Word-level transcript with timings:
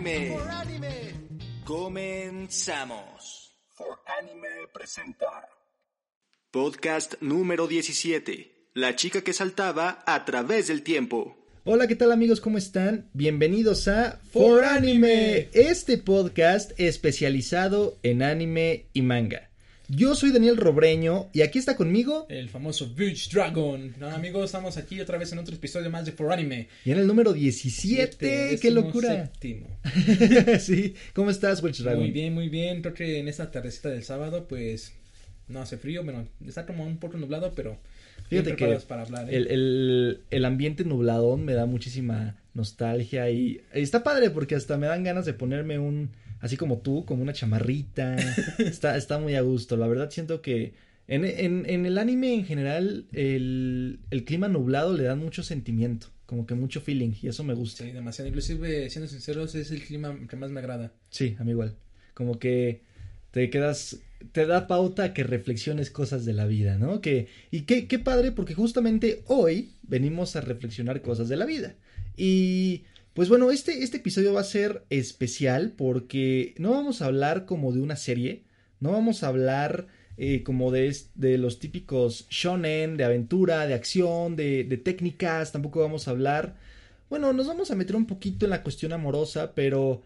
Anime. 0.00 0.38
Comenzamos. 1.66 3.52
For 3.68 3.98
Anime 4.18 4.48
presenta. 4.72 5.46
Podcast 6.50 7.16
número 7.20 7.66
17. 7.66 8.70
La 8.72 8.96
chica 8.96 9.20
que 9.20 9.34
saltaba 9.34 10.02
a 10.06 10.24
través 10.24 10.68
del 10.68 10.82
tiempo. 10.82 11.36
Hola, 11.64 11.86
¿qué 11.86 11.96
tal 11.96 12.12
amigos? 12.12 12.40
¿Cómo 12.40 12.56
están? 12.56 13.10
Bienvenidos 13.12 13.88
a 13.88 14.18
For 14.32 14.64
Anime, 14.64 15.50
este 15.52 15.98
podcast 15.98 16.72
especializado 16.80 17.98
en 18.02 18.22
anime 18.22 18.86
y 18.94 19.02
manga. 19.02 19.49
Yo 19.92 20.14
soy 20.14 20.30
Daniel 20.30 20.56
Robreño 20.56 21.30
y 21.32 21.40
aquí 21.40 21.58
está 21.58 21.74
conmigo. 21.74 22.26
El 22.28 22.48
famoso 22.48 22.94
Beach 22.94 23.28
Dragon. 23.32 23.92
No, 23.98 24.06
amigos, 24.08 24.44
estamos 24.44 24.76
aquí 24.76 25.00
otra 25.00 25.18
vez 25.18 25.32
en 25.32 25.38
otro 25.40 25.52
episodio 25.52 25.90
más 25.90 26.04
de 26.04 26.12
For 26.12 26.32
Anime. 26.32 26.68
Y 26.84 26.92
en 26.92 26.98
el 27.00 27.08
número 27.08 27.32
17, 27.32 28.58
qué 28.62 28.70
locura. 28.70 29.08
séptimo. 29.24 29.66
sí, 30.60 30.94
¿cómo 31.12 31.30
estás, 31.30 31.60
Witch 31.60 31.80
Dragon? 31.82 32.02
Muy 32.02 32.12
bien, 32.12 32.32
muy 32.32 32.48
bien. 32.48 32.82
Creo 32.82 32.94
que 32.94 33.18
en 33.18 33.26
esta 33.26 33.50
tardecita 33.50 33.88
del 33.88 34.04
sábado, 34.04 34.46
pues 34.48 34.92
no 35.48 35.60
hace 35.60 35.76
frío. 35.76 36.04
Bueno, 36.04 36.24
está 36.46 36.66
como 36.66 36.86
un 36.86 36.98
poco 36.98 37.16
nublado, 37.18 37.52
pero 37.56 37.76
Fíjate 38.28 38.54
que 38.54 38.66
para 38.86 39.02
hablar. 39.02 39.28
¿eh? 39.28 39.36
el, 39.36 39.46
el- 39.48 40.20
el 40.30 40.44
ambiente 40.44 40.84
nubladón 40.84 41.44
me 41.44 41.54
da 41.54 41.66
muchísima 41.66 42.36
nostalgia 42.54 43.28
y 43.30 43.60
está 43.72 44.04
padre 44.04 44.30
porque 44.30 44.54
hasta 44.54 44.76
me 44.76 44.86
dan 44.86 45.02
ganas 45.02 45.26
de 45.26 45.34
ponerme 45.34 45.80
un, 45.80 46.10
así 46.40 46.56
como 46.56 46.78
tú, 46.78 47.04
como 47.04 47.22
una 47.22 47.32
chamarrita. 47.32 48.16
está, 48.58 48.96
está 48.96 49.18
muy 49.18 49.34
a 49.34 49.40
gusto. 49.42 49.76
La 49.76 49.86
verdad 49.86 50.10
siento 50.10 50.42
que 50.42 50.74
en, 51.08 51.24
en- 51.24 51.64
en 51.68 51.86
el 51.86 51.98
anime 51.98 52.34
en 52.34 52.44
general 52.44 53.06
el, 53.12 54.00
el 54.10 54.24
clima 54.24 54.48
nublado 54.48 54.96
le 54.96 55.04
da 55.04 55.16
mucho 55.16 55.42
sentimiento, 55.42 56.08
como 56.26 56.46
que 56.46 56.54
mucho 56.54 56.80
feeling 56.80 57.12
y 57.22 57.28
eso 57.28 57.44
me 57.44 57.54
gusta. 57.54 57.84
Sí, 57.84 57.90
demasiado. 57.92 58.28
Inclusive, 58.28 58.88
siendo 58.90 59.08
sinceros, 59.08 59.54
es 59.54 59.70
el 59.70 59.82
clima 59.82 60.16
que 60.28 60.36
más 60.36 60.50
me 60.50 60.60
agrada. 60.60 60.92
Sí, 61.10 61.36
a 61.38 61.44
mí 61.44 61.50
igual. 61.52 61.74
Como 62.14 62.38
que 62.38 62.82
te 63.32 63.48
quedas, 63.50 63.98
te 64.32 64.46
da 64.46 64.66
pauta 64.66 65.04
a 65.04 65.14
que 65.14 65.22
reflexiones 65.24 65.90
cosas 65.90 66.24
de 66.24 66.32
la 66.32 66.46
vida, 66.46 66.78
¿no? 66.78 67.00
Que, 67.00 67.28
y 67.50 67.62
qué, 67.62 67.86
qué 67.86 67.98
padre, 67.98 68.32
porque 68.32 68.54
justamente 68.54 69.22
hoy 69.26 69.70
venimos 69.82 70.36
a 70.36 70.40
reflexionar 70.40 71.00
cosas 71.02 71.28
de 71.28 71.36
la 71.36 71.46
vida. 71.46 71.74
Y 72.16 72.84
pues 73.14 73.28
bueno, 73.28 73.50
este, 73.50 73.82
este 73.82 73.98
episodio 73.98 74.32
va 74.34 74.40
a 74.40 74.44
ser 74.44 74.84
especial 74.90 75.72
porque 75.76 76.54
no 76.58 76.70
vamos 76.70 77.02
a 77.02 77.06
hablar 77.06 77.44
como 77.44 77.72
de 77.72 77.80
una 77.80 77.96
serie, 77.96 78.44
no 78.80 78.92
vamos 78.92 79.22
a 79.22 79.28
hablar 79.28 79.88
eh, 80.16 80.42
como 80.42 80.70
de, 80.70 80.96
de 81.14 81.38
los 81.38 81.58
típicos 81.58 82.26
shonen, 82.30 82.96
de 82.96 83.04
aventura, 83.04 83.66
de 83.66 83.74
acción, 83.74 84.36
de 84.36 84.80
técnicas, 84.84 85.52
tampoco 85.52 85.80
vamos 85.80 86.08
a 86.08 86.12
hablar... 86.12 86.56
Bueno, 87.08 87.32
nos 87.32 87.48
vamos 87.48 87.72
a 87.72 87.74
meter 87.74 87.96
un 87.96 88.06
poquito 88.06 88.46
en 88.46 88.50
la 88.50 88.62
cuestión 88.62 88.92
amorosa, 88.92 89.52
pero 89.56 90.02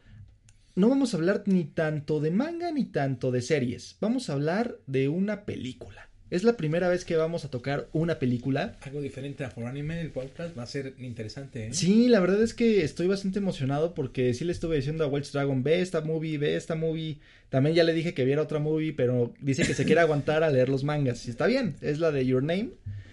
no 0.77 0.89
vamos 0.89 1.15
a 1.15 1.19
hablar 1.19 1.43
ni 1.47 1.65
tanto 1.65 2.19
de 2.19 2.31
manga 2.31 2.73
ni 2.73 2.87
tanto 2.87 3.31
de 3.31 3.43
series. 3.43 3.97
Vamos 4.01 4.29
a 4.29 4.33
hablar 4.33 4.79
de 4.87 5.09
una 5.09 5.45
película. 5.45 6.09
Es 6.31 6.43
la 6.43 6.57
primera 6.57 6.89
vez 6.89 7.05
que 7.05 7.17
vamos 7.17 7.45
a 7.45 7.51
tocar 7.51 7.89
una 7.93 8.19
película. 8.19 8.77
Algo 8.81 9.03
diferente 9.03 9.45
a 9.45 9.51
For 9.51 9.65
Anime, 9.67 10.01
el 10.01 10.11
podcast 10.11 10.57
va 10.57 10.63
a 10.63 10.67
ser 10.67 10.95
interesante. 10.99 11.67
¿eh? 11.67 11.75
Sí, 11.75 12.09
la 12.09 12.19
verdad 12.21 12.43
es 12.43 12.55
que 12.55 12.83
estoy 12.83 13.07
bastante 13.07 13.39
emocionado 13.41 13.95
porque 13.95 14.33
sí 14.33 14.45
le 14.45 14.53
estuve 14.53 14.77
diciendo 14.77 15.05
a 15.05 15.07
Welch 15.07 15.31
Dragon, 15.33 15.63
ve 15.63 15.81
esta 15.81 16.01
movie, 16.01 16.39
ve 16.39 16.57
esta 16.57 16.75
movie. 16.75 17.19
También 17.51 17.77
ya 17.77 17.85
le 17.85 17.93
dije 17.93 18.15
que 18.15 18.25
viera 18.25 18.43
otra 18.43 18.59
movie, 18.59 18.95
pero 18.95 19.35
dice 19.41 19.65
que 19.65 19.75
se 19.75 19.85
quiere 19.85 20.01
aguantar 20.03 20.43
a 20.43 20.51
leer 20.51 20.71
los 20.71 20.83
mangas. 20.83 21.27
Y 21.27 21.31
está 21.31 21.47
bien, 21.47 21.77
es 21.83 21.99
la 21.99 22.11
de 22.11 22.25
Your 22.25 22.43
Name. 22.43 22.71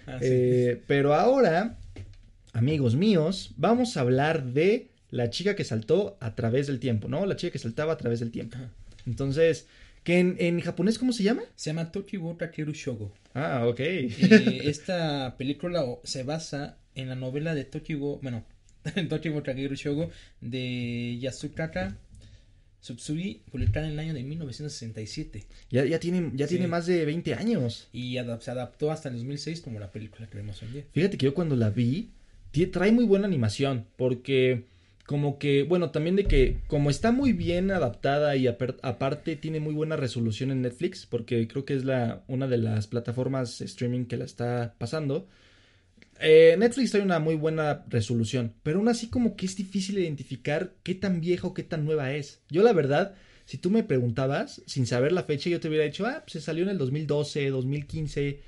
Ah, 0.08 0.18
sí. 0.20 0.28
Eh, 0.28 0.82
pero 0.88 1.14
ahora, 1.14 1.78
amigos 2.54 2.96
míos, 2.96 3.54
vamos 3.58 3.98
a 3.98 4.02
hablar 4.02 4.46
de 4.46 4.88
la 5.10 5.30
chica 5.30 5.56
que 5.56 5.66
saltó 5.66 6.18
a 6.22 6.34
través 6.34 6.68
del 6.68 6.80
tiempo, 6.80 7.10
¿no? 7.10 7.26
La 7.26 7.36
chica 7.36 7.52
que 7.52 7.60
saltaba 7.60 7.94
a 7.94 7.98
través 7.98 8.22
del 8.22 8.32
tiempo. 8.32 8.58
Entonces, 9.06 9.68
¿que 10.04 10.20
en, 10.20 10.36
en 10.40 10.60
japonés 10.62 10.98
cómo 10.98 11.14
se 11.14 11.24
llama? 11.24 11.44
Se 11.56 11.70
llama 11.70 11.92
Tokiwo 11.92 12.36
Takeru 12.36 12.74
Shogo. 12.74 13.14
Ah, 13.34 13.66
ok. 13.68 13.80
Eh, 13.80 14.62
esta 14.66 15.36
película 15.38 15.84
se 16.04 16.24
basa 16.24 16.78
en 16.96 17.10
la 17.10 17.16
novela 17.16 17.56
de 17.56 17.64
Tokiwo, 17.66 18.20
bueno, 18.22 18.44
Tokiwo 19.10 19.42
Takeru 19.44 19.76
Shogo 19.76 20.10
de 20.42 21.18
Yasutaka 21.22 21.96
Tsutsui, 22.82 23.42
publicada 23.52 23.86
en 23.86 23.94
el 23.94 24.00
año 24.00 24.14
de 24.16 24.24
1967 24.24 25.46
ya, 25.70 25.86
ya 25.86 26.00
tiene, 26.00 26.32
ya 26.34 26.48
Sí. 26.48 26.56
tiene 26.56 26.68
más 26.68 26.88
de 26.88 27.06
20 27.06 27.36
años. 27.36 27.88
y 27.94 28.16
adap- 28.16 28.42
se 28.42 28.50
adaptó 28.52 28.92
hasta 28.92 29.10
el 29.10 29.16
2006 29.16 29.62
como 29.62 29.80
la 29.80 29.92
película 29.92 30.28
que 30.28 30.38
vemos 30.38 30.60
hoy 30.64 30.68
en 30.70 30.74
día. 30.74 30.84
Fíjate 30.92 31.18
que 31.18 31.26
yo 31.26 31.34
cuando 31.36 31.56
la 31.56 31.70
vi, 31.70 32.10
trae 32.72 32.92
muy 32.92 33.06
buena 33.06 33.28
animación, 33.28 33.86
porque 33.98 34.64
como 35.06 35.40
que, 35.40 35.64
bueno, 35.64 35.92
también 35.92 36.16
de 36.16 36.28
que 36.28 36.64
como 36.68 36.90
está 36.90 37.12
muy 37.12 37.34
bien 37.34 37.72
adaptada 37.72 38.36
y 38.36 38.48
aparte 38.48 39.36
tiene 39.36 39.60
muy 39.60 39.74
buena 39.74 39.96
resolución 39.98 40.52
en 40.52 40.62
Netflix, 40.62 41.06
porque 41.06 41.48
creo 41.48 41.66
que 41.66 41.76
es 41.76 41.86
la 41.86 42.24
una 42.28 42.48
de 42.48 42.58
las 42.58 42.88
plataformas 42.88 43.62
streaming 43.62 44.06
que 44.06 44.18
la 44.18 44.26
está 44.26 44.76
pasando. 44.78 45.28
eh, 46.20 46.56
Netflix 46.58 46.92
trae 46.92 47.04
una 47.04 47.20
muy 47.20 47.36
buena 47.36 47.86
resolución, 47.90 48.54
pero 48.64 48.80
aún 48.80 48.88
así 48.90 49.10
como 49.10 49.36
que 49.36 49.46
es 49.46 49.56
difícil 49.56 49.98
identificar 50.00 50.76
qué 50.84 50.96
tan 50.96 51.20
vieja 51.22 51.48
o 51.48 51.54
qué 51.54 51.64
tan 51.64 51.86
nueva 51.86 52.14
es. 52.14 52.42
Yo 52.50 52.64
la 52.64 52.74
verdad, 52.74 53.16
si 53.46 53.58
tú 53.58 53.70
me 53.72 53.84
preguntabas, 53.84 54.62
sin 54.68 54.86
saber 54.86 55.12
la 55.14 55.24
fecha, 55.24 55.50
yo 55.50 55.60
te 55.60 55.68
hubiera 55.68 55.86
dicho, 55.86 56.06
ah, 56.06 56.22
pues 56.22 56.34
se 56.34 56.42
salió 56.42 56.64
en 56.64 56.70
el 56.70 56.78
2012, 56.78 57.50
2015. 57.50 58.42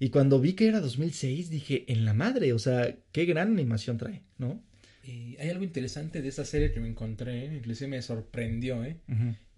Y 0.00 0.10
cuando 0.10 0.40
vi 0.40 0.54
que 0.54 0.68
era 0.68 0.80
2006, 0.80 1.50
dije, 1.50 1.84
en 1.92 2.04
la 2.04 2.14
madre, 2.14 2.52
o 2.52 2.58
sea, 2.58 2.96
qué 3.12 3.24
gran 3.24 3.52
animación 3.52 3.98
trae, 3.98 4.22
¿no? 4.38 4.62
Y 5.02 5.36
hay 5.38 5.50
algo 5.50 5.64
interesante 5.64 6.20
de 6.22 6.28
esta 6.28 6.44
serie 6.44 6.72
que 6.72 6.80
me 6.80 6.88
encontré, 6.88 7.46
¿eh? 7.46 7.54
inclusive 7.56 7.88
me 7.88 8.02
sorprendió, 8.02 8.84
¿eh? 8.84 8.96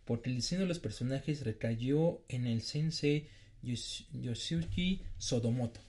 porque 0.05 0.31
el 0.31 0.37
diseño 0.37 0.63
de 0.63 0.69
los 0.69 0.79
personajes 0.79 1.45
recayó 1.45 2.23
en 2.29 2.47
el 2.47 2.63
sensei 2.63 3.29
Yoshiyuki 3.63 5.03
Sodomoto. 5.19 5.81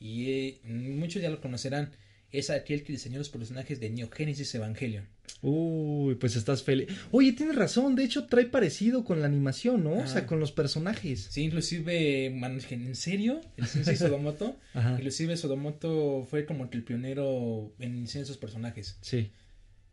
Y 0.00 0.30
eh, 0.30 0.60
muchos 0.64 1.22
ya 1.22 1.30
lo 1.30 1.40
conocerán. 1.40 1.90
Es 2.30 2.50
aquel 2.50 2.84
que 2.84 2.92
diseñó 2.92 3.18
los 3.18 3.30
personajes 3.30 3.80
de 3.80 3.90
Neo 3.90 4.10
Genesis 4.10 4.54
Evangelion. 4.54 5.06
Uy, 5.42 6.14
pues 6.16 6.36
estás 6.36 6.62
feliz. 6.62 6.88
Oye, 7.10 7.32
tienes 7.32 7.56
razón, 7.56 7.94
de 7.94 8.04
hecho 8.04 8.26
trae 8.26 8.46
parecido 8.46 9.04
con 9.04 9.20
la 9.20 9.26
animación, 9.26 9.84
¿no? 9.84 9.92
O 9.92 10.06
sea, 10.06 10.22
Ah. 10.22 10.26
con 10.26 10.40
los 10.40 10.52
personajes. 10.52 11.28
Sí, 11.30 11.42
inclusive, 11.42 12.30
man, 12.30 12.58
¿en 12.70 12.94
serio? 12.96 13.40
El 13.56 13.66
Sensei 13.66 13.96
Sodomoto. 13.96 14.56
Ajá. 14.74 14.92
Inclusive 14.94 15.36
Sodomoto 15.36 16.26
fue 16.28 16.44
como 16.46 16.70
que 16.70 16.76
el 16.78 16.84
pionero 16.84 17.72
en 17.78 18.04
de 18.04 18.20
esos 18.20 18.38
personajes. 18.38 18.98
Sí. 19.00 19.30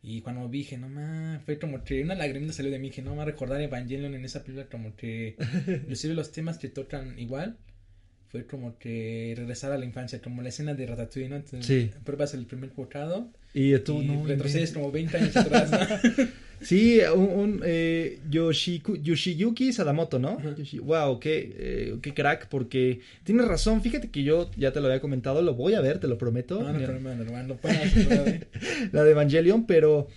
Y 0.08 0.22
cuando 0.22 0.48
vi, 0.48 0.60
dije, 0.60 0.78
no 0.78 0.88
más, 0.88 1.42
fue 1.44 1.58
como 1.58 1.84
que 1.84 2.04
una 2.04 2.14
lagrimita 2.16 2.54
salió 2.54 2.72
de 2.72 2.78
mí. 2.80 2.90
Dije, 2.90 3.02
no 3.02 3.16
más 3.16 3.26
recordar 3.26 3.60
Evangelion 3.62 4.14
en 4.14 4.24
esa 4.24 4.44
película, 4.44 4.68
como 4.70 4.96
que, 4.96 5.36
inclusive 5.84 6.14
los 6.14 6.32
temas 6.32 6.58
que 6.60 6.70
tocan 6.70 7.18
igual. 7.18 7.58
Fue 8.36 8.46
como 8.46 8.78
que 8.78 9.34
regresar 9.38 9.72
a 9.72 9.78
la 9.78 9.86
infancia, 9.86 10.22
como 10.22 10.42
la 10.42 10.50
escena 10.50 10.74
de 10.74 10.86
Ratatouille, 10.86 11.30
¿no? 11.30 11.38
Entonces, 11.38 11.66
Sí. 11.66 11.90
Pruebas 12.04 12.34
el 12.34 12.46
primer 12.46 12.72
bocado 12.76 13.30
Y 13.54 13.78
tú 13.80 14.02
y 14.02 14.08
no. 14.08 14.26
retrocedes 14.28 14.74
como 14.74 14.92
20 14.92 15.16
años 15.18 15.38
atrás, 15.38 15.72
¿no? 15.72 15.78
Sí, 16.62 17.00
un, 17.14 17.24
un, 17.30 17.62
eh, 17.66 18.20
Yoshiku- 18.30 19.02
Yoshiyuki 19.02 19.72
Sadamoto, 19.74 20.20
¿no? 20.20 20.38
Ajá. 20.40 20.56
Yoshi- 20.56 20.80
wow, 20.80 21.20
qué, 21.20 21.54
eh, 21.58 21.96
qué 22.02 22.14
crack, 22.14 22.48
porque 22.48 23.02
tienes 23.24 23.46
razón. 23.48 23.82
Fíjate 23.82 24.10
que 24.10 24.24
yo 24.24 24.50
ya 24.58 24.72
te 24.72 24.80
lo 24.80 24.88
había 24.88 25.00
comentado, 25.02 25.42
lo 25.42 25.54
voy 25.54 25.74
a 25.76 25.82
ver, 25.82 26.00
te 26.00 26.08
lo 26.08 26.18
prometo. 26.18 26.62
No, 26.64 26.72
no, 26.74 26.80
problema, 26.86 27.12
hacer, 27.12 28.28
¿eh? 28.28 28.48
la 28.94 29.04
de 29.04 29.12
Evangelion, 29.12 29.66
pero 29.68 30.08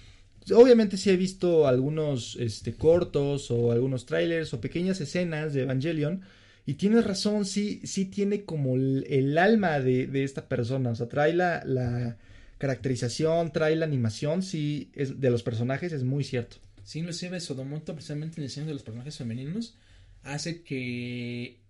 obviamente 0.54 0.96
sí 0.96 1.10
he 1.10 1.16
visto 1.16 1.66
algunos 1.66 2.36
este, 2.40 2.72
cortos 2.72 3.50
o 3.50 3.72
algunos 3.72 4.06
trailers 4.06 4.54
o 4.54 4.60
pequeñas 4.60 5.00
escenas 5.00 5.52
de 5.54 5.62
Evangelion. 5.62 6.22
Y 6.68 6.74
tienes 6.74 7.02
razón, 7.06 7.46
sí, 7.46 7.80
sí 7.84 8.04
tiene 8.04 8.44
como 8.44 8.74
el, 8.76 9.06
el 9.08 9.38
alma 9.38 9.80
de, 9.80 10.06
de 10.06 10.22
esta 10.22 10.48
persona. 10.48 10.90
O 10.90 10.94
sea, 10.94 11.08
trae 11.08 11.32
la, 11.32 11.62
la 11.64 12.18
caracterización, 12.58 13.52
trae 13.52 13.74
la 13.74 13.86
animación, 13.86 14.42
sí, 14.42 14.90
es, 14.94 15.18
de 15.18 15.30
los 15.30 15.42
personajes, 15.42 15.94
es 15.94 16.04
muy 16.04 16.24
cierto. 16.24 16.58
Sí, 16.84 16.98
inclusive 16.98 17.40
Sodomoto, 17.40 17.94
precisamente 17.94 18.36
en 18.36 18.42
el 18.42 18.48
diseño 18.48 18.66
de 18.66 18.74
los 18.74 18.82
personajes 18.82 19.16
femeninos, 19.16 19.76
hace 20.24 20.62
que 20.62 21.60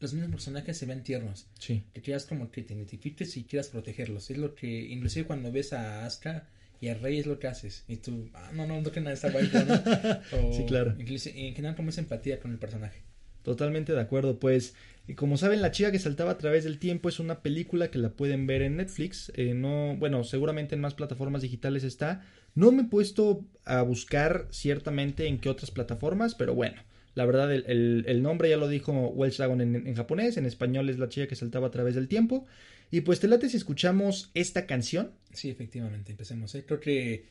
los 0.00 0.12
mismos 0.12 0.32
personajes 0.32 0.76
se 0.76 0.84
vean 0.84 1.02
tiernos. 1.02 1.46
Sí. 1.58 1.84
Que 1.94 2.02
quieras 2.02 2.26
como 2.26 2.50
que 2.50 2.60
te 2.62 2.74
identifiques 2.74 3.34
y 3.38 3.44
quieras 3.44 3.68
protegerlos. 3.68 4.30
Es 4.30 4.36
lo 4.36 4.54
que, 4.54 4.68
inclusive 4.68 5.26
cuando 5.26 5.50
ves 5.50 5.72
a 5.72 6.04
Asuka 6.04 6.46
y 6.78 6.88
a 6.88 6.94
Rey 6.94 7.18
es 7.20 7.24
lo 7.26 7.38
que 7.38 7.46
haces. 7.46 7.84
Y 7.88 7.96
tú, 7.96 8.28
ah, 8.34 8.50
no, 8.52 8.66
no, 8.66 8.82
no 8.82 8.92
que 8.92 9.00
nada 9.00 9.14
está 9.14 9.30
guay, 9.30 9.48
¿no? 9.50 9.60
O, 10.50 10.52
Sí, 10.52 10.64
claro. 10.66 10.94
inclusive, 10.98 11.40
en 11.48 11.54
general 11.54 11.74
como 11.74 11.88
esa 11.88 12.02
empatía 12.02 12.38
con 12.38 12.50
el 12.52 12.58
personaje. 12.58 13.00
Totalmente 13.42 13.92
de 13.92 14.00
acuerdo, 14.00 14.38
pues 14.38 14.74
como 15.16 15.36
saben 15.36 15.62
La 15.62 15.72
chica 15.72 15.90
que 15.90 15.98
saltaba 15.98 16.30
a 16.32 16.38
través 16.38 16.62
del 16.62 16.78
tiempo 16.78 17.08
es 17.08 17.18
una 17.18 17.40
película 17.42 17.90
que 17.90 17.98
la 17.98 18.10
pueden 18.10 18.46
ver 18.46 18.62
en 18.62 18.76
Netflix, 18.76 19.32
eh, 19.34 19.52
no, 19.54 19.96
bueno, 19.96 20.22
seguramente 20.22 20.76
en 20.76 20.80
más 20.80 20.94
plataformas 20.94 21.42
digitales 21.42 21.82
está, 21.82 22.24
no 22.54 22.70
me 22.70 22.82
he 22.82 22.86
puesto 22.86 23.44
a 23.64 23.82
buscar 23.82 24.46
ciertamente 24.50 25.26
en 25.26 25.38
qué 25.40 25.48
otras 25.48 25.72
plataformas, 25.72 26.36
pero 26.36 26.54
bueno, 26.54 26.80
la 27.16 27.26
verdad 27.26 27.52
el, 27.52 27.64
el- 27.66 28.04
el 28.06 28.22
nombre 28.22 28.48
ya 28.48 28.56
lo 28.56 28.68
dijo 28.68 28.92
Welsh 29.08 29.38
Dragon 29.38 29.60
en, 29.60 29.94
japonés, 29.96 30.36
en 30.36 30.46
español 30.46 30.88
es 30.88 30.98
La 31.00 31.08
chica 31.08 31.26
que 31.26 31.34
saltaba 31.34 31.66
a 31.66 31.70
través 31.72 31.96
del 31.96 32.06
tiempo, 32.06 32.46
y 32.92 33.00
pues 33.00 33.18
te 33.18 33.26
late 33.26 33.48
si 33.48 33.56
escuchamos 33.56 34.30
esta 34.34 34.66
canción, 34.66 35.10
Sí, 35.32 35.50
efectivamente, 35.50 36.12
empecemos. 36.12 36.54
¿eh? 36.54 36.64
Creo 36.64 36.78
que 36.78 37.24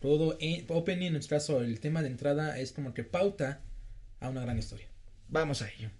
todo 0.00 0.36
en, 0.40 0.64
opening, 0.68 1.06
en 1.08 1.12
nuestro 1.14 1.36
caso, 1.36 1.60
el 1.62 1.78
tema 1.78 2.02
de 2.02 2.08
entrada 2.08 2.58
es 2.58 2.72
como 2.72 2.92
que 2.92 3.04
pauta 3.04 3.60
a 4.20 4.30
una 4.30 4.40
gran 4.42 4.58
historia. 4.58 4.86
Vamos 5.28 5.62
a 5.62 5.68
ello. 5.68 5.90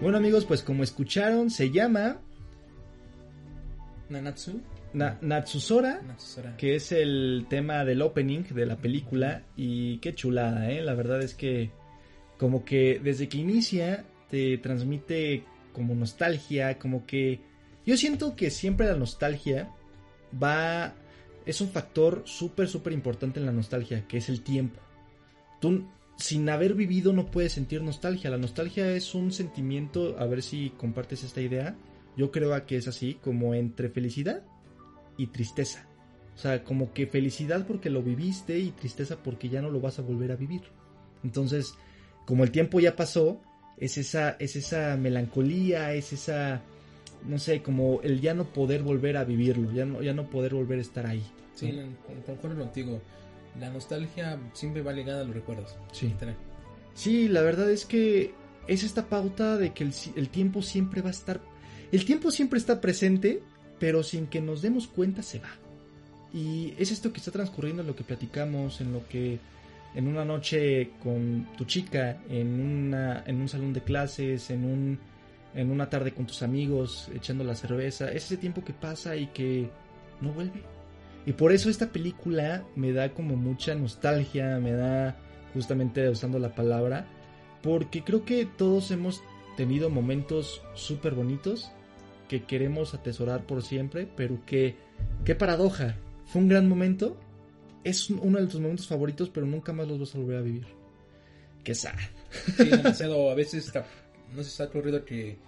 Bueno 0.00 0.16
amigos, 0.16 0.46
pues 0.46 0.62
como 0.62 0.82
escucharon, 0.82 1.50
se 1.50 1.70
llama 1.70 2.20
Nanatsu. 4.08 4.60
Na- 4.92 5.18
Natsusora, 5.20 6.00
Natsusora. 6.02 6.56
que 6.56 6.74
es 6.74 6.90
el 6.92 7.46
tema 7.48 7.84
del 7.84 8.02
opening 8.02 8.42
de 8.50 8.66
la 8.66 8.76
película 8.76 9.42
y 9.56 9.98
qué 9.98 10.14
chulada, 10.14 10.70
¿eh? 10.70 10.82
La 10.82 10.94
verdad 10.94 11.22
es 11.22 11.34
que 11.34 11.70
como 12.38 12.64
que 12.64 13.00
desde 13.02 13.28
que 13.28 13.38
inicia 13.38 14.04
te 14.30 14.58
transmite 14.58 15.44
como 15.72 15.94
nostalgia, 15.94 16.78
como 16.78 17.06
que 17.06 17.40
yo 17.86 17.96
siento 17.96 18.34
que 18.34 18.50
siempre 18.50 18.86
la 18.86 18.96
nostalgia 18.96 19.70
va 20.42 20.94
es 21.46 21.60
un 21.60 21.68
factor 21.68 22.22
súper 22.26 22.68
súper 22.68 22.92
importante 22.92 23.40
en 23.40 23.46
la 23.46 23.52
nostalgia, 23.52 24.06
que 24.08 24.18
es 24.18 24.28
el 24.28 24.42
tiempo. 24.42 24.80
Tú 25.60 25.86
sin 26.16 26.48
haber 26.50 26.74
vivido 26.74 27.12
no 27.12 27.30
puedes 27.30 27.52
sentir 27.52 27.82
nostalgia. 27.82 28.28
La 28.30 28.36
nostalgia 28.38 28.92
es 28.92 29.14
un 29.14 29.32
sentimiento, 29.32 30.16
a 30.18 30.26
ver 30.26 30.42
si 30.42 30.70
compartes 30.70 31.24
esta 31.24 31.40
idea. 31.40 31.76
Yo 32.16 32.30
creo 32.30 32.54
a 32.54 32.66
que 32.66 32.76
es 32.76 32.88
así, 32.88 33.14
como 33.14 33.54
entre 33.54 33.88
felicidad 33.88 34.42
y 35.20 35.26
tristeza. 35.26 35.86
O 36.34 36.38
sea, 36.38 36.64
como 36.64 36.94
que 36.94 37.06
felicidad 37.06 37.66
porque 37.66 37.90
lo 37.90 38.02
viviste 38.02 38.58
y 38.58 38.70
tristeza 38.70 39.22
porque 39.22 39.50
ya 39.50 39.60
no 39.60 39.70
lo 39.70 39.80
vas 39.80 39.98
a 39.98 40.02
volver 40.02 40.32
a 40.32 40.36
vivir. 40.36 40.62
Entonces, 41.22 41.74
como 42.24 42.44
el 42.44 42.50
tiempo 42.50 42.80
ya 42.80 42.96
pasó, 42.96 43.38
es 43.76 43.98
esa, 43.98 44.36
es 44.38 44.56
esa 44.56 44.96
melancolía, 44.96 45.92
es 45.92 46.14
esa, 46.14 46.62
no 47.28 47.38
sé, 47.38 47.60
como 47.60 48.00
el 48.02 48.22
ya 48.22 48.32
no 48.32 48.44
poder 48.44 48.82
volver 48.82 49.18
a 49.18 49.24
vivirlo, 49.24 49.70
ya 49.72 49.84
no, 49.84 50.00
ya 50.00 50.14
no 50.14 50.30
poder 50.30 50.54
volver 50.54 50.78
a 50.78 50.82
estar 50.82 51.06
ahí. 51.06 51.22
Sí, 51.54 51.78
concuerdo 52.26 52.58
contigo. 52.58 53.02
La 53.60 53.68
nostalgia 53.68 54.38
siempre 54.54 54.80
va 54.80 54.94
ligada 54.94 55.20
a 55.20 55.24
los 55.24 55.34
recuerdos. 55.34 55.76
Sí. 55.92 56.14
Sí, 56.94 57.28
la 57.28 57.42
verdad 57.42 57.70
es 57.70 57.84
que 57.84 58.32
es 58.66 58.82
esta 58.82 59.10
pauta 59.10 59.58
de 59.58 59.74
que 59.74 59.84
el 59.84 60.28
tiempo 60.30 60.62
siempre 60.62 61.02
va 61.02 61.08
a 61.08 61.12
estar... 61.12 61.42
El 61.92 62.06
tiempo 62.06 62.30
siempre 62.30 62.58
está 62.58 62.80
presente, 62.80 63.42
pero 63.80 64.04
sin 64.04 64.28
que 64.28 64.40
nos 64.40 64.62
demos 64.62 64.86
cuenta 64.86 65.22
se 65.22 65.40
va. 65.40 65.50
Y 66.32 66.74
es 66.78 66.92
esto 66.92 67.12
que 67.12 67.18
está 67.18 67.32
transcurriendo 67.32 67.82
en 67.82 67.88
lo 67.88 67.96
que 67.96 68.04
platicamos, 68.04 68.80
en 68.80 68.92
lo 68.92 69.08
que 69.08 69.40
en 69.96 70.06
una 70.06 70.24
noche 70.24 70.90
con 71.02 71.48
tu 71.56 71.64
chica, 71.64 72.18
en, 72.28 72.60
una, 72.60 73.24
en 73.26 73.40
un 73.40 73.48
salón 73.48 73.72
de 73.72 73.80
clases, 73.80 74.50
en, 74.50 74.64
un, 74.64 74.98
en 75.54 75.70
una 75.72 75.90
tarde 75.90 76.12
con 76.12 76.26
tus 76.26 76.42
amigos, 76.42 77.10
echando 77.12 77.42
la 77.42 77.56
cerveza. 77.56 78.12
Es 78.12 78.26
ese 78.26 78.36
tiempo 78.36 78.62
que 78.62 78.72
pasa 78.72 79.16
y 79.16 79.26
que 79.28 79.68
no 80.20 80.32
vuelve. 80.32 80.62
Y 81.26 81.32
por 81.32 81.50
eso 81.50 81.68
esta 81.68 81.90
película 81.90 82.64
me 82.76 82.92
da 82.92 83.12
como 83.12 83.34
mucha 83.34 83.74
nostalgia, 83.74 84.58
me 84.60 84.72
da 84.72 85.16
justamente 85.52 86.08
usando 86.08 86.38
la 86.38 86.54
palabra, 86.54 87.06
porque 87.62 88.04
creo 88.04 88.24
que 88.24 88.46
todos 88.46 88.90
hemos 88.92 89.22
tenido 89.56 89.90
momentos 89.90 90.62
súper 90.74 91.14
bonitos 91.14 91.72
que 92.30 92.44
queremos 92.44 92.94
atesorar 92.94 93.44
por 93.44 93.60
siempre, 93.64 94.06
pero 94.16 94.46
que, 94.46 94.76
qué 95.24 95.34
paradoja, 95.34 95.96
fue 96.26 96.40
un 96.42 96.46
gran 96.48 96.68
momento, 96.68 97.18
es 97.82 98.08
un- 98.08 98.20
uno 98.22 98.38
de 98.38 98.46
tus 98.46 98.60
momentos 98.60 98.86
favoritos, 98.86 99.30
pero 99.30 99.46
nunca 99.46 99.72
más 99.72 99.88
los 99.88 99.98
vas 99.98 100.14
a 100.14 100.18
volver 100.18 100.36
a 100.36 100.40
vivir. 100.42 100.64
Qué 101.64 101.74
sad. 101.74 101.96
Sí, 102.56 102.66
demasiado. 102.68 103.30
A 103.30 103.34
veces 103.34 103.66
está- 103.66 103.84
no 104.32 104.42
se 104.44 104.48
está 104.50 104.64
ocurrido 104.64 105.04
que 105.04 105.38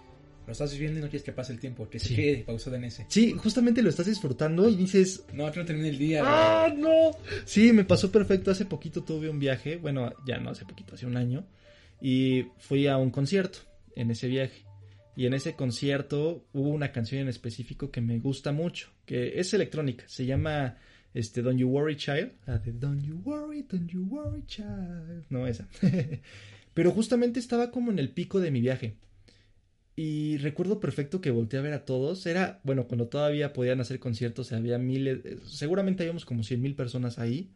lo 0.45 0.51
estás 0.53 0.73
viviendo 0.73 0.99
y 0.99 1.03
no 1.03 1.09
quieres 1.09 1.23
que 1.23 1.31
pase 1.31 1.53
el 1.53 1.61
tiempo, 1.61 1.89
que 1.89 2.01
se 2.01 2.09
Sí. 2.09 2.17
quede 2.17 2.39
pausado 2.39 2.75
en 2.75 2.83
ese. 2.83 3.07
Sí, 3.09 3.33
justamente 3.39 3.81
lo 3.81 3.89
estás 3.89 4.07
disfrutando 4.07 4.69
y 4.69 4.75
dices, 4.75 5.25
No, 5.33 5.53
que 5.53 5.61
no 5.61 5.65
termine 5.65 5.89
el 5.89 5.99
día. 5.99 6.23
¡Ah, 6.25 6.69
no! 6.77 7.13
Sí, 7.45 7.73
me 7.73 7.85
pasó 7.85 8.11
perfecto. 8.11 8.51
Hace 8.51 8.65
poquito 8.67 9.05
tuve 9.05 9.29
un 9.31 9.39
viaje, 9.39 9.77
bueno, 9.77 10.13
ya 10.27 10.39
no 10.39 10.51
hace 10.51 10.65
poquito, 10.65 10.97
hace 10.97 11.07
un 11.07 11.17
año, 11.17 11.47
y 12.01 12.47
fui 12.59 12.89
a 12.89 12.97
un 12.97 13.11
concierto 13.13 13.61
en 13.95 14.11
ese 14.11 14.27
viaje. 14.27 14.65
Y 15.17 15.27
en 15.27 15.35
ese 15.35 15.55
concierto 15.55 16.47
hubo 16.53 16.69
una 16.69 16.93
canción 16.93 17.23
en 17.23 17.29
específico 17.29 17.91
que 17.91 18.01
me 18.01 18.19
gusta 18.19 18.53
mucho, 18.53 18.91
que 19.05 19.39
es 19.39 19.53
electrónica, 19.53 20.05
se 20.09 20.25
llama 20.25 20.77
este 21.15 21.43
Don't 21.43 21.59
You 21.59 21.69
Worry 21.69 21.97
Child, 21.97 22.33
la 22.47 22.59
de 22.59 22.73
Don't 22.73 23.05
You 23.05 23.21
Worry, 23.25 23.63
Don't 23.63 23.91
You 23.91 24.07
Worry 24.09 24.45
Child, 24.47 25.27
no 25.29 25.47
esa. 25.47 25.69
Pero 26.75 26.91
justamente 26.91 27.39
estaba 27.39 27.71
como 27.71 27.91
en 27.91 27.99
el 27.99 28.11
pico 28.11 28.41
de 28.41 28.51
mi 28.51 28.61
viaje. 28.61 28.97
Y 29.95 30.39
recuerdo 30.39 30.81
perfecto 30.81 31.21
que 31.21 31.31
volteé 31.31 31.59
a 31.59 31.63
ver 31.63 31.75
a 31.75 31.85
todos. 31.85 32.25
Era, 32.25 32.61
bueno, 32.65 32.87
cuando 32.89 33.09
todavía 33.09 33.53
podían 33.53 33.81
hacer 33.81 33.99
conciertos, 33.99 34.53
había 34.53 34.79
miles, 34.79 35.25
eh, 35.25 35.39
seguramente 35.47 36.03
habíamos 36.03 36.25
como 36.25 36.43
cien 36.43 36.63
mil 36.63 36.75
personas 36.75 37.19
ahí. 37.19 37.51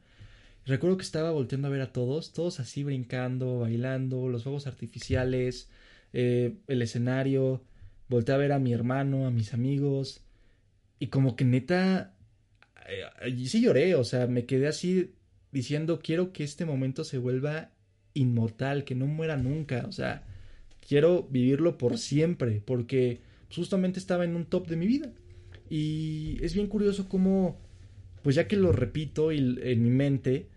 Recuerdo 0.66 0.98
que 0.98 1.04
estaba 1.04 1.30
volteando 1.30 1.68
a 1.68 1.70
ver 1.70 1.80
a 1.80 1.92
todos, 1.92 2.32
todos 2.32 2.60
así 2.60 2.82
brincando, 2.84 3.60
bailando, 3.60 4.28
los 4.28 4.42
fuegos 4.42 4.66
artificiales, 4.66 5.70
eh, 6.18 6.54
el 6.66 6.80
escenario. 6.80 7.62
Volteé 8.08 8.34
a 8.34 8.38
ver 8.38 8.52
a 8.52 8.58
mi 8.58 8.72
hermano, 8.72 9.26
a 9.26 9.30
mis 9.30 9.52
amigos. 9.52 10.24
Y 10.98 11.08
como 11.08 11.36
que 11.36 11.44
neta, 11.44 12.14
eh, 12.88 13.36
sí 13.44 13.60
lloré, 13.60 13.94
o 13.94 14.02
sea, 14.02 14.26
me 14.26 14.46
quedé 14.46 14.66
así 14.66 15.12
diciendo, 15.52 16.00
quiero 16.02 16.32
que 16.32 16.42
este 16.42 16.64
momento 16.64 17.04
se 17.04 17.18
vuelva 17.18 17.70
inmortal, 18.14 18.84
que 18.84 18.94
no 18.94 19.06
muera 19.06 19.36
nunca, 19.36 19.84
o 19.86 19.92
sea, 19.92 20.24
quiero 20.80 21.24
vivirlo 21.24 21.76
por 21.76 21.98
siempre, 21.98 22.62
porque 22.64 23.20
justamente 23.54 23.98
estaba 23.98 24.24
en 24.24 24.36
un 24.36 24.46
top 24.46 24.68
de 24.68 24.76
mi 24.76 24.86
vida. 24.86 25.12
Y 25.68 26.38
es 26.42 26.54
bien 26.54 26.68
curioso 26.68 27.10
cómo, 27.10 27.58
pues 28.22 28.36
ya 28.36 28.48
que 28.48 28.56
lo 28.56 28.72
repito 28.72 29.32
y 29.32 29.38
en 29.38 29.82
mi 29.82 29.90
mente, 29.90 30.48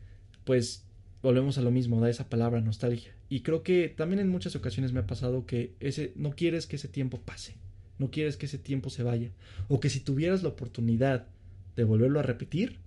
pues 0.46 0.86
volvemos 1.22 1.58
a 1.58 1.62
lo 1.62 1.72
mismo, 1.72 2.00
da 2.00 2.10
esa 2.10 2.30
palabra 2.30 2.62
nostalgia. 2.62 3.19
Y 3.30 3.42
creo 3.42 3.62
que 3.62 3.90
también 3.90 4.20
en 4.20 4.30
muchas 4.30 4.56
ocasiones 4.56 4.92
me 4.92 5.02
ha 5.02 5.08
pasado 5.08 5.46
que 5.46 5.76
ese 5.80 6.14
no 6.16 6.32
quieres 6.32 6.66
que 6.66 6.78
ese 6.78 6.88
tiempo 6.88 7.22
pase, 7.22 7.54
no 8.00 8.10
quieres 8.10 8.38
que 8.38 8.48
ese 8.48 8.58
tiempo 8.58 8.90
se 8.90 9.04
vaya, 9.04 9.30
o 9.68 9.80
que 9.80 9.90
si 9.90 10.00
tuvieras 10.00 10.42
la 10.42 10.50
oportunidad 10.50 11.28
de 11.76 11.84
volverlo 11.84 12.20
a 12.20 12.24
repetir, 12.24 12.80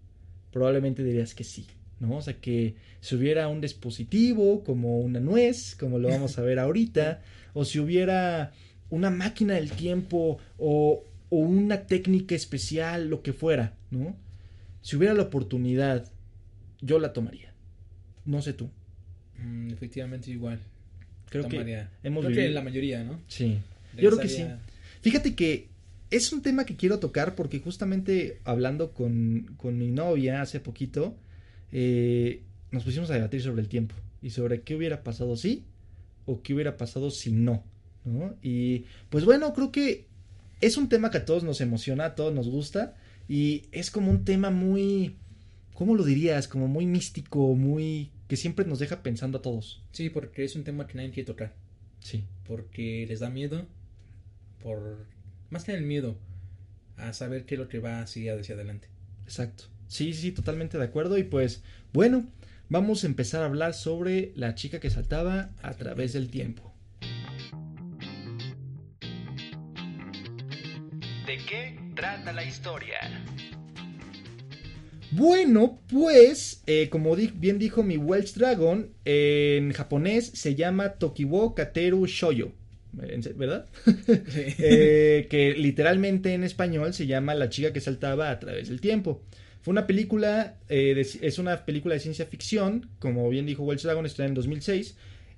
probablemente 0.50 1.05
dirías 1.05 1.35
que 1.35 1.45
sí, 1.45 1.67
¿no? 2.00 2.17
O 2.17 2.23
sea, 2.23 2.40
que 2.40 2.75
si 3.00 3.14
hubiera 3.14 3.47
un 3.47 3.61
dispositivo 3.61 4.64
como 4.64 4.99
una 4.99 5.21
nuez, 5.21 5.76
como 5.76 6.00
lo 6.00 6.09
vamos 6.09 6.38
a 6.38 6.43
ver 6.43 6.59
ahorita, 6.59 7.23
o 7.55 7.64
si 7.64 7.78
hubiera 7.78 8.52
una 8.90 9.11
máquina 9.11 9.55
del 9.55 9.71
tiempo 9.71 10.38
o, 10.59 11.05
o 11.31 11.37
una 11.37 11.87
técnica 11.87 12.35
especial, 12.35 13.09
lo 13.09 13.23
que 13.23 13.33
fuera, 13.33 13.76
¿no? 13.90 14.17
Si 14.81 14.97
hubiera 14.97 15.14
la 15.14 15.23
oportunidad, 15.23 16.11
yo 16.81 16.99
la 16.99 17.12
tomaría. 17.12 17.55
No 18.25 18.43
sé 18.43 18.52
tú. 18.52 18.71
Mm, 19.45 19.71
efectivamente, 19.73 20.31
igual. 20.31 20.59
Creo 21.29 21.45
Tomaría. 21.47 21.91
que 22.03 22.09
hemos 22.09 22.25
Creo 22.25 22.35
que 22.35 22.41
vivido- 22.43 22.55
la 22.55 22.63
mayoría, 22.63 23.05
¿no? 23.05 23.19
Sí. 23.29 23.59
Yo 23.97 24.11
creo 24.11 24.19
que 24.21 24.29
sí. 24.29 24.45
Fíjate 25.01 25.35
que 25.35 25.69
es 26.11 26.33
un 26.33 26.43
tema 26.43 26.65
que 26.67 26.77
quiero 26.77 26.99
tocar 26.99 27.35
porque 27.35 27.61
justamente 27.61 28.39
hablando 28.45 28.93
con, 28.93 29.55
con 29.57 29.79
mi 29.79 29.89
novia 29.91 30.43
hace 30.43 30.61
poquito, 30.61 31.17
eh, 31.73 32.43
nos 32.71 32.85
pusimos 32.85 33.11
a 33.11 33.15
debatir 33.15 33.41
sobre 33.43 33.63
el 33.63 33.69
tiempo 33.69 33.95
y 34.23 34.31
sobre 34.31 34.61
qué 34.61 34.75
hubiera 34.77 35.03
pasado 35.03 35.37
si 35.37 35.65
o 36.27 36.43
qué 36.43 36.55
hubiera 36.55 36.77
pasado 36.77 37.11
si 37.11 37.33
no, 37.33 37.65
¿no? 38.05 38.35
Y 38.43 38.85
pues 39.11 39.25
bueno, 39.25 39.53
creo 39.55 39.73
que 39.73 40.07
es 40.61 40.77
un 40.77 40.89
tema 40.89 41.11
que 41.11 41.19
a 41.19 41.25
todos 41.25 41.43
nos 41.45 41.61
emociona, 41.61 42.05
a 42.07 42.15
todos 42.15 42.33
nos 42.33 42.49
gusta 42.49 42.95
y 43.29 43.63
es 43.73 43.91
como 43.91 44.11
un 44.11 44.25
tema 44.25 44.51
muy, 44.51 45.17
¿cómo 45.75 45.95
lo 45.97 46.05
dirías? 46.05 46.47
Como 46.47 46.69
muy 46.69 46.87
místico, 46.87 47.55
muy... 47.55 48.11
que 48.33 48.39
siempre 48.39 48.65
nos 48.65 48.79
deja 48.79 49.03
pensando 49.03 49.37
a 49.37 49.43
todos. 49.43 49.85
Sí, 49.93 50.09
porque 50.09 50.43
es 50.43 50.57
un 50.57 50.65
tema 50.65 50.87
que 50.87 50.95
nadie 50.95 51.11
quiere 51.11 51.27
tocar. 51.27 51.53
Sí. 52.01 52.25
Porque 52.47 53.05
les 53.07 53.21
da 53.21 53.29
miedo. 53.29 53.67
Por. 54.62 55.07
Más 55.51 55.65
que 55.65 55.75
el 55.75 55.83
miedo. 55.83 56.17
A 56.97 57.12
saber 57.12 57.45
qué 57.45 57.57
es 57.57 57.61
lo 57.61 57.69
que 57.69 57.79
va 57.79 58.01
a 58.01 58.07
seguir 58.07 58.33
hacia 58.33 58.55
adelante. 58.55 58.89
Exacto. 59.25 59.65
Sí, 59.87 60.15
sí, 60.15 60.33
totalmente 60.33 60.79
de 60.79 60.85
acuerdo. 60.85 61.19
Y 61.19 61.25
pues, 61.25 61.62
bueno, 61.93 62.27
vamos 62.71 63.05
a 63.05 63.07
empezar 63.07 63.43
a 63.43 63.45
hablar 63.45 63.75
sobre 63.75 64.33
la 64.35 64.55
chica 64.55 64.81
que 64.81 64.89
saltaba 64.89 65.51
a 65.61 65.75
través 65.75 66.15
del 66.15 66.31
tiempo. 66.31 66.75
¿De 71.27 71.37
qué 71.47 71.79
trata 71.95 72.33
la 72.33 72.45
historia? 72.47 72.97
Bueno, 75.14 75.78
pues, 75.88 76.62
eh, 76.66 76.88
como 76.88 77.14
di- 77.16 77.33
bien 77.35 77.59
dijo 77.59 77.83
mi 77.83 77.97
Welsh 77.99 78.35
Dragon, 78.35 78.90
en 79.04 79.73
japonés 79.73 80.26
se 80.35 80.54
llama 80.54 80.95
Tokiwo 80.95 81.54
Kateru 81.54 82.07
Shoyo. 82.07 82.52
¿verdad? 82.92 83.66
Sí. 83.85 83.92
Eh, 84.59 85.26
que 85.31 85.54
literalmente 85.54 86.35
en 86.35 86.45
español 86.45 86.92
se 86.95 87.07
llama 87.07 87.35
La 87.35 87.49
chica 87.49 87.73
que 87.73 87.81
saltaba 87.81 88.31
a 88.31 88.38
través 88.38 88.69
del 88.69 88.81
tiempo. 88.81 89.23
Fue 89.62 89.73
una 89.73 89.87
película, 89.87 90.59
eh, 90.69 90.95
de- 90.95 91.26
es 91.26 91.38
una 91.38 91.64
película 91.64 91.95
de 91.95 92.00
ciencia 92.00 92.26
ficción, 92.26 92.88
como 92.99 93.28
bien 93.31 93.47
dijo 93.47 93.62
Wells 93.64 93.83
Dragon, 93.83 94.04
estrenada 94.07 94.31
en 94.31 94.35
2006, 94.35 94.97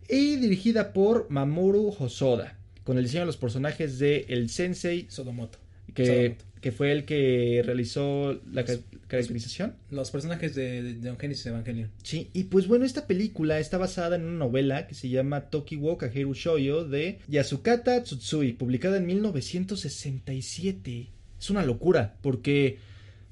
y 0.08 0.36
dirigida 0.36 0.92
por 0.92 1.28
Mamoru 1.30 1.94
Hosoda, 1.98 2.58
con 2.84 2.96
el 2.98 3.04
diseño 3.04 3.22
de 3.22 3.26
los 3.26 3.36
personajes 3.36 3.98
de 3.98 4.24
El 4.28 4.50
Sensei, 4.50 5.06
Sodomoto. 5.08 5.58
Que, 5.92 6.36
que 6.60 6.72
fue 6.72 6.92
el 6.92 7.04
que 7.04 7.62
realizó 7.64 8.40
la 8.52 8.64
ca- 8.64 8.78
caracterización. 9.06 9.74
Los 9.90 10.10
personajes 10.10 10.54
de, 10.54 10.82
de, 10.82 10.94
de 10.94 11.16
Genesis 11.16 11.46
Evangelion. 11.46 11.90
Sí, 12.02 12.30
y 12.32 12.44
pues 12.44 12.66
bueno, 12.66 12.84
esta 12.84 13.06
película 13.06 13.58
está 13.60 13.78
basada 13.78 14.16
en 14.16 14.24
una 14.24 14.38
novela 14.38 14.86
que 14.86 14.94
se 14.94 15.08
llama 15.08 15.50
Tokiwo 15.50 15.98
Kageru 15.98 16.34
Shoujo 16.34 16.84
de 16.84 17.18
Yasukata 17.28 18.02
Tsutsui, 18.02 18.52
publicada 18.54 18.96
en 18.96 19.06
1967. 19.06 21.08
Es 21.40 21.50
una 21.50 21.64
locura, 21.64 22.16
porque 22.22 22.78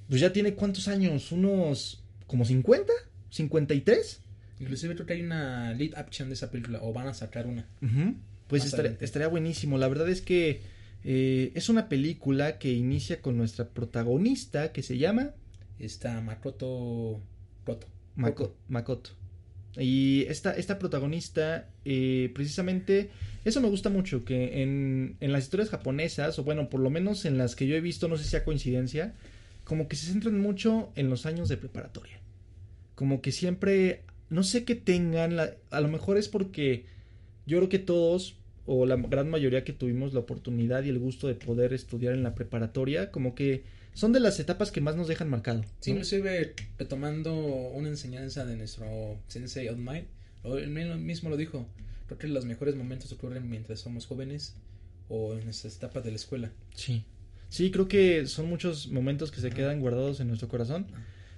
pues 0.08 0.20
ya 0.20 0.32
tiene 0.32 0.54
cuántos 0.54 0.88
años, 0.88 1.32
unos 1.32 2.02
como 2.26 2.44
50, 2.44 2.92
53. 3.30 4.20
Inclusive 4.60 4.94
creo 4.94 5.06
que 5.06 5.14
hay 5.14 5.22
una 5.22 5.72
lead 5.72 5.94
action 5.96 6.28
de 6.28 6.34
esa 6.34 6.50
película, 6.50 6.80
o 6.82 6.92
van 6.92 7.08
a 7.08 7.14
sacar 7.14 7.46
una. 7.46 7.66
Pues 8.46 8.66
estaría, 8.66 8.96
estaría 9.00 9.28
buenísimo. 9.28 9.78
La 9.78 9.88
verdad 9.88 10.08
es 10.10 10.20
que 10.20 10.60
eh, 11.04 11.52
es 11.54 11.68
una 11.68 11.88
película 11.88 12.58
que 12.58 12.72
inicia 12.72 13.20
con 13.20 13.36
nuestra 13.36 13.68
protagonista 13.68 14.72
que 14.72 14.82
se 14.82 14.98
llama 14.98 15.30
Está 15.78 16.20
Makoto 16.20 17.20
Koto. 17.64 17.86
Mako- 18.16 18.54
Makoto. 18.68 19.10
Y 19.78 20.26
esta, 20.28 20.52
esta 20.54 20.78
protagonista, 20.78 21.66
eh, 21.86 22.30
precisamente, 22.34 23.08
eso 23.44 23.60
me 23.62 23.68
gusta 23.70 23.88
mucho, 23.88 24.22
que 24.24 24.62
en, 24.62 25.16
en 25.20 25.32
las 25.32 25.44
historias 25.44 25.70
japonesas, 25.70 26.38
o 26.38 26.44
bueno, 26.44 26.68
por 26.68 26.80
lo 26.80 26.90
menos 26.90 27.24
en 27.24 27.38
las 27.38 27.56
que 27.56 27.66
yo 27.66 27.74
he 27.74 27.80
visto, 27.80 28.06
no 28.06 28.18
sé 28.18 28.24
si 28.24 28.30
sea 28.30 28.44
coincidencia, 28.44 29.14
como 29.64 29.88
que 29.88 29.96
se 29.96 30.06
centran 30.12 30.38
mucho 30.40 30.92
en 30.94 31.08
los 31.08 31.24
años 31.24 31.48
de 31.48 31.56
preparatoria. 31.56 32.20
Como 32.94 33.22
que 33.22 33.32
siempre, 33.32 34.02
no 34.28 34.42
sé 34.42 34.64
qué 34.64 34.74
tengan, 34.74 35.36
la- 35.36 35.54
a 35.70 35.80
lo 35.80 35.88
mejor 35.88 36.18
es 36.18 36.28
porque 36.28 36.84
yo 37.46 37.56
creo 37.56 37.68
que 37.70 37.78
todos, 37.78 38.36
o 38.66 38.86
la 38.86 38.96
gran 38.96 39.28
mayoría 39.30 39.64
que 39.64 39.72
tuvimos 39.72 40.14
la 40.14 40.20
oportunidad 40.20 40.84
y 40.84 40.88
el 40.88 40.98
gusto 40.98 41.26
de 41.28 41.34
poder 41.34 41.72
estudiar 41.72 42.14
en 42.14 42.22
la 42.22 42.34
preparatoria, 42.34 43.10
como 43.10 43.34
que 43.34 43.64
son 43.94 44.12
de 44.12 44.20
las 44.20 44.38
etapas 44.40 44.70
que 44.70 44.80
más 44.80 44.96
nos 44.96 45.08
dejan 45.08 45.28
marcado. 45.28 45.62
Sí, 45.80 45.90
¿no? 45.90 45.96
inclusive 45.96 46.54
retomando 46.78 47.34
una 47.34 47.88
enseñanza 47.88 48.44
de 48.46 48.56
nuestro 48.56 49.18
sensei 49.28 49.68
Old 49.68 49.78
Might, 49.80 50.06
o 50.44 50.56
él 50.58 50.70
mi- 50.70 50.84
mismo 50.98 51.28
lo 51.30 51.36
dijo, 51.36 51.66
creo 52.06 52.18
que 52.18 52.28
los 52.28 52.44
mejores 52.44 52.74
momentos 52.74 53.12
ocurren 53.12 53.48
mientras 53.50 53.80
somos 53.80 54.06
jóvenes 54.06 54.54
o 55.08 55.34
en 55.34 55.44
nuestras 55.44 55.76
etapas 55.76 56.04
de 56.04 56.10
la 56.10 56.16
escuela. 56.16 56.52
Sí. 56.74 57.04
Sí, 57.48 57.70
creo 57.70 57.86
que 57.86 58.26
son 58.26 58.48
muchos 58.48 58.88
momentos 58.88 59.30
que 59.30 59.40
se 59.42 59.50
quedan 59.50 59.80
guardados 59.80 60.20
en 60.20 60.28
nuestro 60.28 60.48
corazón. 60.48 60.86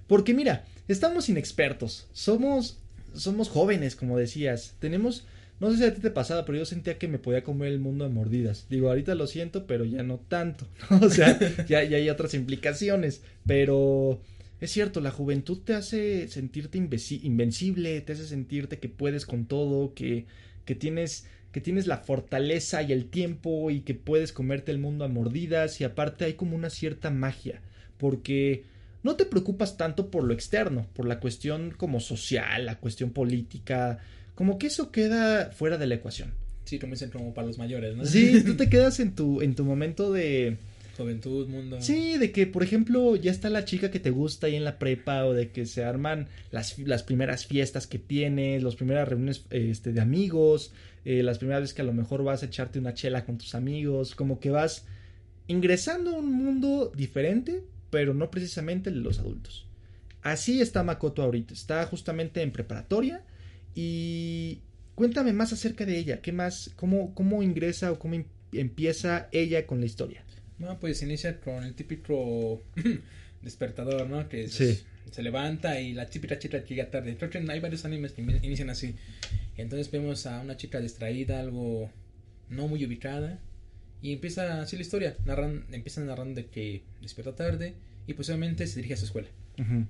Porque 0.06 0.32
mira, 0.32 0.64
estamos 0.86 1.28
inexpertos. 1.28 2.06
Somos, 2.12 2.78
somos 3.14 3.48
jóvenes, 3.48 3.96
como 3.96 4.16
decías. 4.16 4.76
Tenemos, 4.78 5.26
no 5.60 5.70
sé 5.70 5.78
si 5.78 5.84
a 5.84 5.94
ti 5.94 6.00
te 6.00 6.10
pasaba, 6.10 6.44
pero 6.44 6.58
yo 6.58 6.64
sentía 6.64 6.98
que 6.98 7.08
me 7.08 7.18
podía 7.18 7.44
comer 7.44 7.68
el 7.68 7.80
mundo 7.80 8.04
a 8.04 8.08
mordidas. 8.08 8.66
Digo, 8.68 8.88
ahorita 8.88 9.14
lo 9.14 9.26
siento, 9.26 9.66
pero 9.66 9.84
ya 9.84 10.02
no 10.02 10.18
tanto. 10.18 10.66
¿no? 10.90 11.06
O 11.06 11.10
sea, 11.10 11.38
ya, 11.68 11.84
ya 11.84 11.96
hay 11.96 12.10
otras 12.10 12.34
implicaciones. 12.34 13.22
Pero 13.46 14.20
es 14.60 14.70
cierto, 14.70 15.00
la 15.00 15.10
juventud 15.10 15.58
te 15.64 15.74
hace 15.74 16.28
sentirte 16.28 16.78
invencible, 16.78 18.00
te 18.00 18.12
hace 18.12 18.26
sentirte 18.26 18.78
que 18.78 18.88
puedes 18.88 19.26
con 19.26 19.46
todo, 19.46 19.94
que, 19.94 20.26
que 20.64 20.74
tienes 20.74 21.26
que 21.52 21.60
tienes 21.60 21.86
la 21.86 21.98
fortaleza 21.98 22.82
y 22.82 22.90
el 22.90 23.08
tiempo 23.10 23.70
y 23.70 23.82
que 23.82 23.94
puedes 23.94 24.32
comerte 24.32 24.72
el 24.72 24.80
mundo 24.80 25.04
a 25.04 25.08
mordidas 25.08 25.80
y 25.80 25.84
aparte 25.84 26.24
hay 26.24 26.34
como 26.34 26.56
una 26.56 26.68
cierta 26.68 27.10
magia 27.10 27.62
porque 27.96 28.64
no 29.04 29.16
te 29.16 29.24
preocupas 29.24 29.76
tanto 29.76 30.10
por 30.10 30.24
lo 30.24 30.34
externo, 30.34 30.86
por 30.94 31.06
la 31.06 31.20
cuestión 31.20 31.70
como 31.70 32.00
social, 32.00 32.66
la 32.66 32.80
cuestión 32.80 33.10
política, 33.10 33.98
como 34.34 34.58
que 34.58 34.66
eso 34.68 34.90
queda 34.90 35.50
fuera 35.50 35.78
de 35.78 35.86
la 35.86 35.96
ecuación. 35.96 36.32
Sí, 36.64 36.78
como 36.78 36.94
dicen 36.94 37.10
como 37.10 37.34
para 37.34 37.46
los 37.46 37.58
mayores, 37.58 37.96
¿no? 37.96 38.04
Sí, 38.06 38.42
tú 38.46 38.56
te 38.56 38.68
quedas 38.68 39.00
en 39.00 39.14
tu 39.14 39.42
en 39.42 39.54
tu 39.54 39.64
momento 39.64 40.12
de 40.12 40.56
Juventud, 40.96 41.48
mundo. 41.48 41.80
Sí, 41.80 42.18
de 42.18 42.30
que, 42.30 42.46
por 42.46 42.62
ejemplo, 42.62 43.16
ya 43.16 43.30
está 43.30 43.50
la 43.50 43.64
chica 43.64 43.90
que 43.90 44.00
te 44.00 44.10
gusta 44.10 44.46
ahí 44.46 44.54
en 44.54 44.64
la 44.64 44.78
prepa 44.78 45.24
o 45.24 45.32
de 45.32 45.50
que 45.50 45.66
se 45.66 45.84
arman 45.84 46.28
las, 46.50 46.78
las 46.78 47.02
primeras 47.02 47.46
fiestas 47.46 47.86
que 47.86 47.98
tienes, 47.98 48.62
las 48.62 48.76
primeras 48.76 49.08
reuniones 49.08 49.44
este, 49.50 49.92
de 49.92 50.00
amigos, 50.00 50.72
eh, 51.04 51.22
las 51.22 51.38
primeras 51.38 51.62
veces 51.62 51.74
que 51.74 51.82
a 51.82 51.86
lo 51.86 51.92
mejor 51.92 52.22
vas 52.22 52.42
a 52.42 52.46
echarte 52.46 52.78
una 52.78 52.94
chela 52.94 53.24
con 53.24 53.38
tus 53.38 53.54
amigos, 53.54 54.14
como 54.14 54.38
que 54.38 54.50
vas 54.50 54.86
ingresando 55.46 56.14
a 56.14 56.18
un 56.18 56.32
mundo 56.32 56.92
diferente, 56.94 57.62
pero 57.90 58.14
no 58.14 58.30
precisamente 58.30 58.90
el 58.90 58.96
de 58.96 59.02
los 59.02 59.18
adultos. 59.18 59.66
Así 60.22 60.60
está 60.60 60.82
Makoto 60.82 61.22
ahorita, 61.22 61.52
está 61.52 61.84
justamente 61.86 62.40
en 62.40 62.50
preparatoria 62.50 63.22
y 63.74 64.60
cuéntame 64.94 65.32
más 65.32 65.52
acerca 65.52 65.84
de 65.86 65.98
ella, 65.98 66.20
¿qué 66.20 66.32
más, 66.32 66.70
cómo, 66.76 67.14
cómo 67.14 67.42
ingresa 67.42 67.92
o 67.92 67.98
cómo 67.98 68.14
em- 68.14 68.26
empieza 68.52 69.28
ella 69.32 69.66
con 69.66 69.80
la 69.80 69.86
historia? 69.86 70.24
No, 70.58 70.78
pues 70.78 71.02
inicia 71.02 71.40
con 71.40 71.64
el 71.64 71.74
típico 71.74 72.62
despertador, 73.42 74.08
¿no? 74.08 74.28
Que 74.28 74.44
es- 74.44 74.52
Sí. 74.54 74.78
se 75.10 75.22
levanta 75.22 75.80
y 75.80 75.92
la 75.92 76.06
típica 76.06 76.38
chica 76.38 76.62
que 76.64 76.74
llega 76.74 76.90
tarde. 76.90 77.16
Creo 77.16 77.30
que 77.30 77.38
hay 77.38 77.60
varios 77.60 77.84
animes 77.84 78.12
que 78.12 78.22
ini- 78.22 78.40
inician 78.42 78.70
así. 78.70 78.94
Entonces 79.56 79.90
vemos 79.90 80.26
a 80.26 80.40
una 80.40 80.56
chica 80.56 80.80
distraída, 80.80 81.40
algo 81.40 81.90
no 82.48 82.68
muy 82.68 82.84
ubicada. 82.84 83.40
Y 84.02 84.12
empieza 84.12 84.60
así 84.62 84.76
la 84.76 84.82
historia. 84.82 85.16
Narran, 85.24 85.64
empieza 85.72 86.00
narrando 86.02 86.34
de 86.34 86.46
que 86.46 86.82
despierta 87.00 87.34
tarde 87.34 87.74
y 88.06 88.14
posiblemente 88.14 88.66
se 88.66 88.76
dirige 88.76 88.94
a 88.94 88.96
su 88.98 89.06
escuela. 89.06 89.28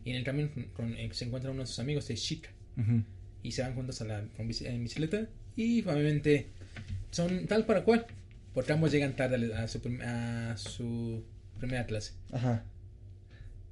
Y 0.04 0.10
en 0.10 0.16
el 0.16 0.24
camino 0.24 0.50
con- 0.74 0.94
eh, 0.96 1.08
se 1.12 1.24
encuentra 1.24 1.50
uno 1.50 1.62
de 1.62 1.66
sus 1.66 1.78
amigos, 1.78 2.08
es 2.10 2.22
Chica. 2.22 2.50
ujú. 2.76 3.02
Y 3.44 3.52
se 3.52 3.62
van 3.62 3.74
juntos 3.76 4.00
a 4.00 4.04
la, 4.06 4.24
en 4.38 4.82
bicicleta. 4.82 5.28
Y 5.54 5.82
obviamente 5.82 6.48
son 7.12 7.46
tal 7.46 7.64
para 7.66 7.84
cual. 7.84 8.06
Porque 8.52 8.72
ambos 8.72 8.90
llegan 8.90 9.14
tarde 9.14 9.54
a 9.54 9.68
su, 9.68 9.80
prim- 9.80 10.00
a 10.02 10.56
su 10.56 11.22
primera 11.60 11.86
clase. 11.86 12.12
Ajá. 12.32 12.64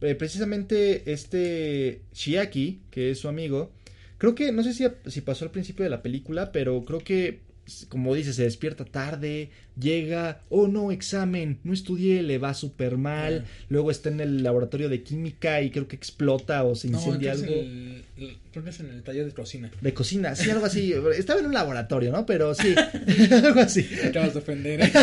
Eh, 0.01 0.15
precisamente 0.17 1.13
este 1.13 2.03
Shiaki, 2.13 2.83
que 2.91 3.13
es 3.13 3.19
su 3.21 3.29
amigo, 3.29 3.73
creo 4.19 4.35
que, 4.35 4.51
no 4.51 4.63
sé 4.65 4.75
si, 4.75 4.85
si 5.07 5.21
pasó 5.21 5.45
al 5.45 5.53
principio 5.53 5.85
de 5.85 5.91
la 5.91 6.03
película, 6.03 6.51
pero 6.51 6.85
creo 6.85 6.99
que, 6.99 7.41
como 7.89 8.13
dice, 8.15 8.33
se 8.33 8.43
despierta 8.43 8.85
tarde, 8.85 9.51
llega, 9.79 10.41
oh 10.49 10.67
no, 10.67 10.91
examen, 10.91 11.61
no 11.63 11.73
estudié, 11.73 12.23
le 12.25 12.39
va 12.39 12.53
súper 12.55 12.97
mal, 12.97 13.45
Ah. 13.47 13.51
luego 13.69 13.93
está 13.93 14.09
en 14.09 14.21
el 14.21 14.43
laboratorio 14.43 14.89
de 14.89 15.05
química 15.05 15.63
y 15.63 15.71
creo 15.71 15.87
que 15.87 15.95
explota 15.95 16.65
o 16.65 16.75
se 16.75 16.89
No, 16.91 16.99
incendia 16.99 17.33
que, 17.35 17.39
algo. 17.41 17.55
el- 17.55 18.02
creo 18.51 18.65
que 18.65 18.71
es 18.71 18.81
en 18.81 18.91
el 18.91 19.03
taller 19.03 19.27
de 19.27 19.33
cocina. 19.33 19.71
De 19.81 19.95
cocina, 19.95 20.35
sí, 20.35 20.51
algo 20.51 20.67
así. 20.67 20.93
Estaba 21.17 21.41
en 21.41 21.47
un 21.47 21.55
laboratorio, 21.55 22.13
¿no? 22.13 22.27
Pero 22.27 22.55
sí, 22.55 22.75
algo 23.31 23.61
así. 23.61 23.89
Acabas 24.05 24.35
de 24.35 24.39
ofender. 24.39 24.81
¿eh? 24.83 24.93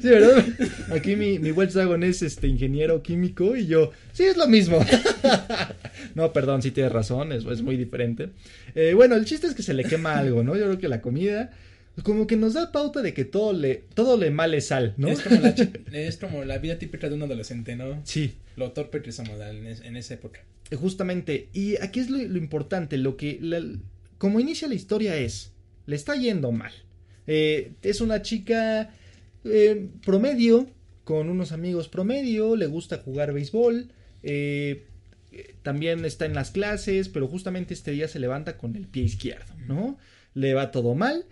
Sí, 0.00 0.08
¿verdad? 0.08 0.44
Aquí 0.94 1.16
mi, 1.16 1.38
mi 1.38 1.50
Welch 1.50 1.72
Dragon 1.72 2.02
es 2.02 2.22
este 2.22 2.46
ingeniero 2.46 3.02
químico 3.02 3.56
y 3.56 3.66
yo, 3.66 3.90
sí, 4.12 4.24
es 4.24 4.36
lo 4.36 4.46
mismo. 4.46 4.84
no, 6.14 6.32
perdón, 6.32 6.62
sí 6.62 6.70
tienes 6.70 6.92
razón, 6.92 7.32
es, 7.32 7.44
es 7.44 7.62
muy 7.62 7.76
diferente. 7.76 8.30
Eh, 8.74 8.94
bueno, 8.94 9.16
el 9.16 9.24
chiste 9.24 9.46
es 9.46 9.54
que 9.54 9.62
se 9.62 9.74
le 9.74 9.84
quema 9.84 10.18
algo, 10.18 10.42
¿no? 10.42 10.56
Yo 10.56 10.64
creo 10.64 10.78
que 10.78 10.88
la 10.88 11.00
comida, 11.00 11.50
como 12.02 12.26
que 12.26 12.36
nos 12.36 12.54
da 12.54 12.72
pauta 12.72 13.02
de 13.02 13.12
que 13.12 13.24
todo 13.24 13.52
le, 13.52 13.84
todo 13.94 14.16
le 14.16 14.30
male 14.30 14.60
sal, 14.60 14.94
¿no? 14.96 15.08
Es, 15.08 15.20
como 15.20 15.40
la, 15.40 15.54
es 15.92 16.16
como 16.16 16.44
la 16.44 16.58
vida 16.58 16.78
típica 16.78 17.08
de 17.08 17.14
un 17.14 17.22
adolescente, 17.22 17.76
¿no? 17.76 18.00
Sí, 18.04 18.34
Lo 18.56 18.72
torpe 18.72 19.02
en, 19.06 19.66
en 19.66 19.96
esa 19.96 20.14
época. 20.14 20.44
justamente. 20.78 21.48
Y 21.52 21.76
aquí 21.82 22.00
es 22.00 22.10
lo, 22.10 22.18
importante, 22.18 22.98
lo 22.98 23.16
que, 23.16 23.40
como 24.18 24.40
inicia 24.40 24.68
la 24.68 24.74
historia 24.74 25.16
es, 25.16 25.52
le 25.86 25.96
está 25.96 26.14
yendo 26.16 26.52
mal. 26.52 26.72
Eh, 27.26 27.72
es 27.82 28.00
una 28.00 28.22
chica 28.22 28.90
eh, 29.44 29.88
promedio, 30.04 30.68
con 31.04 31.28
unos 31.28 31.52
amigos 31.52 31.88
promedio, 31.88 32.56
le 32.56 32.66
gusta 32.66 32.98
jugar 32.98 33.32
béisbol, 33.32 33.90
eh, 34.22 34.86
eh, 35.32 35.54
también 35.62 36.04
está 36.04 36.26
en 36.26 36.34
las 36.34 36.50
clases, 36.50 37.08
pero 37.08 37.26
justamente 37.26 37.74
este 37.74 37.90
día 37.92 38.06
se 38.08 38.18
levanta 38.20 38.56
con 38.58 38.76
el 38.76 38.86
pie 38.86 39.04
izquierdo, 39.04 39.54
¿no? 39.66 39.98
Le 40.34 40.54
va 40.54 40.70
todo 40.70 40.94
mal 40.94 41.24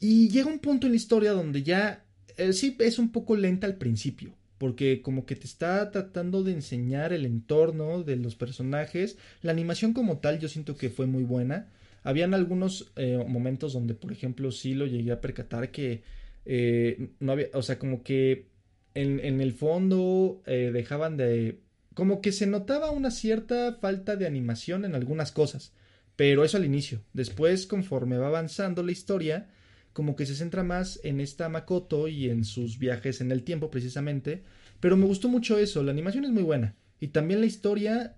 y 0.00 0.28
llega 0.30 0.48
un 0.48 0.58
punto 0.58 0.86
en 0.86 0.92
la 0.92 0.96
historia 0.96 1.32
donde 1.32 1.62
ya 1.62 2.04
eh, 2.36 2.52
sí 2.52 2.76
es 2.80 2.98
un 2.98 3.12
poco 3.12 3.36
lenta 3.36 3.66
al 3.66 3.76
principio, 3.76 4.34
porque 4.62 5.02
como 5.02 5.26
que 5.26 5.34
te 5.34 5.48
está 5.48 5.90
tratando 5.90 6.44
de 6.44 6.52
enseñar 6.52 7.12
el 7.12 7.26
entorno 7.26 8.04
de 8.04 8.14
los 8.14 8.36
personajes, 8.36 9.18
la 9.40 9.50
animación 9.50 9.92
como 9.92 10.18
tal 10.18 10.38
yo 10.38 10.46
siento 10.46 10.76
que 10.76 10.88
fue 10.88 11.06
muy 11.06 11.24
buena. 11.24 11.66
Habían 12.04 12.32
algunos 12.32 12.92
eh, 12.94 13.18
momentos 13.26 13.72
donde, 13.72 13.94
por 13.94 14.12
ejemplo, 14.12 14.52
sí 14.52 14.74
lo 14.74 14.86
llegué 14.86 15.10
a 15.10 15.20
percatar 15.20 15.72
que 15.72 16.04
eh, 16.46 17.08
no 17.18 17.32
había, 17.32 17.48
o 17.54 17.62
sea, 17.62 17.80
como 17.80 18.04
que 18.04 18.46
en, 18.94 19.18
en 19.18 19.40
el 19.40 19.52
fondo 19.52 20.44
eh, 20.46 20.70
dejaban 20.72 21.16
de, 21.16 21.58
como 21.94 22.20
que 22.20 22.30
se 22.30 22.46
notaba 22.46 22.92
una 22.92 23.10
cierta 23.10 23.78
falta 23.80 24.14
de 24.14 24.28
animación 24.28 24.84
en 24.84 24.94
algunas 24.94 25.32
cosas, 25.32 25.72
pero 26.14 26.44
eso 26.44 26.56
al 26.56 26.64
inicio. 26.64 27.00
Después, 27.14 27.66
conforme 27.66 28.16
va 28.16 28.28
avanzando 28.28 28.84
la 28.84 28.92
historia, 28.92 29.48
como 29.92 30.16
que 30.16 30.26
se 30.26 30.34
centra 30.34 30.62
más 30.62 31.00
en 31.04 31.20
esta 31.20 31.48
Makoto 31.48 32.08
y 32.08 32.30
en 32.30 32.44
sus 32.44 32.78
viajes 32.78 33.20
en 33.20 33.32
el 33.32 33.42
tiempo 33.42 33.70
precisamente, 33.70 34.42
pero 34.80 34.96
me 34.96 35.06
gustó 35.06 35.28
mucho 35.28 35.58
eso, 35.58 35.82
la 35.82 35.92
animación 35.92 36.24
es 36.24 36.30
muy 36.30 36.42
buena. 36.42 36.74
Y 37.00 37.08
también 37.08 37.40
la 37.40 37.46
historia 37.46 38.16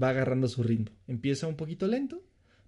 va 0.00 0.10
agarrando 0.10 0.48
su 0.48 0.62
ritmo, 0.62 0.90
empieza 1.06 1.46
un 1.46 1.56
poquito 1.56 1.86
lento, 1.86 2.22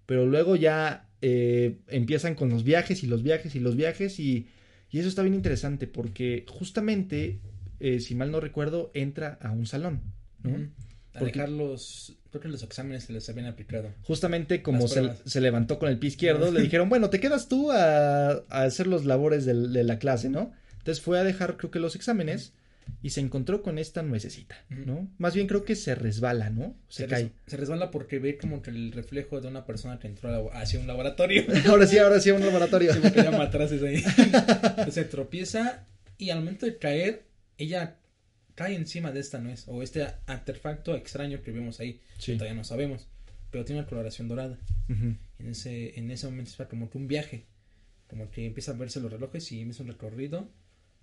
pero 0.05 0.25
luego 0.25 0.55
ya 0.55 1.09
eh, 1.21 1.79
empiezan 1.87 2.35
con 2.35 2.49
los 2.49 2.63
viajes 2.63 3.03
y 3.03 3.07
los 3.07 3.23
viajes 3.23 3.55
y 3.55 3.59
los 3.59 3.75
viajes 3.75 4.19
y, 4.19 4.47
y 4.89 4.99
eso 4.99 5.09
está 5.09 5.23
bien 5.23 5.35
interesante 5.35 5.87
porque 5.87 6.45
justamente, 6.47 7.39
eh, 7.79 7.99
si 7.99 8.15
mal 8.15 8.31
no 8.31 8.39
recuerdo, 8.39 8.91
entra 8.93 9.37
a 9.41 9.51
un 9.51 9.65
salón, 9.65 10.01
¿no? 10.43 10.69
Porque- 11.19 11.33
dejar 11.39 11.49
los, 11.49 12.13
creo 12.29 12.41
que 12.41 12.47
los 12.49 12.63
exámenes 12.63 13.05
se 13.05 13.13
les 13.13 13.27
habían 13.29 13.47
aplicado. 13.47 13.89
Justamente 14.03 14.61
como 14.61 14.87
se, 14.87 15.11
se 15.25 15.41
levantó 15.41 15.79
con 15.79 15.89
el 15.89 15.97
pie 15.99 16.09
izquierdo, 16.09 16.51
le 16.51 16.61
dijeron, 16.61 16.89
bueno, 16.89 17.09
te 17.09 17.19
quedas 17.19 17.47
tú 17.47 17.71
a, 17.71 18.29
a 18.31 18.63
hacer 18.63 18.87
los 18.87 19.05
labores 19.05 19.45
de, 19.45 19.53
la 19.83 19.99
clase, 19.99 20.29
¿no? 20.29 20.51
Entonces 20.79 21.01
fue 21.03 21.19
a 21.19 21.23
dejar, 21.23 21.57
creo 21.57 21.71
que 21.71 21.79
los 21.79 21.95
exámenes 21.95 22.53
y 23.03 23.09
se 23.09 23.19
encontró 23.19 23.61
con 23.63 23.77
esta 23.79 24.01
nuececita, 24.01 24.55
¿no? 24.69 25.09
Más 25.17 25.33
bien 25.35 25.47
creo 25.47 25.65
que 25.65 25.75
se 25.75 25.93
resbala, 25.93 26.49
¿no? 26.49 26.73
Se, 26.87 27.03
Se, 27.03 27.07
cae. 27.09 27.23
res- 27.23 27.31
se 27.47 27.57
resbala 27.57 27.91
porque 27.91 28.19
ve 28.19 28.37
como 28.37 28.61
que 28.61 28.69
el 28.69 28.93
reflejo 28.93 29.41
de 29.41 29.49
una 29.49 29.65
persona 29.65 29.99
que 29.99 30.07
entró 30.07 30.49
hacia 30.53 30.79
un 30.79 30.87
laboratorio. 30.87 31.43
Ahora 31.67 31.85
sí, 31.85 31.97
ahora 31.97 32.21
sí, 32.21 32.29
a 32.29 32.35
un 32.35 32.45
laboratorio. 32.45 32.93
Sí, 32.93 32.99
porque 33.01 33.23
ya 33.23 33.31
matraces 33.31 33.83
ahí. 33.83 34.01
Entonces 34.17 34.93
se 34.93 35.03
tropieza 35.03 35.83
y 36.17 36.29
al 36.29 36.39
momento 36.39 36.65
de 36.65 36.77
caer, 36.77 37.23
ella 37.57 37.97
cae 38.57 38.75
encima 38.75 39.11
de 39.11 39.19
esta 39.19 39.37
nuez 39.37 39.65
o 39.67 39.83
este 39.83 40.07
artefacto 40.25 40.95
extraño 40.95 41.43
que 41.43 41.51
vemos 41.51 41.79
ahí. 41.79 42.01
Sí. 42.17 42.31
Que 42.31 42.39
todavía 42.39 42.57
no 42.57 42.63
sabemos. 42.63 43.07
Pero 43.51 43.63
tiene 43.63 43.81
una 43.81 43.87
coloración 43.87 44.27
dorada. 44.27 44.57
En 44.89 45.19
ese, 45.39 45.97
en 45.97 46.09
ese 46.09 46.25
momento 46.25 46.51
es 46.51 46.67
como 46.67 46.89
que 46.89 46.97
un 46.97 47.07
viaje. 47.07 47.45
Como 48.09 48.31
que 48.31 48.47
empieza 48.47 48.71
a 48.71 48.75
verse 48.75 48.99
los 48.99 49.11
relojes 49.11 49.51
y 49.51 49.61
empieza 49.61 49.83
un 49.83 49.89
recorrido 49.89 50.49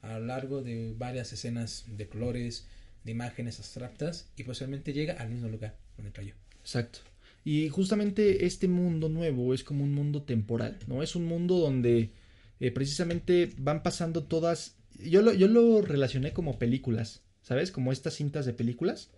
a 0.02 0.18
lo 0.18 0.26
largo 0.26 0.62
de 0.62 0.94
varias 0.99 1.32
escenas 1.32 1.84
de 1.87 2.08
colores, 2.08 2.66
de 3.04 3.12
imágenes 3.12 3.61
abstractas 3.61 4.28
y 4.37 4.42
posiblemente 4.42 4.92
llega 4.92 5.14
al 5.14 5.30
mismo 5.30 5.49
lugar 5.49 5.76
donde 5.96 6.11
cayó. 6.11 6.34
Exacto. 6.61 6.99
Y 7.44 7.68
justamente 7.68 8.46
este 8.46 8.66
mundo 8.66 9.08
nuevo 9.08 9.54
es 9.54 9.62
como 9.62 9.84
un 9.84 9.94
mundo 9.94 10.23
temporal, 10.23 10.78
¿no? 10.88 11.04
Es 11.04 11.14
un 11.14 11.26
mundo 11.26 11.58
donde 11.58 12.11
eh, 12.58 12.70
precisamente 12.73 13.52
van 13.58 13.84
pasando 13.84 14.25
todas... 14.25 14.76
Yo 14.99 15.23
lo, 15.23 15.32
yo 15.34 15.46
lo 15.46 15.82
relacioné 15.82 16.32
como 16.32 16.58
películas, 16.58 17.23
¿sabes? 17.44 17.70
Como 17.70 17.92
estas 17.92 18.14
cintas 18.14 18.46
de 18.46 18.54
películas 18.54 19.10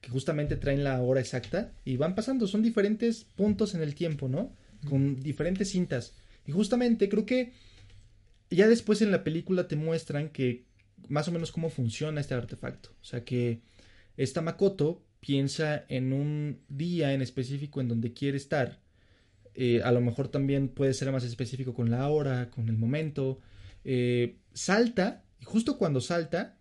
que 0.00 0.10
justamente 0.10 0.56
traen 0.56 0.84
la 0.84 1.00
hora 1.02 1.20
exacta 1.20 1.72
y 1.84 1.96
van 1.96 2.14
pasando, 2.14 2.46
son 2.46 2.62
diferentes 2.62 3.24
puntos 3.24 3.74
en 3.74 3.82
el 3.82 3.94
tiempo, 3.94 4.28
¿no? 4.28 4.52
Con 4.88 5.20
diferentes 5.20 5.70
cintas. 5.70 6.14
Y 6.46 6.52
justamente 6.52 7.08
creo 7.08 7.26
que 7.26 7.52
ya 8.50 8.68
después 8.68 9.02
en 9.02 9.10
la 9.10 9.24
película 9.24 9.66
te 9.68 9.76
muestran 9.76 10.28
que 10.28 10.64
más 11.08 11.28
o 11.28 11.32
menos 11.32 11.52
cómo 11.52 11.70
funciona 11.70 12.20
este 12.20 12.34
artefacto. 12.34 12.90
O 13.00 13.04
sea 13.04 13.24
que 13.24 13.60
esta 14.16 14.40
Makoto 14.40 15.02
piensa 15.20 15.84
en 15.88 16.12
un 16.12 16.60
día 16.68 17.12
en 17.12 17.22
específico 17.22 17.80
en 17.80 17.88
donde 17.88 18.12
quiere 18.12 18.36
estar. 18.36 18.78
Eh, 19.54 19.82
a 19.82 19.92
lo 19.92 20.00
mejor 20.00 20.28
también 20.28 20.68
puede 20.68 20.94
ser 20.94 21.10
más 21.12 21.24
específico 21.24 21.74
con 21.74 21.90
la 21.90 22.08
hora, 22.08 22.50
con 22.50 22.68
el 22.68 22.76
momento. 22.76 23.40
Eh, 23.84 24.36
salta, 24.54 25.24
y 25.40 25.44
justo 25.44 25.76
cuando 25.76 26.00
salta 26.00 26.56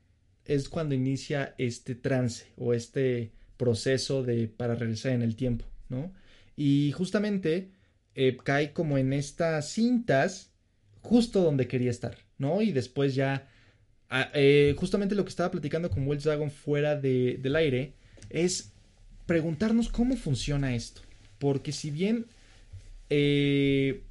es 0.45 0.69
cuando 0.69 0.95
inicia 0.95 1.55
este 1.57 1.95
trance 1.95 2.47
o 2.57 2.73
este 2.73 3.31
proceso 3.57 4.23
de 4.23 4.47
para 4.47 4.75
regresar 4.75 5.11
en 5.11 5.21
el 5.21 5.35
tiempo, 5.35 5.65
¿no? 5.89 6.11
Y 6.55 6.91
justamente 6.93 7.71
eh, 8.15 8.37
cae 8.43 8.73
como 8.73 8.97
en 8.97 9.13
estas 9.13 9.69
cintas 9.69 10.51
justo 11.01 11.41
donde 11.41 11.67
quería 11.67 11.91
estar, 11.91 12.17
¿no? 12.37 12.61
Y 12.61 12.71
después 12.71 13.15
ya, 13.15 13.47
eh, 14.33 14.73
justamente 14.77 15.15
lo 15.15 15.23
que 15.23 15.29
estaba 15.29 15.51
platicando 15.51 15.89
con 15.89 16.07
Wells 16.07 16.23
Dragon 16.23 16.51
fuera 16.51 16.95
de- 16.95 17.37
del 17.41 17.55
aire 17.55 17.93
es 18.29 18.71
preguntarnos 19.25 19.89
cómo 19.89 20.15
funciona 20.17 20.75
esto. 20.75 21.01
Porque 21.37 21.71
si 21.71 21.91
bien 21.91 22.25
eh, 23.09 24.03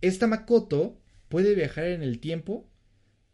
esta 0.00 0.26
Makoto 0.26 0.96
puede 1.28 1.54
viajar 1.54 1.86
en 1.86 2.02
el 2.02 2.18
tiempo, 2.20 2.66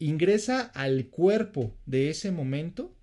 ingresa 0.07 0.63
al 0.75 1.07
cuerpo 1.07 1.75
de 1.87 2.11
ese 2.11 2.31
momento, 2.33 2.95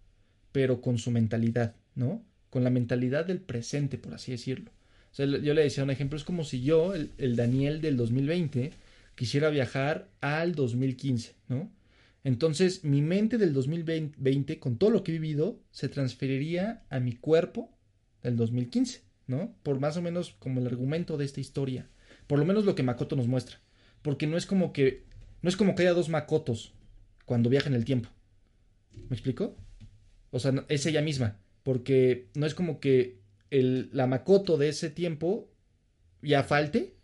pero 0.52 0.82
con 0.82 0.98
su 0.98 1.12
mentalidad, 1.12 1.76
¿no? 1.96 2.24
Con 2.50 2.64
la 2.64 2.70
mentalidad 2.70 3.26
del 3.26 3.40
presente, 3.40 3.98
por 3.98 4.14
así 4.14 4.32
decirlo. 4.32 4.72
O 5.12 5.16
sea, 5.16 5.26
yo 5.26 5.54
le 5.54 5.64
decía 5.64 5.84
un 5.84 5.92
ejemplo, 5.92 6.18
es 6.18 6.24
como 6.24 6.44
si 6.44 6.62
yo, 6.62 6.94
el, 6.94 7.12
el 7.18 7.36
Daniel 7.36 7.82
del 7.82 7.98
2020, 7.98 8.72
quisiera 9.16 9.50
viajar 9.50 10.10
al 10.22 10.56
2015, 10.56 11.36
¿no? 11.48 11.72
Entonces, 12.24 12.84
mi 12.84 13.02
mente 13.02 13.38
del 13.38 13.54
2020, 13.54 14.60
con 14.60 14.78
todo 14.78 14.90
lo 14.90 15.04
que 15.04 15.12
he 15.12 15.20
vivido, 15.20 15.60
se 15.72 15.90
transferiría 15.90 16.84
a 16.90 17.00
mi 17.00 17.14
cuerpo 17.14 17.72
del 18.22 18.36
2015, 18.36 19.04
¿no? 19.28 19.56
Por 19.64 19.80
más 19.80 19.98
o 19.98 20.02
menos 20.02 20.36
como 20.40 20.60
el 20.60 20.68
argumento 20.68 21.18
de 21.18 21.26
esta 21.26 21.40
historia. 21.40 21.88
Por 22.28 22.40
lo 22.40 22.46
menos 22.46 22.66
lo 22.66 22.76
que 22.76 22.84
Makoto 22.84 23.16
nos 23.16 23.28
muestra. 23.28 23.60
Porque 24.02 24.28
no 24.28 24.38
es 24.38 24.46
como 24.46 24.74
que. 24.74 25.06
No 25.42 25.50
es 25.50 25.56
como 25.56 25.76
que 25.76 25.84
haya 25.84 25.94
dos 25.94 26.10
Makotos 26.10 26.74
cuando 27.30 27.52
viaja 27.52 27.70
en 27.70 27.76
el 27.76 27.86
tiempo. 27.86 28.10
¿Me 29.08 29.16
explico? 29.16 29.56
O 30.32 30.40
sea, 30.40 30.66
es 30.68 30.88
ella 30.88 31.04
misma. 31.04 31.38
Porque 31.62 32.30
no 32.34 32.48
es 32.48 32.56
como 32.56 32.80
que 32.80 33.20
el, 33.52 33.92
la 33.94 34.08
Makoto 34.08 34.58
de 34.58 34.70
ese 34.70 34.90
tiempo 34.90 35.48
ya 36.24 36.42
falte 36.42 36.96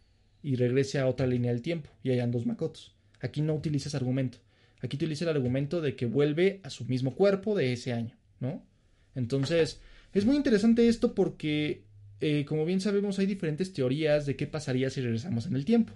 y 0.42 0.56
regrese 0.56 0.98
a 0.98 1.06
otra 1.06 1.28
línea 1.28 1.52
del 1.52 1.62
tiempo 1.62 1.92
y 2.02 2.10
hayan 2.10 2.32
dos 2.32 2.48
Makotos. 2.48 2.96
Aquí 3.22 3.44
no 3.44 3.54
utiliza 3.54 3.88
ese 3.88 3.98
argumento. 3.98 4.40
Aquí 4.82 4.96
utiliza 4.96 5.26
el 5.26 5.36
argumento 5.36 5.80
de 5.80 5.96
que 5.96 6.08
vuelve 6.08 6.60
a 6.64 6.72
su 6.72 6.86
mismo 6.86 7.14
cuerpo 7.14 7.56
de 7.56 7.74
ese 7.74 7.94
año, 7.94 8.18
¿no? 8.40 8.66
Entonces, 9.14 9.80
es 10.12 10.26
muy 10.26 10.38
interesante 10.38 10.88
esto 10.88 11.14
porque, 11.14 11.84
eh, 12.20 12.46
como 12.46 12.66
bien 12.66 12.82
sabemos, 12.82 13.20
hay 13.20 13.28
diferentes 13.28 13.74
teorías 13.74 14.26
de 14.26 14.36
qué 14.36 14.48
pasaría 14.48 14.90
si 14.90 15.02
regresamos 15.02 15.46
en 15.46 15.56
el 15.56 15.66
tiempo. 15.66 15.94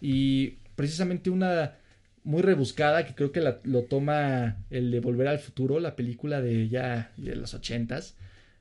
Y 0.00 0.58
precisamente 0.74 1.30
una 1.30 1.76
muy 2.28 2.42
rebuscada 2.42 3.06
que 3.06 3.14
creo 3.14 3.32
que 3.32 3.40
la- 3.40 3.58
lo 3.64 3.84
toma 3.84 4.58
el 4.68 4.90
de 4.90 5.00
Volver 5.00 5.28
al 5.28 5.38
Futuro, 5.38 5.80
la 5.80 5.96
película 5.96 6.42
de 6.42 6.68
ya 6.68 7.10
de 7.16 7.34
los 7.36 7.54
ochentas, 7.54 8.16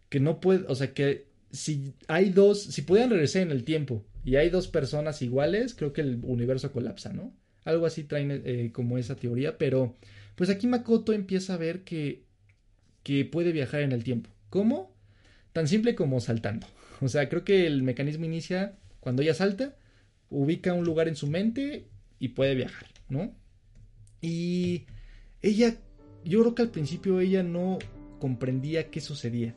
que 0.08 0.22
no 0.22 0.40
puede, 0.40 0.64
o 0.70 0.76
sea 0.76 0.94
que 0.94 1.28
si 1.52 1.94
hay 2.08 2.30
dos, 2.30 2.64
si 2.64 2.84
pudieran 2.84 3.10
regresar 3.12 3.42
en 3.42 3.52
el 3.52 3.66
tiempo 3.66 4.06
y 4.24 4.38
hay 4.38 4.50
dos 4.50 4.70
personas 4.70 5.22
iguales, 5.22 5.76
creo 5.76 5.92
que 5.92 6.00
el 6.00 6.20
universo 6.24 6.72
colapsa, 6.72 7.12
¿no? 7.12 7.34
Algo 7.66 7.86
así 7.86 8.06
traen 8.06 8.42
eh, 8.46 8.72
como 8.72 8.98
esa 8.98 9.16
teoría, 9.18 9.58
pero 9.58 9.96
pues 10.36 10.50
aquí 10.50 10.66
Makoto 10.66 11.12
empieza 11.12 11.56
a 11.56 11.58
ver 11.58 11.84
que, 11.84 12.24
que 13.04 13.26
puede 13.26 13.52
viajar 13.52 13.82
en 13.82 13.92
el 13.92 14.04
tiempo. 14.06 14.30
¿Cómo? 14.50 14.96
Tan 15.52 15.68
simple 15.68 15.94
como 15.94 16.22
saltando. 16.22 16.68
O 17.02 17.10
sea, 17.10 17.28
creo 17.28 17.44
que 17.44 17.68
el 17.68 17.84
mecanismo 17.84 18.24
inicia 18.24 18.78
cuando 19.02 19.24
ella 19.24 19.34
salta, 19.34 19.76
ubica 20.30 20.74
un 20.74 20.86
lugar 20.86 21.10
en 21.10 21.18
su 21.18 21.28
mente 21.28 21.88
y 22.18 22.30
puede 22.30 22.56
viajar, 22.56 22.88
¿no? 23.10 23.36
Y 24.22 24.84
ella, 25.42 25.76
yo 26.26 26.42
creo 26.42 26.56
que 26.56 26.62
al 26.64 26.70
principio 26.70 27.20
ella 27.20 27.44
no 27.44 27.80
comprendía 28.20 28.90
qué 28.90 29.00
sucedía 29.02 29.56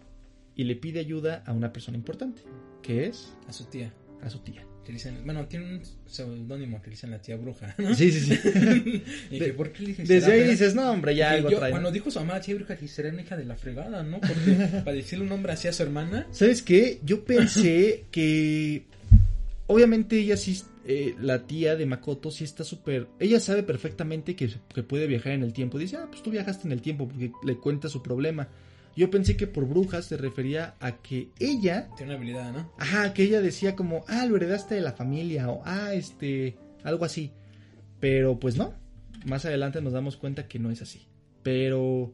y 0.55 0.65
le 0.65 0.77
pide 0.77 1.01
ayuda 1.01 1.43
a 1.47 1.53
una 1.53 1.73
persona 1.73 1.97
importante, 1.97 2.43
que 2.83 3.07
es 3.07 3.33
A 3.49 3.53
su 3.53 3.65
tía. 3.65 3.93
a 4.23 4.29
su 4.31 4.41
tía. 4.41 4.65
Que 4.85 4.93
dicen, 4.93 5.19
bueno, 5.25 5.47
tiene 5.47 5.77
un 5.77 5.83
seudónimo 6.07 6.81
que 6.81 6.89
le 6.89 6.97
dicen 6.97 7.11
la 7.11 7.21
tía 7.21 7.37
bruja. 7.37 7.75
Sí, 7.95 8.11
sí, 8.11 8.21
sí. 8.21 8.39
y 9.31 9.39
De- 9.39 9.47
que, 9.47 9.53
¿por 9.53 9.73
qué 9.73 9.83
le 9.83 9.89
dicen 9.91 10.07
Desde 10.07 10.33
ahí 10.33 10.49
dices, 10.49 10.75
no, 10.75 10.91
hombre, 10.91 11.15
ya 11.15 11.31
algo 11.33 11.51
yo, 11.51 11.59
trae. 11.59 11.71
¿no? 11.71 11.75
Cuando 11.75 11.93
dijo 11.93 12.11
su 12.11 12.19
mamá 12.19 12.41
tía 12.41 12.55
bruja, 12.55 12.75
dije, 12.75 12.89
será 12.89 13.11
una 13.11 13.23
hija 13.23 13.37
de 13.37 13.45
la 13.45 13.57
fregada, 13.57 14.03
¿no? 14.03 14.21
Porque 14.21 14.53
para 14.85 14.93
decirle 14.93 15.25
un 15.25 15.29
nombre 15.31 15.53
así 15.53 15.69
a 15.69 15.73
su 15.73 15.83
hermana, 15.83 16.27
¿Sabes 16.33 16.63
qué? 16.63 16.99
Yo 17.05 17.25
pensé 17.25 18.05
que. 18.11 18.85
Obviamente 19.67 20.19
ella 20.19 20.37
sí. 20.37 20.63
Eh, 20.85 21.15
la 21.21 21.47
tía 21.47 21.77
de 21.77 21.87
Makoto 21.87 22.31
sí 22.31 22.45
está 22.45 22.65
súper. 22.65 23.09
Ella 23.19 23.39
sabe 23.39 23.63
perfectamente 23.63 24.35
que, 24.35 24.51
que 24.75 24.83
puede 24.83 25.07
viajar 25.07 25.33
en 25.33 25.43
el 25.43 25.53
tiempo. 25.53 25.79
Dice, 25.79 25.97
ah, 25.97 26.07
pues 26.09 26.23
tú 26.23 26.31
viajaste 26.31 26.67
en 26.67 26.73
el 26.73 26.81
tiempo 26.81 27.07
porque 27.07 27.33
le 27.45 27.57
cuenta 27.57 27.89
su 27.89 28.03
problema. 28.03 28.49
Yo 28.97 29.11
pensé 29.11 29.37
que 29.37 29.47
por 29.47 29.67
brujas 29.67 30.07
se 30.07 30.17
refería 30.17 30.75
a 30.81 30.97
que 30.97 31.29
ella. 31.39 31.89
tiene 31.97 32.13
una 32.13 32.19
habilidad, 32.19 32.53
¿no? 32.53 32.73
Ajá, 32.79 33.13
que 33.13 33.23
ella 33.23 33.41
decía 33.41 33.77
como, 33.77 34.05
ah, 34.09 34.27
lo 34.27 34.37
heredaste 34.37 34.75
de 34.75 34.81
la 34.81 34.93
familia. 34.93 35.51
O, 35.51 35.63
ah, 35.65 35.93
este. 35.95 36.57
Algo 36.83 37.05
así. 37.05 37.31
Pero 38.01 38.41
pues 38.41 38.57
no. 38.57 38.75
Más 39.27 39.45
adelante 39.45 39.83
nos 39.83 39.93
damos 39.93 40.17
cuenta 40.17 40.49
que 40.49 40.59
no 40.59 40.71
es 40.71 40.83
así. 40.83 41.07
Pero. 41.43 42.13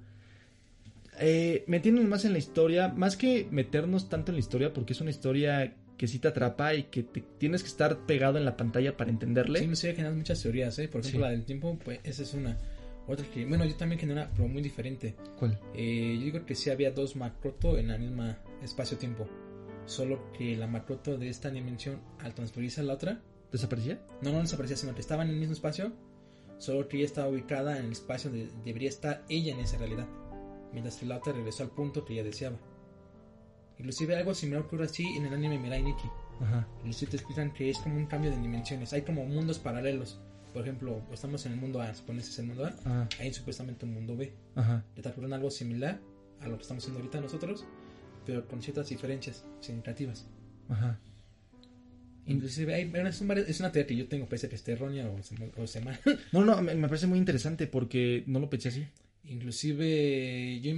Eh, 1.18 1.64
metiéndonos 1.66 2.10
más 2.10 2.24
en 2.26 2.32
la 2.32 2.38
historia, 2.38 2.88
más 2.88 3.16
que 3.16 3.48
meternos 3.50 4.10
tanto 4.10 4.32
en 4.32 4.36
la 4.36 4.40
historia, 4.40 4.74
porque 4.74 4.92
es 4.92 5.00
una 5.00 5.08
historia 5.08 5.74
que 5.96 6.06
sí 6.08 6.18
te 6.18 6.28
atrapa 6.28 6.74
y 6.74 6.84
que 6.84 7.02
te, 7.02 7.22
tienes 7.38 7.62
que 7.62 7.68
estar 7.68 8.06
pegado 8.06 8.38
en 8.38 8.44
la 8.44 8.56
pantalla 8.56 8.96
para 8.96 9.10
entenderle. 9.10 9.60
Sí, 9.60 9.66
me 9.66 9.76
sigue 9.76 9.94
generando 9.94 10.18
muchas 10.18 10.42
teorías, 10.42 10.78
¿eh? 10.78 10.88
Por 10.88 11.00
ejemplo, 11.00 11.20
Sí. 11.20 11.22
la 11.24 11.30
del 11.30 11.44
tiempo, 11.44 11.78
pues 11.84 12.00
esa 12.04 12.22
es 12.22 12.34
una. 12.34 12.56
Otra 13.08 13.24
que, 13.32 13.46
bueno, 13.46 13.64
yo 13.64 13.74
también 13.76 14.00
genera, 14.00 14.30
pero 14.34 14.48
muy 14.48 14.62
diferente. 14.62 15.14
¿Cuál? 15.38 15.58
Eh, 15.74 16.16
yo 16.18 16.24
digo 16.24 16.44
que 16.44 16.54
sí 16.54 16.70
había 16.70 16.90
dos 16.90 17.14
Makoto 17.16 17.78
en 17.78 17.88
la 17.88 17.98
misma 17.98 18.38
espacio-tiempo. 18.62 19.28
Solo 19.86 20.32
que 20.32 20.56
la 20.56 20.66
Makoto 20.66 21.16
de 21.16 21.28
esta 21.28 21.50
dimensión, 21.50 22.00
al 22.18 22.34
transferirse 22.34 22.80
a 22.80 22.84
la 22.84 22.94
otra, 22.94 23.22
¿Desaparecía? 23.52 24.00
no, 24.22 24.32
no 24.32 24.40
desaparecía, 24.40 24.76
sino 24.76 24.94
que 24.94 25.00
estaba 25.00 25.22
en 25.22 25.30
el 25.30 25.36
mismo 25.36 25.52
espacio, 25.54 25.92
Solo 26.58 26.88
que 26.88 26.96
ella 26.96 27.06
estaba 27.06 27.28
ubicada 27.28 27.78
en 27.78 27.84
el 27.86 27.92
espacio 27.92 28.30
donde 28.30 28.48
debería 28.64 28.88
estar 28.88 29.24
ella 29.28 29.52
en 29.52 29.60
esa 29.60 29.76
realidad. 29.76 30.06
Mientras 30.72 30.96
que 30.96 31.06
la 31.06 31.18
otra 31.18 31.32
regresó 31.34 31.62
al 31.62 31.70
punto 31.70 32.04
que 32.04 32.14
ella 32.14 32.24
deseaba. 32.24 32.56
Inclusive 33.78 34.16
algo 34.16 34.34
similar 34.34 34.62
ocurre 34.62 34.84
así 34.84 35.04
en 35.16 35.26
el 35.26 35.34
anime 35.34 35.58
Mirai 35.58 35.82
Nikki. 35.82 36.08
Ajá. 36.40 36.66
Inclusive 36.78 37.10
te 37.10 37.16
explican 37.18 37.52
que 37.52 37.70
es 37.70 37.78
como 37.78 37.96
un 37.96 38.06
cambio 38.06 38.30
de 38.30 38.38
dimensiones. 38.38 38.92
Hay 38.92 39.02
como 39.02 39.24
mundos 39.26 39.58
paralelos. 39.58 40.18
Por 40.52 40.62
ejemplo, 40.62 41.02
estamos 41.12 41.44
en 41.46 41.52
el 41.52 41.58
mundo 41.60 41.82
A, 41.82 41.94
supones 41.94 42.28
es 42.28 42.38
el 42.38 42.46
mundo 42.46 42.64
A. 42.64 42.74
Ah, 42.86 43.08
Hay 43.20 43.32
supuestamente 43.32 43.84
un 43.84 43.92
mundo 43.94 44.16
B. 44.16 44.32
ajá. 44.54 44.82
Le 44.94 45.00
está 45.00 45.10
ocurriendo 45.10 45.36
algo 45.36 45.50
similar 45.50 46.00
a 46.40 46.48
lo 46.48 46.56
que 46.56 46.62
estamos 46.62 46.82
haciendo 46.82 47.00
ahorita 47.00 47.20
nosotros, 47.20 47.64
pero 48.24 48.46
con 48.48 48.62
ciertas 48.62 48.88
diferencias 48.88 49.44
significativas. 49.60 50.26
Ajá. 50.70 50.98
Inclusive 52.26 52.74
hay, 52.74 52.90
es, 53.06 53.20
un 53.20 53.28
vari- 53.28 53.44
es 53.46 53.60
una 53.60 53.70
teoría 53.70 53.86
que 53.86 53.96
yo 53.96 54.08
tengo, 54.08 54.26
parece 54.26 54.48
que 54.48 54.56
esté 54.56 54.72
errónea 54.72 55.08
o 55.08 55.22
se, 55.22 55.36
o 55.58 55.66
se 55.66 55.80
mal. 55.80 55.98
No, 56.32 56.44
no, 56.44 56.60
me, 56.60 56.74
me 56.74 56.88
parece 56.88 57.06
muy 57.06 57.18
interesante 57.18 57.66
porque 57.68 58.24
no 58.26 58.40
lo 58.40 58.50
pensé 58.50 58.70
así. 58.70 58.86
Inclusive 59.28 60.60
yo, 60.60 60.74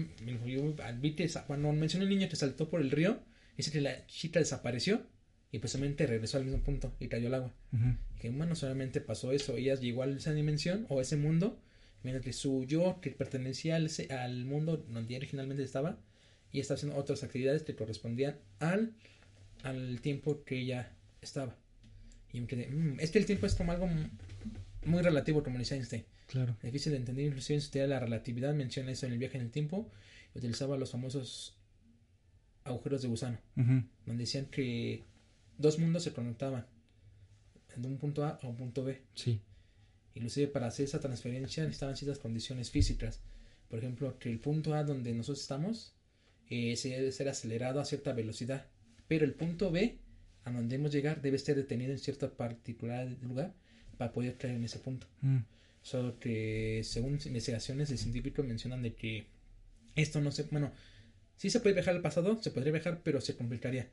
yo 0.47 1.29
sa- 1.29 1.45
cuando 1.47 1.73
mencioné 1.73 2.05
un 2.07 2.11
niño 2.11 2.29
que 2.29 2.37
saltó 2.37 2.69
por 2.71 2.81
el 2.81 2.91
río, 2.91 3.21
dice 3.57 3.71
que 3.71 3.81
la 3.81 4.07
chica 4.07 4.39
desapareció 4.39 5.03
y 5.53 5.59
precisamente 5.59 6.07
regresó 6.07 6.39
al 6.39 6.45
mismo 6.45 6.61
punto 6.63 6.95
y 7.01 7.09
cayó 7.09 7.29
al 7.29 7.35
agua. 7.35 7.55
Y 8.17 8.21
que 8.21 8.31
bueno, 8.31 8.55
solamente 8.55 9.01
pasó 9.01 9.33
eso, 9.33 9.57
ella 9.57 9.75
llegó 9.77 10.03
a 10.03 10.07
esa 10.09 10.33
dimensión 10.33 10.87
o 10.89 10.99
a 10.99 11.03
ese 11.03 11.17
mundo, 11.17 11.61
mientras 12.03 12.25
que 12.25 12.33
su 12.33 12.65
yo 12.65 13.01
que 13.01 13.11
pertenecía 13.11 13.77
al, 13.77 13.91
al 14.11 14.45
mundo 14.45 14.77
donde 14.89 15.17
originalmente 15.17 15.63
estaba 15.63 15.99
y 16.53 16.61
estaba 16.61 16.77
haciendo 16.77 16.97
otras 16.99 17.23
actividades 17.25 17.63
que 17.63 17.75
correspondían 17.75 18.37
al, 18.61 18.93
al 19.63 20.01
tiempo 20.01 20.45
que 20.45 20.59
ella 20.61 20.93
estaba. 21.21 21.57
Y 22.33 22.41
me 22.41 22.47
quedé, 22.47 22.69
"Mm, 22.69 23.01
es 23.01 23.11
que 23.11 23.19
el 23.19 23.27
tiempo 23.27 23.47
es 23.47 23.55
como 23.55 23.73
algo 23.73 23.89
muy 24.85 25.03
relativo, 25.03 25.43
como 25.43 25.59
dice 25.59 25.75
Einstein. 25.77 26.05
Claro. 26.29 26.57
Difícil 26.63 26.93
de 26.93 26.99
entender, 26.99 27.25
inclusive 27.27 27.57
en 27.57 27.61
su 27.63 27.71
teoría 27.71 27.89
de 27.89 27.95
la 27.95 28.01
relatividad 28.01 28.55
menciona 28.55 28.93
eso 28.93 29.07
en 29.07 29.13
el 29.15 29.19
viaje 29.19 29.37
en 29.39 29.45
el 29.45 29.51
tiempo. 29.51 29.91
y 30.35 30.39
Utilizaba 30.39 30.77
los 30.77 30.93
famosos 30.93 31.57
agujeros 32.65 33.03
de 33.03 33.09
gusano, 33.09 33.39
Ujú. 33.57 33.83
donde 34.07 34.23
decían 34.25 34.47
que 34.47 35.05
dos 35.57 35.79
mundos 35.79 36.05
se 36.05 36.13
conectaban 36.13 36.67
de 37.77 37.89
un 37.89 37.97
punto 37.99 38.25
A 38.25 38.39
a 38.43 38.47
un 38.47 38.57
punto 38.57 38.85
B. 38.85 39.03
Sí. 39.15 39.41
Inclusive 40.15 40.49
para 40.49 40.67
hacer 40.67 40.85
esa 40.85 41.01
transferencia 41.01 41.63
necesitaban 41.65 41.97
ciertas 41.97 42.19
condiciones 42.19 42.71
físicas. 42.71 43.21
Por 43.69 43.79
ejemplo, 43.79 44.19
que 44.19 44.31
el 44.31 44.39
punto 44.41 44.75
A 44.75 44.83
donde 44.85 45.13
nosotros 45.15 45.41
estamos 45.41 45.95
eh, 46.51 46.77
se 46.77 46.89
debe 46.91 47.13
ser 47.13 47.29
acelerado 47.29 47.81
a 47.81 47.85
cierta 47.85 48.13
velocidad. 48.13 48.67
Pero 49.07 49.25
el 49.25 49.35
punto 49.35 49.71
B, 49.71 49.99
a 50.45 50.51
donde 50.51 50.69
debemos 50.69 50.93
llegar, 50.93 51.23
debe 51.23 51.39
ser 51.39 51.57
detenido 51.57 51.93
en 51.93 51.99
cierta 51.99 52.31
particular 52.37 53.07
lugar 53.23 53.55
para 53.97 54.13
poder 54.13 54.37
caer 54.37 54.55
en 54.57 54.65
ese 54.65 54.79
punto. 54.79 55.07
Mm. 55.23 55.39
Solo 55.89 56.19
que 56.21 56.83
según 56.85 57.19
investigaciones 57.25 57.89
de 57.89 57.97
científicos 57.97 58.45
mencionan 58.45 58.83
de 58.83 58.93
que 58.93 59.25
esto 59.97 60.21
no 60.21 60.31
se... 60.31 60.43
Bueno, 60.51 60.71
sí 61.39 61.49
se 61.49 61.61
puede 61.61 61.75
viajar 61.77 61.95
al 61.97 62.03
pasado, 62.03 62.39
se 62.43 62.51
podría 62.51 62.73
viajar, 62.73 63.01
pero 63.03 63.23
se 63.23 63.35
complicaría. 63.37 63.89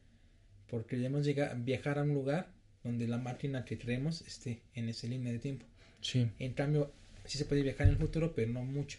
Porque 0.69 0.97
debemos 0.97 1.25
llegar, 1.25 1.57
viajar 1.63 1.97
a 1.97 2.03
un 2.03 2.13
lugar 2.13 2.51
donde 2.83 3.07
la 3.07 3.17
máquina 3.17 3.63
que 3.63 3.77
creemos 3.77 4.21
esté 4.27 4.59
en 4.73 4.89
esa 4.89 5.07
línea 5.07 5.31
de 5.31 5.39
tiempo. 5.39 5.65
Sí. 6.01 6.27
En 6.37 6.51
cambio, 6.51 6.91
sí 7.23 7.37
se 7.37 7.45
puede 7.45 7.61
viajar 7.61 7.87
en 7.87 7.93
el 7.93 7.97
futuro, 7.99 8.33
pero 8.35 8.51
no 8.51 8.65
mucho. 8.65 8.97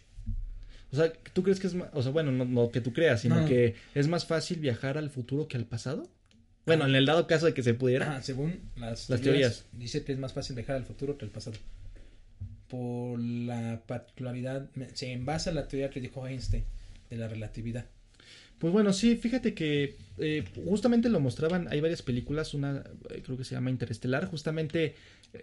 O 0.91 0.95
sea, 0.95 1.13
¿tú 1.33 1.43
crees 1.43 1.59
que 1.59 1.67
es 1.67 1.75
más, 1.75 1.89
o 1.93 2.01
sea, 2.01 2.11
bueno, 2.11 2.31
no, 2.31 2.45
no 2.45 2.71
que 2.71 2.81
tú 2.81 2.93
creas, 2.93 3.21
sino 3.21 3.41
No. 3.41 3.47
que 3.47 3.75
es 3.93 4.07
más 4.07 4.25
fácil 4.25 4.57
viajar 4.59 4.97
al 4.97 5.11
futuro 5.11 5.47
que 5.47 5.55
al 5.57 5.65
pasado? 5.65 6.09
Bueno, 6.65 6.87
en 6.87 6.95
el 6.95 7.05
dado 7.05 7.27
caso 7.27 7.45
de 7.45 7.53
que 7.53 7.61
se 7.61 7.75
pudiera. 7.75 8.17
Ah, 8.17 8.21
según 8.23 8.59
las, 8.75 9.07
Las 9.07 9.21
teorías. 9.21 9.65
dice 9.71 10.03
que 10.03 10.13
es 10.13 10.17
más 10.17 10.33
fácil 10.33 10.55
viajar 10.55 10.77
al 10.77 10.83
futuro 10.85 11.15
que 11.17 11.25
al 11.25 11.31
pasado. 11.31 11.57
Por 12.67 13.19
la 13.19 13.81
particularidad, 13.85 14.69
se 14.93 15.11
envasa 15.11 15.51
la 15.51 15.67
teoría 15.67 15.89
que 15.89 16.01
dijo 16.01 16.27
Einstein 16.27 16.63
de 17.09 17.17
la 17.17 17.27
relatividad. 17.27 17.85
Pues 18.59 18.73
bueno, 18.73 18.91
sí, 18.91 19.15
fíjate 19.15 19.53
que 19.53 19.95
eh, 20.17 20.43
justamente 20.65 21.09
lo 21.09 21.19
mostraban, 21.19 21.67
hay 21.69 21.79
varias 21.79 22.01
películas, 22.01 22.55
una 22.55 22.83
eh, 23.09 23.21
creo 23.23 23.37
que 23.37 23.43
se 23.43 23.53
llama 23.53 23.69
Interestelar, 23.69 24.25
justamente 24.25 24.95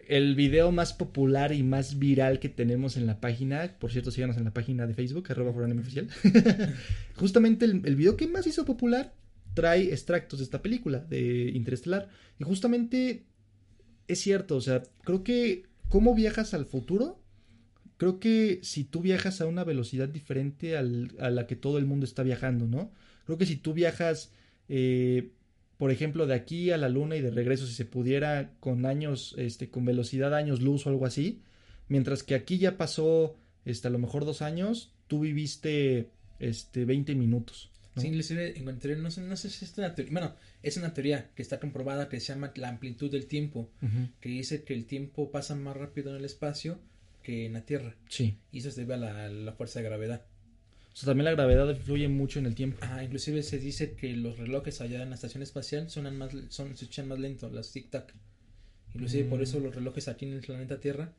el 0.09 0.35
video 0.35 0.73
más 0.73 0.93
popular 0.93 1.53
y 1.53 1.63
más 1.63 2.01
viral 2.01 2.41
que 2.41 2.49
tenemos 2.49 2.97
en 2.97 3.07
la 3.07 3.21
página, 3.21 3.77
por 3.79 3.93
cierto, 3.93 4.11
síganos 4.11 4.37
en 4.37 4.45
la 4.45 4.53
página 4.53 4.87
de 4.87 4.95
Facebook, 4.95 5.31
arroba 5.31 5.51
oficial, 5.51 6.09
justamente 7.15 7.67
el, 7.67 7.83
el 7.85 7.95
video 7.95 8.17
que 8.17 8.27
más 8.27 8.49
hizo 8.49 8.65
popular 8.65 9.15
trae 9.55 9.93
extractos 9.93 10.41
de 10.41 10.45
esta 10.45 10.61
película, 10.61 10.99
de 10.99 11.53
Interestelar, 11.55 12.09
y 12.41 12.45
justamente 12.45 13.27
es 14.09 14.21
cierto, 14.21 14.57
o 14.57 14.61
sea, 14.61 14.83
creo 15.05 15.23
que 15.23 15.67
cómo 15.95 16.13
viajas 16.13 16.55
al 16.55 16.67
futuro, 16.67 17.23
creo 17.99 18.19
que 18.19 18.59
si 18.65 18.83
tú 18.83 19.01
viajas 19.01 19.41
a 19.41 19.47
una 19.47 19.63
velocidad 19.63 20.09
diferente 20.09 20.77
a 20.77 20.83
la 20.83 21.47
que 21.47 21.55
todo 21.55 21.79
el 21.79 21.87
mundo 21.87 22.05
está 22.05 22.25
viajando, 22.25 22.67
¿no? 22.67 22.91
Creo 23.27 23.39
que 23.39 23.47
si 23.47 23.55
tú 23.55 23.75
viajas, 23.75 24.33
eh, 24.69 25.31
por 25.77 25.93
ejemplo, 25.93 26.27
de 26.27 26.35
aquí 26.35 26.73
a 26.73 26.79
la 26.79 26.89
luna 26.89 27.15
y 27.15 27.21
de 27.21 27.31
regreso, 27.31 27.65
si 27.69 27.75
se 27.75 27.85
pudiera 27.85 28.55
con 28.59 28.87
años, 28.87 29.37
este, 29.39 29.71
con 29.71 29.85
velocidad 29.85 30.35
años 30.35 30.63
luz 30.63 30.85
o 30.85 30.91
algo 30.91 31.07
así, 31.07 31.43
mientras 31.87 32.25
que 32.25 32.35
aquí 32.35 32.59
ya 32.59 32.77
pasó, 32.77 33.37
este, 33.65 33.87
a 33.87 33.93
lo 33.93 34.01
mejor 34.01 34.25
dos 34.25 34.43
años, 34.43 34.93
tú 35.07 35.21
viviste, 35.21 36.11
este, 36.41 36.87
20 36.87 37.15
minutos. 37.15 37.71
¿No? 37.95 38.03
Sí, 38.03 38.09
inclusive 38.09 38.59
encontré, 38.59 38.97
no 38.97 39.11
sé, 39.11 39.21
no 39.21 39.37
sé 39.37 39.51
si 39.51 39.65
es 39.65 39.77
una 39.79 39.95
teoría, 39.95 40.13
bueno, 40.13 40.35
es 40.63 40.77
una 40.77 40.93
teoría 40.95 41.31
que 41.35 41.43
está 41.43 41.61
comprobada 41.61 42.09
que 42.09 42.19
se 42.21 42.33
llama 42.33 42.53
la 42.57 42.69
amplitud 42.69 43.11
del 43.11 43.27
tiempo, 43.27 43.71
que 44.21 44.29
dice 44.29 44.65
que 44.65 44.75
el 44.75 44.85
tiempo 44.87 45.31
pasa 45.31 45.55
más 45.55 45.77
rápido 45.77 46.11
en 46.11 46.17
el 46.17 46.25
espacio 46.25 46.79
que 47.23 47.47
en 47.47 47.55
la 47.55 47.63
Tierra, 47.63 47.95
Sí. 48.09 48.37
y 48.53 48.59
eso 48.59 48.71
se 48.71 48.81
debe 48.83 48.95
a 48.95 48.97
la, 48.99 49.29
la 49.29 49.53
fuerza 49.53 49.79
de 49.81 49.85
gravedad. 49.87 50.27
O 50.93 50.97
sea, 50.97 51.07
también 51.07 51.25
la 51.25 51.33
gravedad 51.33 51.69
influye 51.71 52.07
mucho 52.09 52.39
en 52.39 52.47
el 52.47 52.55
tiempo. 52.55 52.79
Ajá, 52.83 53.03
inclusive 53.03 53.43
se 53.43 53.59
dice 53.59 53.95
que 53.95 54.15
los 54.15 54.39
relojes 54.39 54.81
allá 54.81 55.03
en 55.03 55.09
la 55.09 55.15
estación 55.17 55.43
espacial 55.43 55.89
sonan 55.91 56.17
más, 56.19 56.33
son, 56.51 56.77
se 56.77 56.85
escuchan 56.85 57.09
más 57.09 57.19
lentos, 57.19 57.53
las 57.53 57.75
tic-tac. 57.75 58.13
Inclusive 58.95 59.25
por 59.29 59.41
Mm. 59.41 59.43
eso 59.43 59.59
los 59.61 59.75
relojes 59.75 60.07
aquí 60.09 60.25
en 60.27 60.35
el 60.35 60.41
planeta 60.41 60.79
Tierra, 60.79 61.13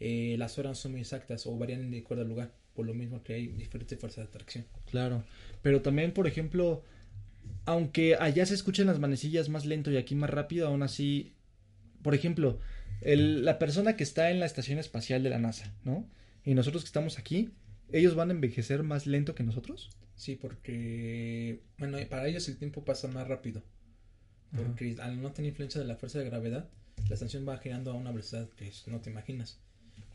eh, 0.00 0.34
las 0.38 0.58
horas 0.58 0.78
son 0.78 0.92
muy 0.92 1.00
exactas 1.00 1.46
o 1.46 1.56
varían 1.56 1.90
de 1.90 2.00
acuerdo 2.00 2.24
al 2.24 2.28
lugar, 2.28 2.52
por 2.76 2.86
lo 2.86 2.94
mismo 2.94 3.24
que 3.24 3.34
hay 3.34 3.48
diferentes 3.48 3.98
fuerzas 3.98 4.24
de 4.24 4.28
atracción. 4.28 4.64
Claro, 4.88 5.24
pero 5.62 5.82
también, 5.82 6.12
por 6.12 6.28
ejemplo, 6.28 6.84
aunque 7.64 8.14
allá 8.14 8.46
se 8.46 8.54
escuchen 8.54 8.86
las 8.86 9.00
manecillas 9.00 9.48
más 9.48 9.66
lento 9.66 9.90
y 9.90 9.96
aquí 9.96 10.14
más 10.14 10.30
rápido, 10.30 10.68
aún 10.68 10.84
así, 10.84 11.34
por 12.02 12.14
ejemplo, 12.14 12.60
el- 13.00 13.44
la 13.44 13.58
persona 13.58 13.96
que 13.96 14.04
está 14.04 14.30
en 14.30 14.38
la 14.38 14.46
estación 14.46 14.78
espacial 14.78 15.24
de 15.24 15.30
la 15.30 15.38
NASA, 15.38 15.74
¿no? 15.84 16.08
Y 16.44 16.54
nosotros 16.54 16.84
que 16.84 16.88
estamos 16.88 17.18
aquí, 17.18 17.50
¿ellos 17.90 18.14
van 18.14 18.30
a 18.30 18.34
envejecer 18.34 18.84
más 18.84 19.06
lento 19.08 19.34
que 19.34 19.42
nosotros? 19.42 19.90
Sí, 20.14 20.36
porque, 20.36 21.60
bueno, 21.78 21.98
para 22.08 22.28
ellos 22.28 22.48
el 22.48 22.56
tiempo 22.56 22.84
pasa 22.84 23.08
más 23.08 23.26
rápido. 23.26 23.62
Ajá. 24.52 24.62
Porque 24.62 24.94
al 25.00 25.20
no 25.20 25.32
tener 25.32 25.50
influencia 25.50 25.80
de 25.80 25.86
la 25.88 25.96
fuerza 25.96 26.20
de 26.20 26.26
gravedad, 26.26 26.70
la 27.08 27.14
estación 27.14 27.46
va 27.46 27.58
girando 27.58 27.90
a 27.90 27.94
una 27.94 28.12
velocidad 28.12 28.48
que 28.50 28.70
no 28.86 29.00
te 29.00 29.10
imaginas. 29.10 29.60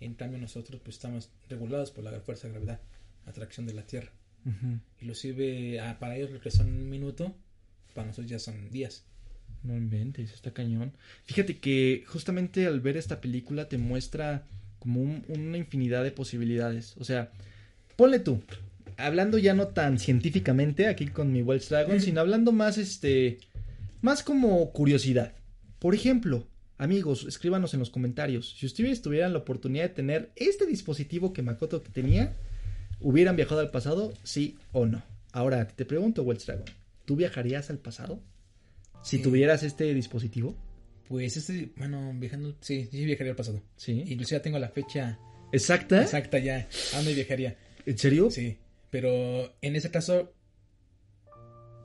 En 0.02 0.16
cambio 0.16 0.38
nosotros 0.40 0.82
pues 0.84 0.98
estamos 0.98 1.30
regulados 1.50 1.92
por 1.92 2.04
la 2.04 2.20
fuerza 2.20 2.48
de 2.48 2.54
gravedad, 2.54 2.82
atracción 3.26 3.66
de 3.68 3.74
la 3.74 3.84
Tierra. 3.84 4.12
Ujú. 4.46 4.80
Inclusive 5.00 5.80
ah, 5.80 5.98
para 6.00 6.18
ellos 6.18 6.32
lo 6.32 6.42
que 6.42 6.52
son 6.52 6.68
un 6.68 6.90
minuto, 6.90 7.34
para 7.94 8.08
nosotros 8.08 8.30
ya 8.30 8.40
son 8.40 8.70
días. 8.72 9.06
No 9.64 9.78
inventes, 9.78 10.34
está 10.34 10.52
cañón. 10.52 10.92
Fíjate 11.26 11.60
que 11.60 12.04
justamente 12.08 12.66
al 12.66 12.80
ver 12.82 12.98
esta 12.98 13.22
película 13.22 13.70
te 13.70 13.78
muestra 13.78 14.48
como 14.80 15.02
un- 15.02 15.24
una 15.30 15.58
infinidad 15.58 16.04
de 16.04 16.12
posibilidades. 16.12 16.96
O 16.98 17.04
sea, 17.04 17.32
ponle 17.96 18.18
tú, 18.20 18.42
hablando 18.98 19.38
ya 19.38 19.54
no 19.54 19.68
tan 19.68 20.00
científicamente 20.00 20.88
aquí 20.88 21.08
con 21.08 21.32
mi 21.32 21.44
Wells 21.44 21.70
Dragon, 21.70 22.02
sino 22.02 22.22
hablando 22.22 22.52
más 22.52 22.80
este, 22.80 23.38
más 24.02 24.24
como 24.24 24.72
curiosidad. 24.72 25.34
Por 25.78 25.94
ejemplo, 25.94 26.48
amigos, 26.82 27.26
escríbanos 27.28 27.74
en 27.76 27.80
los 27.80 27.92
comentarios. 27.92 28.56
Si 28.58 28.66
ustedes 28.66 29.04
tuvieran 29.04 29.34
la 29.34 29.40
oportunidad 29.40 29.84
de 29.84 29.90
tener 29.90 30.32
este 30.36 30.66
dispositivo 30.66 31.32
que 31.32 31.44
Makoto 31.44 31.80
tenía, 31.82 32.36
¿hubieran 33.00 33.36
viajado 33.36 33.62
al 33.62 33.70
pasado? 33.70 34.14
Sí 34.24 34.58
o 34.72 34.88
no. 34.88 35.04
Ahora 35.32 35.68
te 35.68 35.86
pregunto, 35.86 36.24
Wells 36.24 36.46
Dragon, 36.46 36.66
¿tú 37.06 37.16
viajarías 37.16 37.70
al 37.70 37.78
pasado? 37.78 38.20
Si 39.04 39.22
tuvieras 39.22 39.62
este 39.62 39.94
dispositivo. 39.94 40.56
Pues 41.08 41.38
este, 41.38 41.72
bueno, 41.76 42.14
viajando, 42.16 42.56
sí, 42.62 42.88
sí 42.90 43.06
viajaría 43.06 43.32
al 43.32 43.38
pasado. 43.38 43.62
Sí. 43.76 44.04
Inclusive 44.08 44.40
ya 44.40 44.42
tengo 44.42 44.58
la 44.58 44.70
fecha 44.70 45.20
¿Exacta? 45.52 46.02
exacta 46.02 46.40
ya, 46.40 46.68
a 46.94 46.98
dónde 46.98 47.14
viajaría. 47.14 47.58
¿En 47.86 47.98
serio? 47.98 48.32
Sí, 48.32 48.58
pero 48.90 49.54
en 49.62 49.76
ese 49.76 49.92
caso 49.92 50.34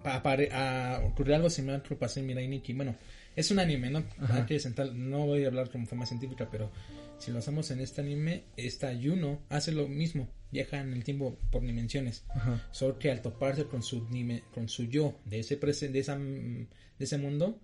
a, 0.05 1.03
ocurrió 1.05 1.37
algo 1.37 1.51
similar 1.51 1.83
que 1.83 1.97
pasó 1.97 2.21
en 2.21 2.27
Mirai 2.27 2.49
Nikki. 2.49 2.73
Bueno, 2.73 2.97
es 3.37 3.51
un 3.51 3.59
anime, 3.59 3.91
¿no? 3.91 4.05
Ajá. 4.19 4.47
Sentar, 4.59 4.95
no 4.95 5.27
voy 5.27 5.45
a 5.45 5.49
hablar 5.49 5.71
como 5.71 5.87
forma 5.87 6.07
científica, 6.07 6.49
pero 6.51 6.73
si 7.19 7.31
lo 7.31 7.39
hacemos 7.39 7.71
en 7.71 7.81
este 7.81 8.01
anime, 8.01 8.45
esta 8.57 8.93
Yuno 8.93 9.43
hace 9.51 9.73
lo 9.73 9.87
mismo, 9.89 10.29
viaja 10.51 10.81
en 10.81 10.93
el 10.95 11.05
tiempo 11.05 11.39
por 11.51 11.63
dimensiones. 11.63 12.25
Ajá. 12.31 12.67
Solo 12.73 12.99
que 12.99 13.11
al 13.11 13.21
toparse 13.23 13.67
con 13.67 13.83
su, 13.83 14.07
con 14.53 14.69
su 14.69 14.85
yo 14.85 15.21
de 15.27 15.41
ese, 15.41 15.57
de, 15.57 15.99
esa, 15.99 16.17
mm, 16.17 16.67
de 16.99 17.05
ese 17.05 17.19
mundo, 17.19 17.61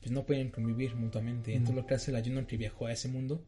pues 0.00 0.10
no 0.10 0.24
pueden 0.24 0.50
convivir 0.50 0.96
mutuamente. 0.96 1.52
Entonces 1.52 1.76
lo 1.76 1.86
que 1.86 1.94
hace 1.94 2.10
la 2.10 2.22
Juno 2.22 2.46
que 2.46 2.56
viajó 2.56 2.86
a 2.86 2.92
ese 2.92 3.08
mundo 3.08 3.44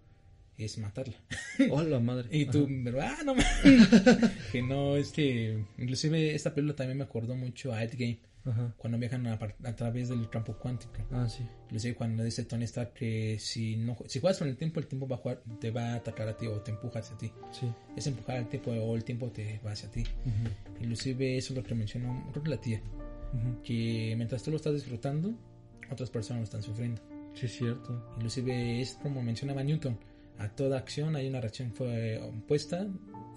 es 0.58 0.78
matarla. 0.78 1.16
Hola, 1.70 1.98
madre. 1.98 2.28
Y 2.30 2.46
tú, 2.46 2.64
Ajá. 2.64 2.80
pero, 2.84 3.00
ah, 3.00 3.18
no 3.24 3.34
que 4.52 4.62
no, 4.62 4.96
es 4.96 5.12
que, 5.12 5.64
inclusive 5.78 6.34
esta 6.34 6.54
película 6.54 6.76
también 6.76 6.98
me 6.98 7.04
acordó 7.04 7.34
mucho 7.34 7.72
a 7.72 7.82
Endgame, 7.82 8.20
Ajá. 8.46 8.74
cuando 8.76 8.98
viajan 8.98 9.26
a, 9.26 9.34
a 9.64 9.76
través 9.76 10.08
del 10.10 10.28
campo 10.28 10.54
cuántico. 10.54 10.92
Ah, 11.10 11.26
sí. 11.28 11.46
Inclusive 11.64 11.94
cuando 11.94 12.22
dice 12.22 12.44
Tony 12.44 12.64
Stark 12.64 12.92
que 12.92 13.38
si 13.38 13.76
no 13.76 13.96
si 14.06 14.20
juegas 14.20 14.38
con 14.38 14.48
el 14.48 14.56
tiempo, 14.56 14.80
el 14.80 14.86
tiempo 14.86 15.08
va 15.08 15.16
a 15.16 15.18
jugar, 15.18 15.42
te 15.60 15.70
va 15.70 15.92
a 15.92 15.94
atacar 15.96 16.28
a 16.28 16.36
ti 16.36 16.46
o 16.46 16.60
te 16.60 16.70
empuja 16.70 16.98
hacia 16.98 17.16
ti. 17.16 17.32
Sí. 17.52 17.66
Es 17.96 18.06
empujar 18.06 18.36
al 18.36 18.48
tiempo 18.48 18.70
o 18.72 18.94
el 18.96 19.04
tiempo 19.04 19.30
te 19.30 19.60
va 19.64 19.72
hacia 19.72 19.90
ti. 19.90 20.02
Ujú, 20.02 20.80
Inclusive 20.82 21.38
eso 21.38 21.52
es 21.52 21.56
lo 21.58 21.62
que 21.64 21.74
mencionó 21.74 22.26
creo 22.32 22.42
que 22.44 22.50
la 22.50 22.60
tía, 22.60 22.80
ujú. 23.32 23.62
que 23.62 24.14
mientras 24.16 24.42
tú 24.42 24.50
lo 24.50 24.56
estás 24.56 24.74
disfrutando, 24.74 25.32
otras 25.90 26.10
personas 26.10 26.40
lo 26.40 26.44
están 26.44 26.62
sufriendo. 26.62 27.00
Sí, 27.34 27.46
es 27.46 27.56
cierto. 27.56 28.10
Inclusive 28.16 28.80
es 28.80 28.98
como 29.02 29.22
mencionaba 29.22 29.62
Newton, 29.64 29.98
a 30.38 30.48
toda 30.48 30.78
acción 30.78 31.16
hay 31.16 31.28
una 31.28 31.40
reacción 31.40 31.72
fue 31.72 32.20
opuesta 32.20 32.86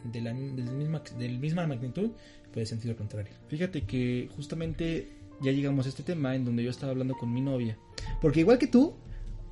de 0.04 0.22
la 0.22 0.34
del 0.34 1.40
misma, 1.40 1.68
magnitud, 1.68 2.12
puede 2.54 2.66
sentido 2.66 2.96
contrario. 2.96 3.34
Fíjate 3.50 3.82
que 3.82 4.30
justamente 4.36 5.10
ya 5.42 5.52
llegamos 5.52 5.86
a 5.86 5.90
este 5.90 6.04
tema 6.04 6.36
en 6.36 6.46
donde 6.46 6.64
yo 6.64 6.70
estaba 6.72 6.92
hablando 6.92 7.16
con 7.16 7.34
mi 7.34 7.42
novia. 7.42 7.78
Porque 8.22 8.40
igual 8.42 8.58
que 8.58 8.68
tú, 8.68 8.96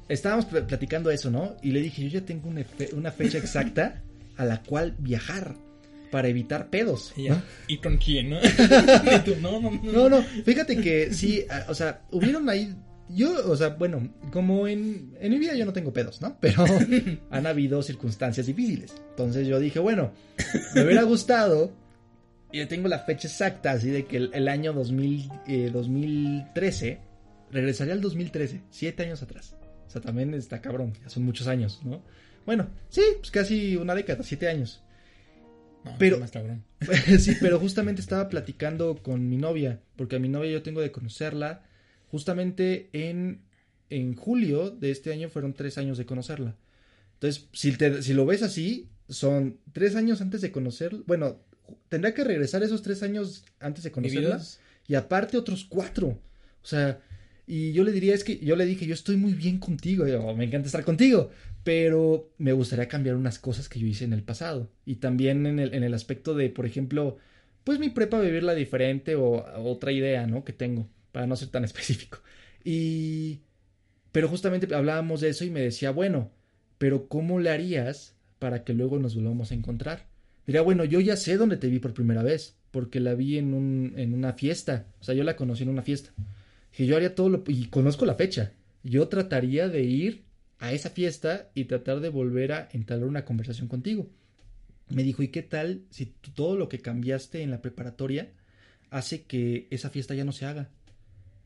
estábamos 0.10 0.46
pl- 0.46 0.64
platicando 0.64 1.12
eso, 1.12 1.30
¿no? 1.30 1.56
Y 1.62 1.72
le 1.72 1.82
dije, 1.82 2.04
yo 2.04 2.20
ya 2.20 2.26
tengo 2.26 2.50
una, 2.50 2.64
fe- 2.64 2.90
una 2.94 3.12
fecha 3.12 3.38
exacta 3.38 4.02
a 4.38 4.46
la 4.46 4.62
cual 4.64 4.96
viajar 5.00 5.56
para 6.12 6.28
evitar 6.28 6.70
pedos. 6.70 7.14
¿Y 7.68 7.78
con 7.84 7.98
quién, 7.98 8.30
no? 8.32 8.38
Y 9.16 9.20
tú, 9.26 9.36
no, 9.42 9.60
no, 9.60 9.72
no. 9.72 9.92
No, 9.92 10.10
no, 10.10 10.22
fíjate 10.24 10.78
que 10.82 11.14
sí, 11.14 11.46
o 11.68 11.74
sea, 11.76 12.02
hubieron 12.12 12.50
ahí, 12.50 12.74
yo, 13.10 13.50
o 13.50 13.56
sea, 13.56 13.70
bueno, 13.70 14.14
como 14.32 14.68
en, 14.68 15.16
en 15.20 15.32
mi 15.32 15.38
vida 15.40 15.54
yo 15.56 15.66
no 15.66 15.74
tengo 15.74 15.94
pedos, 15.94 16.22
¿no? 16.22 16.38
Pero 16.40 16.66
han 17.30 17.46
habido 17.46 17.82
circunstancias 17.84 18.48
difíciles. 18.48 18.94
Entonces 19.12 19.48
yo 19.48 19.60
dije, 19.60 19.80
bueno, 19.80 20.12
me 20.74 20.84
hubiera 20.84 21.04
gustado, 21.04 21.72
y 22.52 22.60
yo 22.60 22.68
tengo 22.68 22.88
la 22.88 23.00
fecha 23.00 23.28
exacta, 23.28 23.72
así 23.72 23.90
de 23.90 24.06
que 24.06 24.18
el, 24.18 24.32
el 24.34 24.48
año 24.48 24.74
2000, 24.74 25.30
eh, 25.48 25.70
2013, 25.72 27.00
regresaría 27.52 27.94
al 27.94 28.02
2013, 28.02 28.62
siete 28.70 29.04
años 29.04 29.22
atrás. 29.22 29.56
O 29.88 29.90
sea, 29.90 30.02
también 30.02 30.34
está 30.34 30.62
cabrón, 30.62 30.94
ya 31.04 31.10
son 31.10 31.24
muchos 31.24 31.48
años, 31.48 31.82
¿no? 31.84 32.02
Bueno, 32.46 32.68
sí, 32.90 33.02
pues 33.20 33.32
casi 33.32 33.76
una 33.76 33.96
década, 33.96 34.24
siete 34.24 34.48
años. 34.48 34.82
No, 35.84 35.96
Pero- 36.00 36.20
más 36.20 36.32
cabrón. 36.32 36.64
sí, 37.20 37.36
pero 37.40 37.60
justamente 37.60 38.02
estaba 38.02 38.30
platicando 38.30 38.98
con 39.04 39.30
mi 39.30 39.38
novia, 39.38 39.80
porque 39.96 40.16
a 40.16 40.20
mi 40.20 40.30
novia 40.30 40.52
yo 40.52 40.64
tengo 40.64 40.82
de 40.82 40.92
conocerla. 40.92 41.64
Justamente 42.12 42.90
en, 42.94 43.42
en 43.90 44.16
julio 44.16 44.70
de 44.70 44.92
este 44.92 45.12
año 45.12 45.30
fueron 45.30 45.54
tres 45.54 45.78
años 45.78 45.98
de 45.98 46.06
conocerla. 46.06 46.56
Entonces, 47.16 47.48
si, 47.54 47.72
te- 47.78 48.02
si 48.04 48.14
lo 48.14 48.26
ves 48.26 48.44
así, 48.44 48.88
son 49.10 49.58
tres 49.74 49.96
años 49.96 50.22
antes 50.22 50.42
de 50.42 50.52
conocerla. 50.52 51.02
Bueno, 51.08 51.40
tendría 51.90 52.14
que 52.14 52.24
regresar 52.24 52.64
esos 52.64 52.82
tres 52.82 53.04
años 53.04 53.44
antes 53.60 53.84
de 53.84 53.92
conocerla. 53.92 54.36
Y 54.88 54.96
aparte 54.96 55.38
otros 55.38 55.66
cuatro. 55.66 56.08
O 56.64 56.68
sea, 56.68 57.00
y 57.48 57.74
yo 57.74 57.84
le 57.84 57.92
diría, 57.92 58.14
es 58.14 58.24
que 58.24 58.38
yo 58.40 58.56
le 58.56 58.66
dije, 58.66 58.86
yo 58.86 58.94
estoy 58.94 59.18
muy 59.18 59.34
bien 59.34 59.60
contigo, 59.60 60.08
yo, 60.08 60.36
me 60.36 60.46
encanta 60.46 60.66
estar 60.68 60.84
contigo, 60.84 61.30
pero 61.64 62.32
me 62.38 62.54
gustaría 62.54 62.88
cambiar 62.88 63.16
unas 63.16 63.38
cosas 63.40 63.70
que 63.70 63.80
yo 63.80 63.88
hice 63.88 64.04
en 64.04 64.14
el 64.14 64.24
pasado. 64.24 64.70
Y 64.86 64.96
también 64.96 65.46
en 65.46 65.60
el, 65.60 65.74
en 65.74 65.84
el 65.84 65.94
aspecto 65.94 66.34
de, 66.34 66.50
por 66.50 66.66
ejemplo, 66.66 67.18
pues 67.64 67.80
mi 67.80 67.90
prepa 67.90 68.20
vivirla 68.20 68.54
diferente 68.56 69.16
o 69.16 69.46
otra 69.64 69.92
idea, 69.92 70.28
¿no? 70.28 70.44
Que 70.44 70.54
tengo, 70.54 70.88
para 71.16 71.28
no 71.28 71.38
ser 71.38 71.48
tan 71.48 71.64
específico. 71.70 72.20
Y... 72.66 73.40
Pero 74.12 74.28
justamente 74.28 74.74
hablábamos 74.76 75.22
de 75.22 75.30
eso 75.30 75.46
y 75.46 75.50
me 75.50 75.62
decía, 75.62 75.92
bueno, 75.92 76.32
pero 76.78 77.08
¿cómo 77.08 77.40
le 77.40 77.50
harías 77.50 78.16
para 78.38 78.66
que 78.66 78.74
luego 78.74 79.00
nos 79.00 79.16
volvamos 79.16 79.52
a 79.52 79.56
encontrar? 79.56 80.08
Diría, 80.46 80.62
bueno, 80.62 80.84
yo 80.84 81.00
ya 81.00 81.16
sé 81.16 81.38
dónde 81.38 81.58
te 81.58 81.68
vi 81.68 81.80
por 81.80 81.94
primera 81.94 82.22
vez, 82.22 82.58
porque 82.72 83.00
la 83.00 83.14
vi 83.14 83.38
en, 83.38 83.54
un, 83.54 83.94
en 83.96 84.14
una 84.14 84.34
fiesta. 84.34 84.88
O 85.00 85.04
sea, 85.06 85.16
yo 85.16 85.24
la 85.24 85.38
conocí 85.38 85.64
en 85.64 85.70
una 85.70 85.82
fiesta. 85.82 86.12
Que 86.72 86.86
yo 86.86 86.98
haría 86.98 87.16
todo 87.16 87.30
lo... 87.30 87.44
Y 87.48 87.68
conozco 87.68 88.06
la 88.06 88.16
fecha. 88.16 88.52
Yo 88.84 89.08
trataría 89.08 89.70
de 89.70 89.84
ir 89.84 90.24
a 90.60 90.74
esa 90.74 90.90
fiesta 90.90 91.50
y 91.54 91.66
tratar 91.66 92.02
de 92.02 92.10
volver 92.10 92.52
a 92.52 92.70
entablar 92.74 93.08
una 93.08 93.26
conversación 93.26 93.70
contigo. 93.70 94.10
Me 94.90 95.04
dijo, 95.04 95.24
¿y 95.24 95.30
qué 95.30 95.44
tal 95.44 95.84
si 95.90 96.08
todo 96.36 96.58
lo 96.58 96.70
que 96.70 96.80
cambiaste 96.80 97.42
en 97.42 97.52
la 97.52 97.62
preparatoria 97.62 98.32
hace 98.90 99.24
que 99.24 99.68
esa 99.72 99.90
fiesta 99.90 100.14
ya 100.14 100.26
no 100.26 100.32
se 100.32 100.46
haga? 100.46 100.70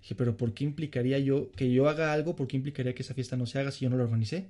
Dije, 0.01 0.15
pero 0.15 0.37
¿por 0.37 0.53
qué 0.53 0.63
implicaría 0.63 1.19
yo 1.19 1.51
que 1.51 1.71
yo 1.71 1.89
haga 1.89 2.13
algo? 2.13 2.35
¿Por 2.35 2.47
qué 2.47 2.57
implicaría 2.57 2.95
que 2.95 3.03
esa 3.03 3.13
fiesta 3.13 3.37
no 3.37 3.45
se 3.45 3.59
haga 3.59 3.71
si 3.71 3.85
yo 3.85 3.89
no 3.89 3.97
la 3.97 4.03
organicé? 4.03 4.47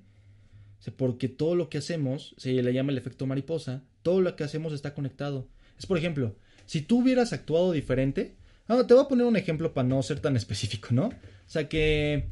Porque 0.95 1.27
todo 1.27 1.55
lo 1.55 1.69
que 1.69 1.77
hacemos, 1.77 2.33
se 2.37 2.53
le 2.53 2.73
llama 2.73 2.91
el 2.91 2.97
efecto 2.97 3.27
mariposa, 3.27 3.83
todo 4.01 4.21
lo 4.21 4.35
que 4.35 4.43
hacemos 4.43 4.73
está 4.73 4.93
conectado. 4.93 5.47
Es 5.77 5.85
por 5.85 5.97
ejemplo, 5.97 6.35
si 6.65 6.81
tú 6.81 6.99
hubieras 7.01 7.33
actuado 7.33 7.71
diferente, 7.71 8.35
ah, 8.67 8.83
te 8.87 8.93
voy 8.93 9.03
a 9.03 9.07
poner 9.07 9.25
un 9.25 9.35
ejemplo 9.35 9.73
para 9.73 9.87
no 9.87 10.01
ser 10.03 10.19
tan 10.19 10.35
específico, 10.35 10.89
¿no? 10.91 11.07
O 11.07 11.13
sea 11.47 11.67
que 11.67 12.27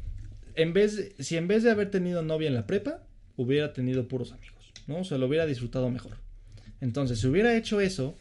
en 0.54 0.72
vez, 0.72 1.12
si 1.18 1.36
en 1.36 1.46
vez 1.46 1.62
de 1.62 1.70
haber 1.70 1.90
tenido 1.90 2.22
novia 2.22 2.48
en 2.48 2.54
la 2.54 2.66
prepa, 2.66 3.02
hubiera 3.36 3.72
tenido 3.72 4.08
puros 4.08 4.32
amigos, 4.32 4.72
¿no? 4.86 4.98
O 5.00 5.04
sea, 5.04 5.18
lo 5.18 5.26
hubiera 5.26 5.46
disfrutado 5.46 5.90
mejor. 5.90 6.16
Entonces, 6.80 7.20
si 7.20 7.26
hubiera 7.26 7.56
hecho 7.56 7.80
eso, 7.80 8.16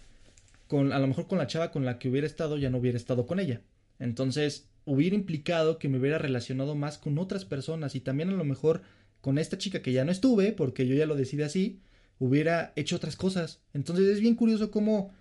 con, 0.67 0.91
a 0.91 0.99
lo 0.99 1.07
mejor 1.07 1.27
con 1.27 1.37
la 1.37 1.47
chava 1.47 1.71
con 1.71 1.85
la 1.85 1.99
que 1.99 2.09
hubiera 2.09 2.27
estado, 2.27 2.57
ya 2.57 2.69
no 2.69 2.77
hubiera 2.77 2.97
estado 2.97 3.25
con 3.25 3.39
ella. 3.39 3.61
Entonces, 3.99 4.67
hubiera 4.87 5.15
implicado 5.15 5.77
que 5.77 5.89
me 5.89 5.99
hubiera 5.99 6.17
relacionado 6.17 6.73
más 6.73 6.97
con 6.97 7.19
otras 7.19 7.45
personas 7.45 7.93
y 7.93 7.99
también 7.99 8.29
a 8.29 8.33
lo 8.33 8.45
mejor 8.45 8.81
con 9.21 9.37
esta 9.37 9.57
chica 9.57 9.81
que 9.81 9.91
ya 9.91 10.05
no 10.05 10.11
estuve, 10.11 10.53
porque 10.53 10.87
yo 10.87 10.95
ya 10.95 11.05
lo 11.05 11.15
decidí 11.15 11.43
así, 11.43 11.81
hubiera 12.17 12.73
hecho 12.75 12.95
otras 12.95 13.17
cosas. 13.17 13.59
Entonces, 13.73 14.07
es 14.07 14.21
bien 14.21 14.35
curioso 14.35 14.71
cómo 14.71 15.11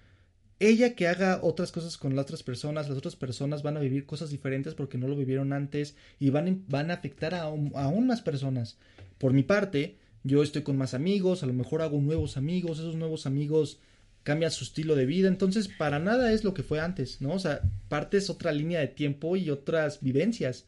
ella 0.60 0.94
que 0.94 1.08
haga 1.08 1.40
otras 1.42 1.72
cosas 1.72 1.98
con 1.98 2.14
las 2.14 2.22
otras 2.24 2.42
personas, 2.42 2.88
las 2.88 2.96
otras 2.96 3.16
personas 3.16 3.62
van 3.62 3.76
a 3.76 3.80
vivir 3.80 4.06
cosas 4.06 4.30
diferentes 4.30 4.74
porque 4.74 4.96
no 4.96 5.08
lo 5.08 5.16
vivieron 5.16 5.52
antes 5.52 5.96
y 6.18 6.30
van, 6.30 6.64
van 6.68 6.90
a 6.90 6.94
afectar 6.94 7.34
a 7.34 7.42
a 7.42 7.44
aún 7.44 8.06
más 8.06 8.22
personas. 8.22 8.78
Por 9.18 9.32
mi 9.32 9.42
parte, 9.42 9.96
yo 10.22 10.42
estoy 10.42 10.62
con 10.62 10.78
más 10.78 10.94
amigos, 10.94 11.42
a 11.42 11.46
lo 11.46 11.52
mejor 11.52 11.82
hago 11.82 12.00
nuevos 12.00 12.36
amigos, 12.36 12.78
esos 12.78 12.94
nuevos 12.94 13.26
amigos 13.26 13.80
cambian 14.26 14.50
su 14.50 14.64
estilo 14.64 14.96
de 14.96 15.06
vida, 15.06 15.28
entonces 15.28 15.68
para 15.68 16.00
nada 16.00 16.32
es 16.32 16.42
lo 16.42 16.52
que 16.52 16.64
fue 16.64 16.80
antes, 16.80 17.20
¿no? 17.20 17.34
O 17.34 17.38
sea, 17.38 17.60
parte 17.88 18.16
es 18.16 18.28
otra 18.28 18.50
línea 18.50 18.80
de 18.80 18.88
tiempo 18.88 19.36
y 19.36 19.50
otras 19.50 20.00
vivencias. 20.00 20.66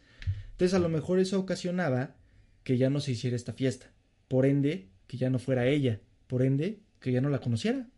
Entonces 0.52 0.74
a 0.74 0.78
lo 0.78 0.88
mejor 0.88 1.18
eso 1.18 1.40
ocasionaba 1.40 2.14
que 2.62 2.78
ya 2.78 2.88
no 2.88 3.00
se 3.00 3.10
hiciera 3.10 3.34
esta 3.34 3.52
fiesta, 3.52 3.90
por 4.28 4.46
ende 4.46 4.90
que 5.08 5.16
ya 5.16 5.28
no 5.28 5.40
fuera 5.40 5.66
ella, 5.66 5.98
por 6.28 6.42
ende 6.42 6.78
que 7.00 7.10
ya 7.10 7.20
no 7.20 7.30
la 7.30 7.40
conociera. 7.40 7.88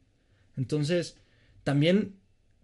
Entonces, 0.57 1.19
también 1.63 2.15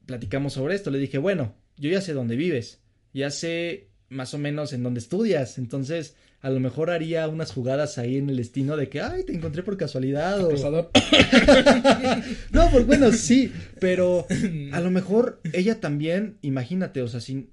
platicamos 0.06 0.54
sobre 0.54 0.74
esto, 0.74 0.90
le 0.90 0.98
dije, 0.98 1.18
bueno, 1.18 1.54
yo 1.76 1.90
ya 1.90 2.00
sé 2.00 2.14
dónde 2.14 2.34
vives, 2.36 2.80
ya 3.12 3.30
sé 3.30 3.90
más 4.08 4.32
o 4.32 4.38
menos 4.38 4.72
en 4.72 4.82
dónde 4.82 5.00
estudias, 5.00 5.58
entonces 5.58 6.16
a 6.46 6.50
lo 6.50 6.60
mejor 6.60 6.90
haría 6.90 7.26
unas 7.28 7.50
jugadas 7.52 7.98
ahí 7.98 8.18
en 8.18 8.30
el 8.30 8.36
destino 8.36 8.76
de 8.76 8.88
que, 8.88 9.00
ay, 9.00 9.24
te 9.24 9.34
encontré 9.34 9.64
por 9.64 9.76
casualidad 9.76 10.38
o... 10.44 10.48
No, 12.52 12.70
pues 12.70 12.86
bueno, 12.86 13.10
sí, 13.12 13.52
pero 13.80 14.26
a 14.72 14.80
lo 14.80 14.90
mejor 14.92 15.40
ella 15.52 15.80
también, 15.80 16.38
imagínate, 16.42 17.02
o 17.02 17.08
sea, 17.08 17.20
si, 17.20 17.50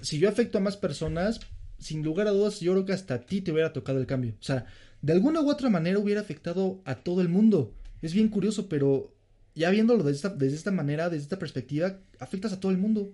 si 0.00 0.18
yo 0.18 0.28
afecto 0.28 0.56
a 0.56 0.62
más 0.62 0.78
personas, 0.78 1.40
sin 1.78 2.02
lugar 2.02 2.28
a 2.28 2.30
dudas, 2.30 2.60
yo 2.60 2.72
creo 2.72 2.84
que 2.86 2.92
hasta 2.94 3.14
a 3.14 3.20
ti 3.20 3.42
te 3.42 3.52
hubiera 3.52 3.72
tocado 3.74 3.98
el 3.98 4.06
cambio. 4.06 4.32
O 4.40 4.42
sea, 4.42 4.64
de 5.02 5.12
alguna 5.12 5.42
u 5.42 5.50
otra 5.50 5.68
manera 5.68 5.98
hubiera 5.98 6.22
afectado 6.22 6.80
a 6.84 6.94
todo 6.96 7.20
el 7.20 7.28
mundo. 7.28 7.74
Es 8.00 8.14
bien 8.14 8.28
curioso, 8.28 8.68
pero 8.70 9.12
ya 9.54 9.68
viéndolo 9.68 10.02
desde 10.02 10.16
esta, 10.16 10.28
desde 10.30 10.56
esta 10.56 10.70
manera, 10.70 11.10
desde 11.10 11.24
esta 11.24 11.38
perspectiva, 11.38 11.98
afectas 12.18 12.54
a 12.54 12.60
todo 12.60 12.72
el 12.72 12.78
mundo. 12.78 13.12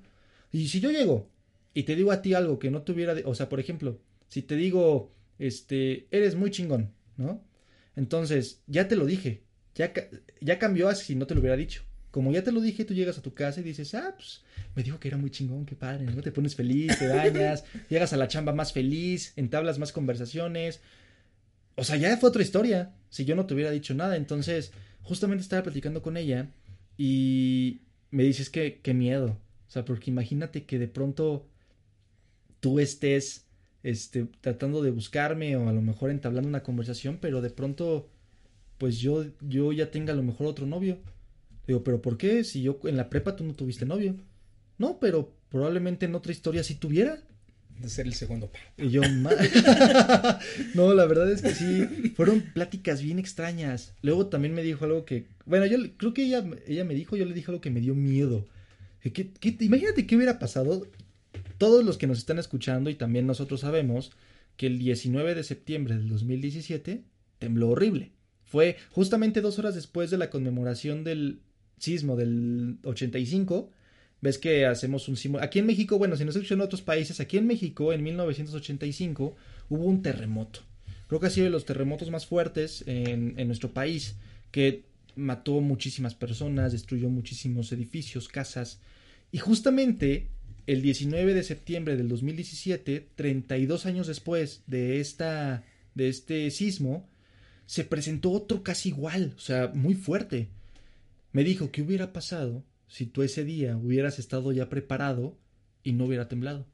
Y 0.53 0.69
si 0.69 0.79
yo 0.79 0.93
llego 0.93 1.29
y 1.75 1.83
te 1.83 1.97
digo 1.97 2.13
a 2.13 2.23
ti 2.23 2.33
algo 2.35 2.61
que 2.61 2.71
no 2.71 2.83
te 2.83 2.93
hubiera, 2.93 3.13
de- 3.15 3.25
o 3.25 3.35
sea, 3.35 3.49
por 3.49 3.59
ejemplo, 3.59 3.99
si 4.29 4.43
te 4.43 4.57
digo, 4.57 5.13
este, 5.39 6.07
eres 6.11 6.35
muy 6.35 6.51
chingón, 6.51 6.93
¿no? 7.17 7.43
Entonces, 7.95 8.63
ya 8.67 8.89
te 8.89 8.97
lo 8.97 9.07
dije, 9.07 9.43
ya, 9.75 9.93
ya 10.41 10.59
cambió 10.59 10.89
así 10.89 11.05
si 11.05 11.15
no 11.15 11.27
te 11.27 11.35
lo 11.35 11.41
hubiera 11.41 11.57
dicho. 11.57 11.83
Como 12.11 12.33
ya 12.33 12.43
te 12.43 12.53
lo 12.53 12.61
dije, 12.61 12.85
tú 12.85 12.95
llegas 12.95 13.19
a 13.19 13.23
tu 13.23 13.35
casa 13.35 13.61
y 13.61 13.65
dices, 13.65 13.95
ah, 13.95 14.15
pues 14.17 14.43
me 14.75 14.83
dijo 14.83 14.99
que 14.99 15.09
era 15.09 15.19
muy 15.19 15.31
chingón, 15.31 15.67
qué 15.67 15.77
padre, 15.77 16.07
¿no? 16.07 16.23
Te 16.23 16.33
pones 16.33 16.55
feliz, 16.55 16.99
te 16.99 17.09
bañas, 17.09 17.65
llegas 17.91 18.13
a 18.13 18.17
la 18.17 18.29
chamba 18.29 18.53
más 18.53 18.73
feliz, 18.73 19.33
entablas 19.37 19.79
más 19.79 19.93
conversaciones. 19.93 20.81
O 21.75 21.85
sea, 21.85 21.97
ya 21.97 22.17
fue 22.17 22.31
otra 22.31 22.43
historia 22.43 22.95
si 23.11 23.25
yo 23.25 23.37
no 23.37 23.45
te 23.45 23.55
hubiera 23.55 23.71
dicho 23.71 23.95
nada. 23.95 24.17
Entonces, 24.17 24.73
justamente 25.03 25.43
estaba 25.43 25.63
platicando 25.63 26.01
con 26.01 26.17
ella 26.17 26.51
y 26.97 27.83
me 28.11 28.25
dices 28.25 28.49
que 28.49 28.81
qué 28.83 28.95
miedo. 28.95 29.39
O 29.69 29.71
sea, 29.71 29.85
porque 29.85 30.11
imagínate 30.11 30.65
que 30.65 30.79
de 30.79 30.89
pronto 30.89 31.47
tú 32.61 32.81
estés 32.81 33.46
este, 33.87 34.27
tratando 34.41 34.83
de 34.83 34.91
buscarme 34.91 35.57
o 35.57 35.69
a 35.69 35.73
lo 35.73 35.81
mejor 35.83 36.11
entablando 36.11 36.49
una 36.49 36.63
conversación, 36.65 37.19
pero 37.21 37.41
de 37.41 37.51
pronto, 37.51 38.09
pues 38.79 38.99
yo, 38.99 39.25
yo 39.41 39.73
ya 39.73 39.91
tenga 39.91 40.13
a 40.13 40.17
lo 40.17 40.23
mejor 40.25 40.47
otro 40.49 40.67
novio. 40.67 40.99
Digo, 41.67 41.85
pero 41.85 42.03
¿por 42.03 42.17
qué? 42.19 42.45
Si 42.45 42.63
yo 42.63 42.79
en 42.85 42.97
la 42.97 43.09
prepa 43.11 43.37
tú 43.37 43.45
no 43.45 43.55
tuviste 43.55 43.87
novio. 43.87 44.17
No, 44.79 44.99
pero 45.01 45.33
probablemente 45.51 46.07
en 46.07 46.15
otra 46.15 46.33
historia 46.33 46.63
sí 46.65 46.75
tuviera. 46.77 47.19
de 47.81 47.89
ser 47.89 48.07
el 48.07 48.15
segundo. 48.15 48.51
Y 48.77 48.91
yo, 48.91 49.03
no, 50.75 50.95
la 50.95 51.07
verdad 51.07 51.31
es 51.31 51.43
que 51.43 51.55
sí, 51.55 51.87
fueron 52.17 52.41
pláticas 52.55 53.03
bien 53.03 53.19
extrañas. 53.19 53.95
Luego 54.03 54.27
también 54.27 54.55
me 54.55 54.63
dijo 54.63 54.85
algo 54.85 55.05
que, 55.05 55.27
bueno, 55.45 55.67
yo 55.67 55.79
creo 55.97 56.15
que 56.15 56.25
ella, 56.25 56.45
ella 56.67 56.85
me 56.85 56.95
dijo, 56.95 57.17
yo 57.17 57.25
le 57.25 57.35
dije 57.35 57.51
algo 57.51 57.61
que 57.61 57.71
me 57.71 57.81
dio 57.81 57.95
miedo. 57.95 58.47
Que- 59.03 59.31
imagínate 59.61 60.07
qué 60.07 60.17
hubiera 60.17 60.39
pasado. 60.39 60.87
Todos 61.59 61.85
los 61.85 61.99
que 61.99 62.07
nos 62.07 62.19
están 62.19 62.39
escuchando 62.39 62.91
y 62.91 62.95
también 62.95 63.27
nosotros 63.27 63.61
sabemos 63.61 64.13
que 64.57 64.67
el 64.67 64.79
19 64.79 65.35
de 65.35 65.45
septiembre 65.45 65.97
del 65.97 66.09
2017 66.09 67.03
tembló 67.39 67.71
horrible. 67.71 68.13
Fue 68.45 68.77
justamente 68.91 69.41
dos 69.41 69.59
horas 69.59 69.75
después 69.75 70.11
de 70.11 70.19
la 70.19 70.31
conmemoración 70.31 71.05
del 71.05 71.41
sismo 71.79 72.17
del 72.17 72.79
85. 72.85 73.71
Ves 74.23 74.39
que 74.39 74.67
hacemos 74.67 75.09
un 75.09 75.17
sismo. 75.17 75.39
Aquí 75.41 75.59
en 75.59 75.67
México, 75.67 75.99
bueno, 75.99 76.17
si 76.17 76.25
nos 76.25 76.37
escuchan 76.37 76.59
en 76.59 76.65
otros 76.65 76.81
países, 76.81 77.21
aquí 77.21 77.37
en 77.37 77.47
México 77.47 77.93
en 77.93 78.03
1985 78.03 79.37
hubo 79.69 79.85
un 79.85 80.03
terremoto. 80.03 80.61
Creo 81.07 81.21
que 81.21 81.27
ha 81.27 81.31
sido 81.31 81.45
de 81.45 81.51
los 81.51 81.65
terremotos 81.65 82.11
más 82.11 82.27
fuertes 82.27 82.83
en 82.87 83.47
nuestro 83.47 83.73
país, 83.73 84.17
que 84.51 84.85
mató 85.17 85.61
muchísimas 85.61 86.15
personas, 86.15 86.73
destruyó 86.73 87.09
muchísimos 87.09 87.73
edificios, 87.73 88.29
casas. 88.29 88.81
Y 89.33 89.39
justamente 89.39 90.29
el 90.67 90.83
19 90.83 91.35
de 91.35 91.43
septiembre 91.43 91.97
del 91.97 92.09
2017, 92.09 93.09
32 93.15 93.87
años 93.87 94.07
después 94.07 94.63
de, 94.67 95.01
esta, 95.01 95.65
de 95.95 96.09
este 96.09 96.51
sismo, 96.51 97.09
se 97.67 97.85
presentó 97.85 98.33
otro 98.33 98.63
casi 98.63 98.91
igual, 98.91 99.35
o 99.37 99.41
sea, 99.41 99.69
muy 99.75 99.95
fuerte. 99.95 100.49
Me 101.33 101.45
dijo, 101.45 101.71
¿qué 101.71 101.83
hubiera 101.83 102.13
pasado 102.13 102.65
si 102.89 103.07
tú 103.07 103.23
ese 103.23 103.45
día 103.45 103.77
hubieras 103.77 104.19
estado 104.19 104.53
ya 104.53 104.69
preparado 104.69 105.37
y 105.83 105.93
no 105.93 106.07
hubiera 106.07 106.29
temblado? 106.29 106.67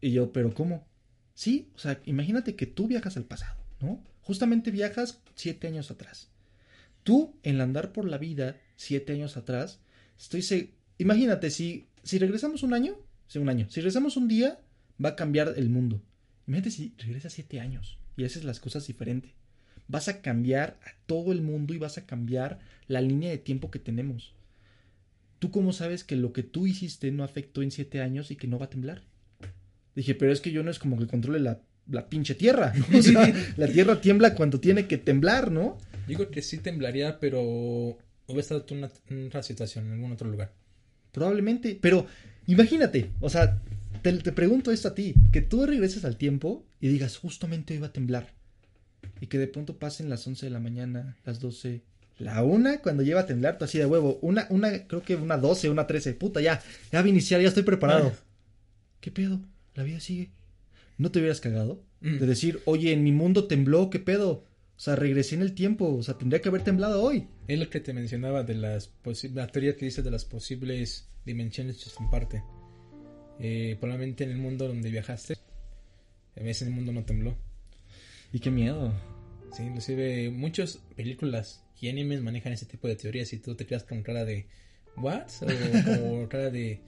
Y 0.00 0.12
yo, 0.12 0.32
¿pero 0.32 0.52
cómo? 0.54 0.86
Sí, 1.34 1.70
o 1.74 1.78
sea, 1.78 2.00
imagínate 2.04 2.54
que 2.54 2.66
tú 2.66 2.86
viajas 2.86 3.16
al 3.16 3.24
pasado, 3.24 3.56
¿no? 3.80 4.04
Justamente 4.20 4.70
viajas 4.70 5.20
siete 5.34 5.66
años 5.66 5.90
atrás. 5.90 6.28
Tú, 7.02 7.36
en 7.42 7.60
andar 7.60 7.92
por 7.92 8.06
la 8.06 8.18
vida, 8.18 8.60
siete 8.76 9.12
años 9.12 9.36
atrás, 9.36 9.80
estoy 10.18 10.42
se... 10.42 10.74
Imagínate, 10.98 11.50
si, 11.50 11.88
si 12.02 12.18
regresamos 12.18 12.62
un 12.62 12.74
año, 12.74 12.96
sí, 13.26 13.38
un 13.38 13.48
año, 13.48 13.68
si 13.68 13.80
regresamos 13.80 14.16
un 14.16 14.28
día, 14.28 14.58
va 15.02 15.10
a 15.10 15.16
cambiar 15.16 15.54
el 15.56 15.68
mundo. 15.68 16.02
Imagínate 16.46 16.70
si 16.70 16.94
regresas 16.98 17.32
siete 17.32 17.60
años 17.60 17.98
y 18.16 18.24
haces 18.24 18.44
las 18.44 18.60
cosas 18.60 18.86
diferente. 18.86 19.34
Vas 19.88 20.08
a 20.08 20.22
cambiar 20.22 20.78
a 20.84 20.90
todo 21.06 21.32
el 21.32 21.42
mundo 21.42 21.74
y 21.74 21.78
vas 21.78 21.98
a 21.98 22.06
cambiar 22.06 22.60
la 22.88 23.00
línea 23.00 23.30
de 23.30 23.38
tiempo 23.38 23.70
que 23.70 23.78
tenemos. 23.78 24.34
¿Tú 25.38 25.50
cómo 25.50 25.72
sabes 25.72 26.04
que 26.04 26.16
lo 26.16 26.32
que 26.32 26.42
tú 26.42 26.66
hiciste 26.66 27.10
no 27.10 27.24
afectó 27.24 27.62
en 27.62 27.70
siete 27.70 28.00
años 28.00 28.30
y 28.30 28.36
que 28.36 28.46
no 28.46 28.58
va 28.58 28.66
a 28.66 28.70
temblar? 28.70 29.02
Dije, 29.94 30.14
pero 30.14 30.32
es 30.32 30.40
que 30.40 30.52
yo 30.52 30.62
no 30.62 30.70
es 30.70 30.78
como 30.78 30.98
que 30.98 31.06
controle 31.06 31.40
la, 31.40 31.60
la 31.90 32.08
pinche 32.08 32.34
tierra. 32.34 32.72
¿no? 32.74 32.98
O 32.98 33.02
sea, 33.02 33.32
la 33.56 33.68
tierra 33.68 34.00
tiembla 34.00 34.34
cuando 34.34 34.60
tiene 34.60 34.86
que 34.86 34.98
temblar, 34.98 35.50
¿no? 35.50 35.78
Digo 36.06 36.30
que 36.30 36.42
sí 36.42 36.58
temblaría, 36.58 37.18
pero 37.20 37.40
hubiera 38.26 38.40
estado 38.40 38.64
tú 38.64 38.74
en 38.74 38.78
una, 38.84 38.90
en 39.08 39.26
otra 39.26 39.42
situación, 39.42 39.86
en 39.86 39.92
algún 39.92 40.12
otro 40.12 40.28
lugar. 40.30 40.52
Probablemente. 41.12 41.78
Pero 41.80 42.06
imagínate, 42.46 43.10
o 43.20 43.30
sea, 43.30 43.60
te, 44.02 44.12
te 44.14 44.32
pregunto 44.32 44.72
esto 44.72 44.88
a 44.88 44.94
ti, 44.94 45.14
que 45.30 45.42
tú 45.42 45.64
regreses 45.64 46.04
al 46.04 46.16
tiempo 46.16 46.64
y 46.80 46.88
digas, 46.88 47.16
justamente 47.16 47.74
hoy 47.74 47.80
va 47.80 47.88
a 47.88 47.92
temblar. 47.92 48.34
Y 49.20 49.28
que 49.28 49.38
de 49.38 49.46
pronto 49.46 49.78
pasen 49.78 50.08
las 50.08 50.26
11 50.26 50.46
de 50.46 50.50
la 50.50 50.60
mañana, 50.60 51.16
las 51.24 51.38
12, 51.38 51.82
la 52.18 52.42
una 52.42 52.78
cuando 52.78 53.02
lleva 53.02 53.20
a 53.20 53.26
temblar, 53.26 53.58
tú 53.58 53.64
así 53.64 53.78
de 53.78 53.86
huevo, 53.86 54.18
una, 54.22 54.46
una, 54.50 54.86
creo 54.86 55.02
que 55.02 55.16
una 55.16 55.36
12, 55.36 55.70
una 55.70 55.86
13, 55.86 56.14
puta, 56.14 56.40
ya, 56.40 56.62
ya 56.90 57.00
va 57.00 57.06
a 57.06 57.08
iniciar, 57.08 57.40
ya 57.40 57.48
estoy 57.48 57.62
preparado. 57.62 58.12
¿Qué 59.00 59.10
pedo? 59.10 59.40
La 59.74 59.82
vida 59.82 60.00
sigue. 60.00 60.30
¿No 60.98 61.10
te 61.10 61.18
hubieras 61.18 61.40
cagado? 61.40 61.82
Mm. 62.00 62.18
De 62.18 62.26
decir, 62.26 62.60
oye, 62.64 62.92
en 62.92 63.02
mi 63.02 63.12
mundo 63.12 63.46
tembló, 63.46 63.90
¿qué 63.90 63.98
pedo? 63.98 64.44
O 64.76 64.80
sea, 64.82 64.96
regresé 64.96 65.36
en 65.36 65.42
el 65.42 65.54
tiempo, 65.54 65.94
o 65.94 66.02
sea, 66.02 66.18
tendría 66.18 66.40
que 66.40 66.48
haber 66.48 66.64
temblado 66.64 67.02
hoy. 67.02 67.28
Es 67.46 67.58
lo 67.58 67.70
que 67.70 67.80
te 67.80 67.92
mencionaba 67.92 68.42
de 68.42 68.54
las 68.54 68.90
la 69.32 69.46
teoría 69.46 69.76
que 69.76 69.84
dice 69.84 70.02
de 70.02 70.10
las 70.10 70.24
posibles 70.24 71.08
dimensiones 71.24 71.82
que 71.82 71.90
son 71.90 72.10
parte. 72.10 72.42
Eh, 73.38 73.76
probablemente 73.80 74.24
en 74.24 74.30
el 74.30 74.38
mundo 74.38 74.68
donde 74.68 74.90
viajaste, 74.90 75.36
en 76.36 76.48
ese 76.48 76.68
mundo 76.70 76.92
no 76.92 77.04
tembló. 77.04 77.36
Y 78.32 78.40
qué 78.40 78.50
miedo. 78.50 78.92
Sí, 79.52 79.64
inclusive 79.64 80.30
muchas 80.30 80.78
películas 80.96 81.62
y 81.80 81.88
animes 81.88 82.22
manejan 82.22 82.52
ese 82.52 82.64
tipo 82.64 82.88
de 82.88 82.96
teorías 82.96 83.32
y 83.32 83.38
tú 83.38 83.54
te 83.54 83.66
quedas 83.66 83.84
con 83.84 84.02
cara 84.02 84.24
de 84.24 84.46
¿what? 84.96 85.26
O 85.42 85.84
como 85.84 86.28
cara 86.30 86.50
de 86.50 86.80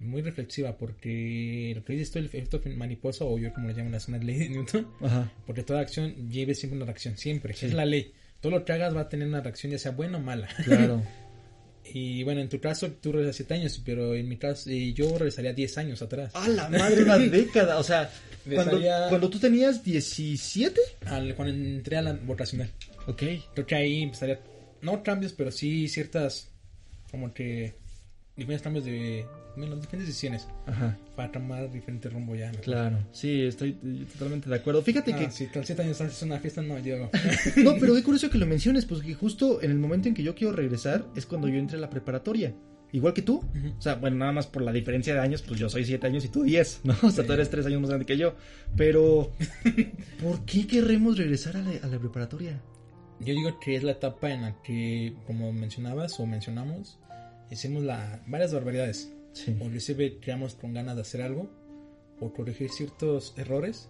muy 0.00 0.22
reflexiva 0.22 0.76
porque 0.76 1.72
lo 1.74 1.84
que 1.84 1.92
dices 1.94 2.10
tú 2.12 2.18
el 2.20 2.26
efecto 2.26 2.60
mariposa 2.76 3.24
o 3.24 3.38
yo 3.38 3.52
como 3.52 3.68
le 3.68 3.74
llaman 3.74 3.92
la 3.92 4.00
zona 4.00 4.18
de 4.18 4.24
ley 4.26 4.38
de 4.38 4.48
Newton 4.50 4.86
Ajá. 5.00 5.32
porque 5.46 5.62
toda 5.64 5.80
acción 5.80 6.30
lleve 6.30 6.54
siempre 6.54 6.76
una 6.76 6.86
reacción 6.86 7.16
siempre 7.16 7.54
Sí. 7.54 7.66
es 7.66 7.74
la 7.74 7.84
ley 7.84 8.12
todo 8.40 8.52
lo 8.52 8.64
que 8.64 8.72
hagas 8.72 8.94
va 8.94 9.00
a 9.02 9.08
tener 9.08 9.26
una 9.26 9.40
reacción 9.40 9.72
ya 9.72 9.78
sea 9.78 9.90
buena 9.92 10.18
o 10.18 10.20
mala 10.20 10.48
Claro. 10.64 11.02
y 11.92 12.22
bueno 12.22 12.40
en 12.40 12.48
tu 12.48 12.60
caso 12.60 12.90
tú 12.92 13.12
regresas 13.12 13.36
7 13.36 13.54
años 13.54 13.82
pero 13.84 14.14
en 14.14 14.28
mi 14.28 14.36
caso 14.36 14.68
eh, 14.70 14.92
yo 14.92 15.08
regresaría 15.18 15.52
10 15.52 15.78
años 15.78 16.02
atrás 16.02 16.32
¡A 16.34 16.46
la 16.48 16.68
madre! 16.70 17.02
Una 17.02 17.18
década. 17.18 17.78
O 17.78 17.82
sea, 17.82 18.10
cuando, 18.54 18.80
cuando 19.08 19.28
tú 19.30 19.38
tenías 19.38 19.82
17. 19.82 20.80
Al- 21.06 21.34
cuando 21.34 21.54
entré 21.54 21.96
a 21.96 22.02
la 22.02 22.12
votacional 22.12 22.70
Ok. 23.06 23.22
Creo 23.54 23.66
que 23.66 23.74
ahí 23.74 24.02
empezaría, 24.02 24.38
no 24.82 25.02
cambios, 25.02 25.32
pero 25.32 25.50
sí 25.50 25.88
ciertas, 25.88 26.50
como 27.10 27.32
que, 27.32 27.74
diferentes 28.38 28.62
cambios 28.62 28.84
de, 28.84 29.26
bueno, 29.56 29.76
diferentes 29.76 30.06
decisiones 30.08 30.48
Ajá. 30.66 30.96
para 31.16 31.30
tomar 31.32 31.70
diferente 31.70 32.08
rumbo 32.08 32.34
ya. 32.34 32.50
Claro. 32.52 32.98
Sí, 33.12 33.42
estoy 33.42 33.72
totalmente 34.12 34.48
de 34.48 34.56
acuerdo. 34.56 34.80
Fíjate 34.82 35.12
Ah, 35.12 35.18
que. 35.18 35.30
si 35.30 35.48
siete 35.64 35.82
años 35.82 36.00
haces 36.00 36.22
una 36.22 36.38
fiesta, 36.38 36.62
no 36.62 36.78
llego. 36.78 37.10
No, 37.62 37.74
pero 37.78 37.94
qué 37.94 38.02
curioso 38.02 38.30
que 38.30 38.38
lo 38.38 38.46
menciones, 38.46 38.86
pues 38.86 39.02
que 39.02 39.14
justo 39.14 39.60
en 39.62 39.70
el 39.72 39.78
momento 39.78 40.08
en 40.08 40.14
que 40.14 40.22
yo 40.22 40.34
quiero 40.34 40.54
regresar 40.54 41.04
es 41.16 41.26
cuando 41.26 41.48
yo 41.48 41.56
entré 41.58 41.76
a 41.76 41.80
la 41.80 41.90
preparatoria. 41.90 42.54
Igual 42.90 43.12
que 43.12 43.20
tú. 43.20 43.44
O 43.78 43.82
sea, 43.82 43.96
bueno, 43.96 44.16
nada 44.16 44.32
más 44.32 44.46
por 44.46 44.62
la 44.62 44.72
diferencia 44.72 45.12
de 45.12 45.20
años, 45.20 45.42
pues 45.42 45.60
yo 45.60 45.68
soy 45.68 45.84
7 45.84 46.06
años 46.06 46.24
y 46.24 46.28
tú 46.28 46.44
10, 46.44 46.80
¿no? 46.84 46.96
O 47.02 47.10
sea, 47.10 47.26
tú 47.26 47.34
eres 47.34 47.50
3 47.50 47.66
años 47.66 47.82
más 47.82 47.90
grande 47.90 48.06
que 48.06 48.16
yo. 48.16 48.34
Pero, 48.78 49.30
¿por 50.22 50.44
qué 50.46 50.66
querremos 50.66 51.18
regresar 51.18 51.56
a 51.58 51.62
la, 51.62 51.70
a 51.82 51.86
la 51.86 51.98
preparatoria? 51.98 52.62
Yo 53.20 53.34
digo 53.34 53.58
que 53.60 53.76
es 53.76 53.82
la 53.82 53.92
etapa 53.92 54.30
en 54.30 54.40
la 54.42 54.62
que, 54.62 55.12
como 55.26 55.52
mencionabas 55.52 56.18
o 56.18 56.24
mencionamos, 56.26 56.98
hicimos 57.50 57.82
la, 57.84 58.22
varias 58.26 58.52
barbaridades. 58.52 59.12
Sí. 59.32 59.56
O 59.60 59.64
inclusive 59.64 60.18
creamos 60.20 60.54
con 60.54 60.72
ganas 60.74 60.96
de 60.96 61.02
hacer 61.02 61.22
algo 61.22 61.50
o 62.20 62.32
corregir 62.32 62.70
ciertos 62.70 63.34
errores 63.36 63.88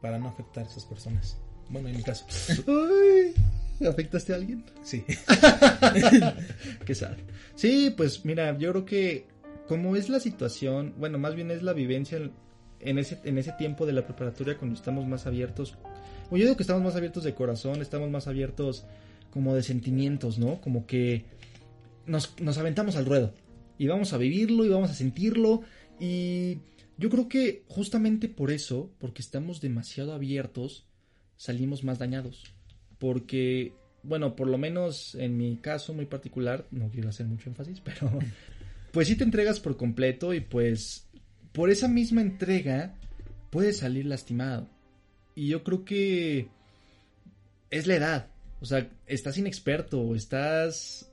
para 0.00 0.18
no 0.18 0.28
afectar 0.28 0.64
a 0.64 0.68
esas 0.68 0.84
personas. 0.84 1.36
Bueno, 1.68 1.88
en 1.88 1.96
mi 1.96 2.02
caso, 2.02 2.24
Ay, 2.68 3.34
¿afectaste 3.86 4.32
a 4.32 4.36
alguien? 4.36 4.64
sí. 4.82 5.04
Qué 6.84 6.94
sad. 6.94 7.16
Sí, 7.54 7.92
pues 7.96 8.24
mira, 8.24 8.56
yo 8.58 8.70
creo 8.72 8.84
que 8.84 9.26
como 9.68 9.96
es 9.96 10.08
la 10.08 10.20
situación, 10.20 10.94
bueno, 10.98 11.18
más 11.18 11.34
bien 11.34 11.50
es 11.50 11.62
la 11.62 11.72
vivencia 11.72 12.18
en- 12.80 12.98
ese, 12.98 13.18
en 13.24 13.38
ese 13.38 13.52
tiempo 13.52 13.84
de 13.86 13.92
la 13.92 14.06
preparatoria 14.06 14.56
cuando 14.56 14.76
estamos 14.76 15.06
más 15.06 15.26
abiertos. 15.26 15.74
O 16.30 16.36
yo 16.36 16.44
digo 16.44 16.56
que 16.56 16.62
estamos 16.62 16.82
más 16.82 16.94
abiertos 16.96 17.24
de 17.24 17.34
corazón, 17.34 17.82
estamos 17.82 18.10
más 18.10 18.26
abiertos 18.28 18.84
como 19.30 19.54
de 19.54 19.62
sentimientos, 19.62 20.38
¿no? 20.38 20.60
Como 20.60 20.86
que 20.86 21.24
nos, 22.06 22.38
nos 22.40 22.58
aventamos 22.58 22.96
al 22.96 23.06
ruedo. 23.06 23.34
Y 23.78 23.86
vamos 23.86 24.12
a 24.12 24.18
vivirlo 24.18 24.64
y 24.64 24.68
vamos 24.68 24.90
a 24.90 24.94
sentirlo. 24.94 25.62
Y 26.00 26.58
yo 26.98 27.10
creo 27.10 27.28
que 27.28 27.64
justamente 27.68 28.28
por 28.28 28.50
eso, 28.50 28.90
porque 28.98 29.22
estamos 29.22 29.60
demasiado 29.60 30.12
abiertos, 30.12 30.86
salimos 31.36 31.84
más 31.84 31.98
dañados. 31.98 32.44
Porque, 32.98 33.74
bueno, 34.02 34.36
por 34.36 34.48
lo 34.48 34.58
menos 34.58 35.14
en 35.14 35.36
mi 35.36 35.56
caso 35.58 35.92
muy 35.92 36.06
particular, 36.06 36.66
no 36.70 36.90
quiero 36.90 37.10
hacer 37.10 37.26
mucho 37.26 37.50
énfasis, 37.50 37.80
pero 37.80 38.10
pues 38.92 39.08
sí 39.08 39.16
te 39.16 39.24
entregas 39.24 39.60
por 39.60 39.76
completo 39.76 40.32
y 40.32 40.40
pues 40.40 41.08
por 41.52 41.70
esa 41.70 41.88
misma 41.88 42.22
entrega 42.22 42.94
puedes 43.50 43.78
salir 43.78 44.06
lastimado. 44.06 44.68
Y 45.34 45.48
yo 45.48 45.62
creo 45.64 45.84
que 45.84 46.48
es 47.70 47.86
la 47.86 47.96
edad. 47.96 48.30
O 48.60 48.64
sea, 48.64 48.88
estás 49.06 49.36
inexperto, 49.36 50.14
estás 50.14 51.12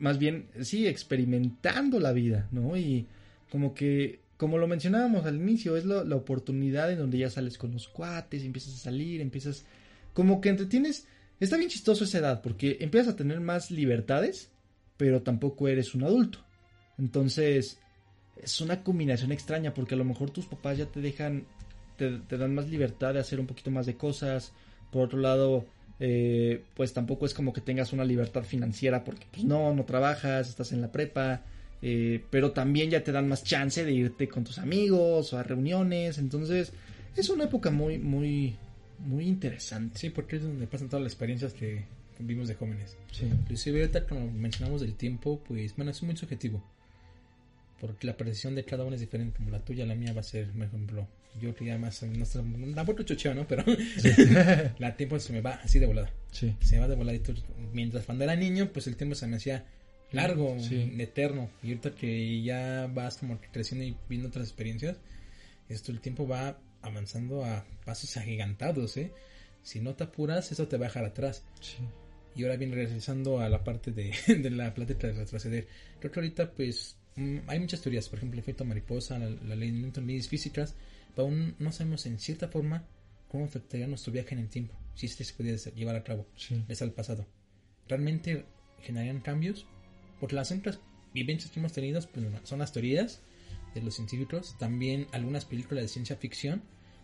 más 0.00 0.18
bien, 0.18 0.48
sí, 0.62 0.86
experimentando 0.86 2.00
la 2.00 2.12
vida, 2.12 2.48
¿no? 2.50 2.76
Y 2.76 3.06
como 3.50 3.74
que, 3.74 4.20
como 4.36 4.58
lo 4.58 4.66
mencionábamos 4.66 5.26
al 5.26 5.36
inicio, 5.36 5.76
es 5.76 5.84
lo- 5.84 6.02
la 6.04 6.16
oportunidad 6.16 6.90
en 6.90 6.98
donde 6.98 7.18
ya 7.18 7.30
sales 7.30 7.58
con 7.58 7.72
los 7.72 7.86
cuates, 7.88 8.42
empiezas 8.42 8.74
a 8.74 8.78
salir, 8.78 9.20
empiezas, 9.20 9.64
como 10.14 10.40
que 10.40 10.48
entretienes. 10.48 11.06
Está 11.38 11.56
bien 11.56 11.70
chistoso 11.70 12.04
esa 12.04 12.18
edad, 12.18 12.42
porque 12.42 12.78
empiezas 12.80 13.14
a 13.14 13.16
tener 13.16 13.40
más 13.40 13.70
libertades, 13.70 14.50
pero 14.96 15.22
tampoco 15.22 15.68
eres 15.68 15.94
un 15.94 16.02
adulto. 16.04 16.38
Entonces, 16.98 17.78
es 18.42 18.60
una 18.60 18.82
combinación 18.82 19.32
extraña, 19.32 19.72
porque 19.74 19.94
a 19.94 19.98
lo 19.98 20.04
mejor 20.04 20.30
tus 20.30 20.46
papás 20.46 20.78
ya 20.78 20.86
te 20.86 21.00
dejan, 21.00 21.44
te, 21.96 22.18
te 22.18 22.36
dan 22.38 22.54
más 22.54 22.68
libertad 22.68 23.14
de 23.14 23.20
hacer 23.20 23.40
un 23.40 23.46
poquito 23.46 23.70
más 23.70 23.86
de 23.86 23.96
cosas. 23.96 24.52
Por 24.90 25.04
otro 25.04 25.18
lado, 25.18 25.66
eh, 26.00 26.62
pues 26.74 26.92
tampoco 26.94 27.26
es 27.26 27.34
como 27.34 27.52
que 27.52 27.60
tengas 27.60 27.92
una 27.92 28.04
libertad 28.04 28.42
financiera, 28.42 29.04
porque 29.04 29.26
pues 29.30 29.44
no, 29.44 29.74
no 29.74 29.84
trabajas, 29.84 30.48
estás 30.48 30.72
en 30.72 30.80
la 30.80 30.90
prepa. 30.90 31.42
eh, 31.82 32.22
pero 32.30 32.52
también 32.52 32.90
ya 32.90 33.02
te 33.04 33.12
dan 33.12 33.28
más 33.28 33.44
chance 33.44 33.84
de 33.84 33.92
irte 33.92 34.28
con 34.28 34.44
tus 34.44 34.58
amigos 34.58 35.32
o 35.32 35.38
a 35.38 35.42
reuniones, 35.42 36.18
entonces 36.18 36.72
es 37.16 37.28
una 37.30 37.44
época 37.44 37.70
muy, 37.70 37.98
muy, 37.98 38.54
muy 38.98 39.26
interesante. 39.26 39.98
Sí, 39.98 40.10
porque 40.10 40.36
es 40.36 40.42
donde 40.42 40.66
pasan 40.66 40.88
todas 40.88 41.02
las 41.02 41.12
experiencias 41.12 41.52
que 41.52 41.84
vimos 42.18 42.48
de 42.48 42.54
jóvenes. 42.54 42.96
Sí. 43.12 43.24
Inclusive 43.24 43.80
ahorita 43.80 44.06
como 44.06 44.30
mencionamos 44.30 44.80
del 44.82 44.94
tiempo, 44.94 45.40
pues 45.46 45.74
bueno, 45.76 45.90
es 45.90 46.02
muy 46.02 46.16
subjetivo. 46.16 46.62
Porque 47.80 48.06
la 48.06 48.16
percepción 48.16 48.54
de 48.54 48.64
cada 48.64 48.84
uno 48.84 48.94
es 48.94 49.00
diferente, 49.00 49.38
como 49.38 49.50
la 49.50 49.60
tuya, 49.64 49.86
la 49.86 49.94
mía 49.94 50.12
va 50.12 50.20
a 50.20 50.24
ser, 50.24 50.50
por 50.52 50.64
ejemplo, 50.66 51.08
yo 51.40 51.54
que 51.54 51.64
ya 51.64 51.78
más, 51.78 52.02
no 52.02 52.74
tampoco 52.74 53.02
chucheo, 53.02 53.34
¿no? 53.34 53.46
Pero 53.48 53.64
la 54.78 54.96
tiempo 54.96 55.18
se 55.18 55.32
me 55.32 55.40
va 55.40 55.52
así 55.62 55.78
de 55.78 55.86
volada. 55.86 56.12
Sí. 56.30 56.54
Se 56.60 56.74
me 56.76 56.82
va 56.82 56.88
de 56.88 56.96
volada. 56.96 57.18
Mientras 57.72 58.04
cuando 58.04 58.24
era 58.24 58.36
niño, 58.36 58.70
pues 58.72 58.86
el 58.86 58.96
tiempo 58.96 59.14
se 59.14 59.26
me 59.26 59.36
hacía 59.36 59.64
largo, 60.12 60.58
Sí. 60.60 60.92
eterno. 60.98 61.50
Y 61.62 61.68
ahorita 61.68 61.94
que 61.94 62.42
ya 62.42 62.86
vas 62.92 63.16
como 63.16 63.40
que 63.40 63.48
creciendo 63.48 63.84
y 63.86 63.96
viendo 64.08 64.28
otras 64.28 64.46
experiencias, 64.46 64.98
esto 65.68 65.90
el 65.92 66.00
tiempo 66.00 66.26
va 66.28 66.58
avanzando 66.82 67.44
a 67.44 67.64
pasos 67.84 68.16
agigantados, 68.16 68.96
¿eh? 68.96 69.12
Si 69.62 69.80
no 69.80 69.94
te 69.94 70.04
apuras, 70.04 70.52
eso 70.52 70.66
te 70.68 70.76
va 70.76 70.86
a 70.86 70.88
dejar 70.88 71.04
atrás. 71.04 71.44
Sí. 71.60 71.76
Y 72.36 72.42
ahora 72.44 72.56
bien, 72.56 72.72
regresando 72.72 73.40
a 73.40 73.48
la 73.48 73.62
parte 73.64 73.90
de, 73.92 74.12
de 74.26 74.50
la 74.50 74.72
plática 74.74 75.06
de 75.06 75.14
retroceder. 75.14 75.66
Creo 75.98 76.12
que 76.12 76.20
ahorita, 76.20 76.50
pues, 76.52 76.96
hay 77.46 77.58
muchas 77.58 77.80
teorías. 77.80 78.08
Por 78.08 78.18
ejemplo, 78.18 78.36
el 78.36 78.42
efecto 78.42 78.64
mariposa, 78.64 79.18
la, 79.18 79.30
la 79.30 79.56
ley 79.56 79.70
de 79.70 79.78
Newton, 79.78 80.06
leyes 80.06 80.28
físicas. 80.28 80.74
Pero 81.14 81.28
aún 81.28 81.54
no 81.58 81.72
sabemos 81.72 82.06
en 82.06 82.18
cierta 82.18 82.48
forma 82.48 82.84
cómo 83.28 83.44
afectaría 83.44 83.86
nuestro 83.86 84.12
viaje 84.12 84.34
en 84.34 84.40
el 84.40 84.48
tiempo. 84.48 84.74
Si 84.94 85.06
este 85.06 85.24
se 85.24 85.34
pudiera 85.34 85.58
llevar 85.74 85.96
a 85.96 86.04
cabo. 86.04 86.26
Sí. 86.36 86.62
Es 86.68 86.82
al 86.82 86.92
pasado. 86.92 87.26
¿Realmente 87.88 88.44
generarían 88.82 89.20
cambios? 89.20 89.66
Porque 90.18 90.34
las 90.36 90.52
otras 90.52 90.80
vivencias 91.12 91.50
que 91.50 91.60
hemos 91.60 91.72
tenido 91.72 92.00
pues, 92.00 92.26
son 92.44 92.58
las 92.60 92.72
teorías 92.72 93.20
de 93.74 93.82
los 93.82 93.94
científicos. 93.94 94.56
También 94.58 95.06
algunas 95.12 95.44
películas 95.44 95.82
de 95.82 95.88
ciencia 95.88 96.16
ficción. 96.16 96.62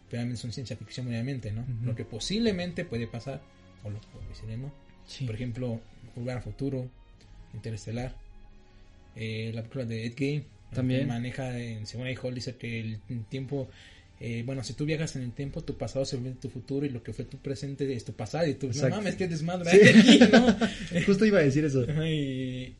Pero 0.08 0.22
también 0.22 0.36
son 0.36 0.52
ciencia 0.52 0.76
ficción, 0.76 1.08
obviamente, 1.08 1.50
¿no? 1.52 1.62
Ujú. 1.62 1.86
Lo 1.86 1.94
que 1.96 2.04
posiblemente 2.04 2.84
puede 2.84 3.06
pasar. 3.08 3.42
O 3.82 3.90
lo 3.90 4.00
que 4.00 4.34
seremos. 4.34 4.72
Sí. 5.06 5.26
Por 5.26 5.34
ejemplo, 5.34 5.80
Volver 6.14 6.36
al 6.36 6.42
Futuro, 6.42 6.90
Interestelar, 7.54 8.16
eh, 9.16 9.50
la 9.54 9.62
película 9.62 9.84
de 9.86 10.06
Ed 10.06 10.12
Game. 10.16 10.44
También. 10.72 11.08
Maneja, 11.08 11.58
en, 11.58 11.86
según 11.86 12.06
Hall, 12.22 12.34
dice 12.34 12.56
que 12.56 12.80
el 12.80 13.00
tiempo, 13.28 13.68
eh, 14.20 14.42
bueno, 14.44 14.62
si 14.62 14.74
tú 14.74 14.84
viajas 14.84 15.16
en 15.16 15.22
el 15.22 15.32
tiempo, 15.32 15.62
tu 15.62 15.76
pasado 15.78 16.04
se 16.04 16.16
vuelve 16.16 16.36
tu 16.38 16.50
futuro 16.50 16.84
y 16.84 16.90
lo 16.90 17.02
que 17.02 17.12
fue 17.12 17.24
tu 17.24 17.38
presente 17.38 17.90
es 17.92 18.04
tu 18.04 18.12
pasado. 18.12 18.46
Y 18.46 18.54
tú, 18.54 18.66
Exacto. 18.66 18.90
no 18.90 18.96
mames, 18.96 19.14
qué 19.16 19.26
desmadre 19.28 19.70
Sí. 19.70 19.98
aquí, 19.98 20.18
¿no? 20.32 20.56
Justo 21.06 21.24
iba 21.24 21.38
a 21.38 21.42
decir 21.42 21.64
eso. 21.64 21.84
y, 22.04 22.74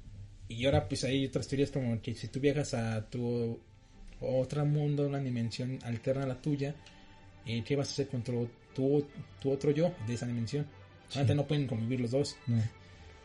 y 0.49 0.65
ahora, 0.67 0.87
pues 0.89 1.05
hay 1.05 1.25
otras 1.27 1.49
teorías 1.49 1.71
como 1.71 2.01
que 2.03 2.15
si 2.15 2.29
tú 2.29 2.39
viajas 2.41 2.75
a 2.75 3.09
tu 3.09 3.59
otro 4.21 4.65
mundo, 4.67 5.07
una 5.07 5.19
dimensión 5.21 5.79
alterna 5.83 6.25
a 6.25 6.27
la 6.29 6.41
tuya, 6.43 6.75
eh, 7.47 7.63
¿qué 7.65 7.77
vas 7.77 7.89
a 7.89 7.93
hacer 7.93 8.09
con 8.09 8.23
tu, 8.23 8.49
tu, 8.75 9.07
tu 9.41 9.51
otro 9.51 9.71
yo 9.71 9.95
de 10.07 10.15
esa 10.15 10.27
dimensión? 10.27 10.67
Sí. 11.09 11.19
Antes 11.21 11.37
no 11.37 11.47
pueden 11.47 11.67
convivir 11.67 12.01
los 12.01 12.11
dos. 12.11 12.37
No. 12.47 12.61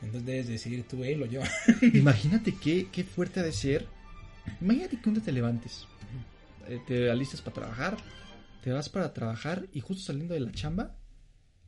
Entonces 0.02 0.26
debes 0.26 0.47
decidir 0.47 0.84
tú, 0.84 1.04
él 1.04 1.22
o 1.24 1.26
yo. 1.26 1.41
Imagínate 1.93 2.56
qué, 2.64 2.88
qué 2.91 3.04
fuerte 3.04 3.39
ha 3.39 3.43
de 3.43 3.52
ser. 3.52 3.88
Imagínate 4.60 4.99
que 4.99 5.10
un 5.10 5.16
día 5.16 5.24
te 5.24 5.32
levantes, 5.32 5.86
eh, 6.68 6.80
te 6.88 7.12
alistas 7.12 7.41
para 7.41 7.54
trabajar, 7.54 7.97
te 8.64 8.72
vas 8.72 8.89
para 8.89 9.14
trabajar 9.14 9.68
y 9.72 9.82
justo 9.82 10.04
saliendo 10.04 10.34
de 10.34 10.39
la 10.39 10.52
chamba, 10.52 10.95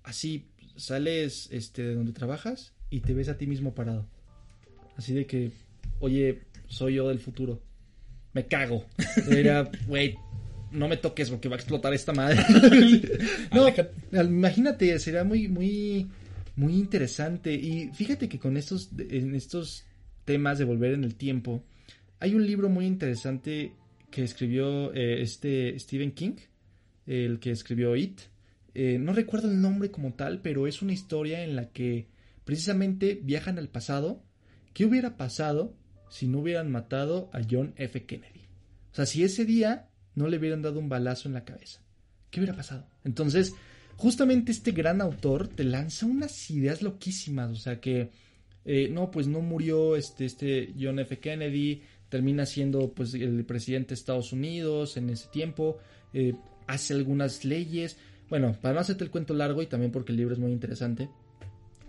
así 0.04 0.50
sales 0.76 1.50
este, 1.52 1.84
de 1.84 1.96
donde 1.96 2.14
trabajas 2.14 2.74
y 2.90 3.02
te 3.02 3.14
ves 3.14 3.30
a 3.30 3.38
ti 3.38 3.46
mismo 3.46 3.76
parado. 3.76 4.08
Así 4.96 5.14
de 5.14 5.26
que, 5.26 5.52
oye, 6.00 6.42
soy 6.68 6.96
yo 6.96 7.10
del 7.10 7.20
futuro. 7.20 7.62
Me 8.34 8.48
cago. 8.48 8.86
Era, 9.30 9.70
güey, 9.88 10.16
no 10.72 10.88
me 10.88 10.98
toques 10.98 11.30
porque 11.30 11.50
va 11.50 11.56
a 11.56 11.60
explotar 11.60 11.94
esta 11.94 12.14
madre. 12.14 12.44
no, 13.52 13.68
imagínate, 14.24 14.98
sería 15.00 15.24
muy, 15.24 15.48
muy, 15.48 16.10
muy 16.56 16.76
interesante. 16.76 17.54
Y 17.54 17.90
fíjate 17.94 18.30
que 18.30 18.40
con 18.40 18.58
estos, 18.58 18.90
en 18.98 19.36
estos 19.36 19.86
temas 20.26 20.60
de 20.60 20.66
volver 20.66 20.94
en 20.94 21.04
el 21.04 21.16
tiempo, 21.16 21.64
hay 22.20 22.36
un 22.36 22.46
libro 22.46 22.70
muy 22.70 22.86
interesante 22.86 23.74
que 24.10 24.24
escribió 24.24 24.94
eh, 24.94 25.22
este 25.22 25.78
Stephen 25.80 26.12
King, 26.12 26.36
el 27.06 27.40
que 27.40 27.52
escribió 27.52 27.96
It. 27.96 28.22
Eh, 28.76 28.98
no 29.00 29.14
recuerdo 29.14 29.50
el 29.50 29.60
nombre 29.60 29.92
como 29.92 30.14
tal, 30.14 30.42
pero 30.42 30.68
es 30.68 30.82
una 30.82 30.94
historia 30.94 31.44
en 31.44 31.56
la 31.56 31.70
que 31.72 32.08
precisamente 32.46 33.20
viajan 33.22 33.58
al 33.58 33.70
pasado. 33.70 34.24
¿Qué 34.74 34.86
hubiera 34.86 35.18
pasado 35.18 35.76
si 36.10 36.28
no 36.28 36.40
hubieran 36.40 36.72
matado 36.72 37.30
a 37.34 37.42
John 37.50 37.74
F. 37.76 38.06
Kennedy? 38.06 38.42
O 38.92 38.96
sea, 38.96 39.06
si 39.06 39.24
ese 39.24 39.46
día 39.46 39.90
no 40.16 40.28
le 40.28 40.38
hubieran 40.38 40.62
dado 40.62 40.80
un 40.80 40.90
balazo 40.90 41.28
en 41.28 41.34
la 41.34 41.46
cabeza. 41.46 41.82
¿Qué 42.30 42.40
hubiera 42.40 42.56
pasado? 42.56 42.88
Entonces, 43.04 43.54
justamente 43.98 44.52
este 44.52 44.72
gran 44.72 45.02
autor 45.02 45.48
te 45.48 45.64
lanza 45.64 46.06
unas 46.06 46.50
ideas 46.50 46.82
loquísimas. 46.82 47.52
O 47.52 47.56
sea 47.56 47.80
que, 47.80 48.12
eh, 48.66 48.90
no, 48.90 49.12
pues 49.12 49.28
no 49.28 49.42
murió 49.42 49.96
este, 49.96 50.26
este 50.26 50.74
John 50.80 51.00
F. 51.00 51.20
Kennedy, 51.20 51.82
termina 52.10 52.46
siendo 52.46 52.94
pues 52.94 53.14
el 53.16 53.44
presidente 53.46 53.90
de 53.90 53.96
Estados 53.96 54.34
Unidos 54.34 54.98
en 54.98 55.10
ese 55.10 55.28
tiempo, 55.30 55.80
eh, 56.14 56.36
hace 56.68 56.94
algunas 56.94 57.44
leyes. 57.44 57.98
Bueno, 58.30 58.56
para 58.62 58.76
no 58.76 58.82
hacerte 58.82 59.04
el 59.04 59.12
cuento 59.12 59.34
largo 59.34 59.62
y 59.62 59.68
también 59.68 59.92
porque 59.92 60.12
el 60.12 60.18
libro 60.18 60.34
es 60.34 60.40
muy 60.40 60.52
interesante, 60.52 61.10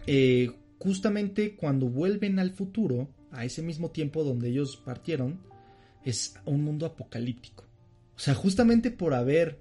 eh, 0.06 0.50
justamente 0.78 1.56
cuando 1.56 1.88
vuelven 1.88 2.38
al 2.38 2.50
futuro, 2.50 3.08
a 3.30 3.44
ese 3.44 3.62
mismo 3.62 3.90
tiempo 3.90 4.24
donde 4.24 4.48
ellos 4.48 4.76
partieron, 4.76 5.40
es 6.04 6.34
un 6.44 6.62
mundo 6.62 6.86
apocalíptico. 6.86 7.64
O 8.16 8.18
sea, 8.18 8.34
justamente 8.34 8.90
por 8.90 9.14
haber 9.14 9.60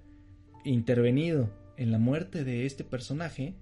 intervenido 0.63 1.49
en 1.77 1.91
la 1.91 1.97
muerte 1.97 2.43
de 2.43 2.65
este 2.65 2.83
personaje, 2.83 3.55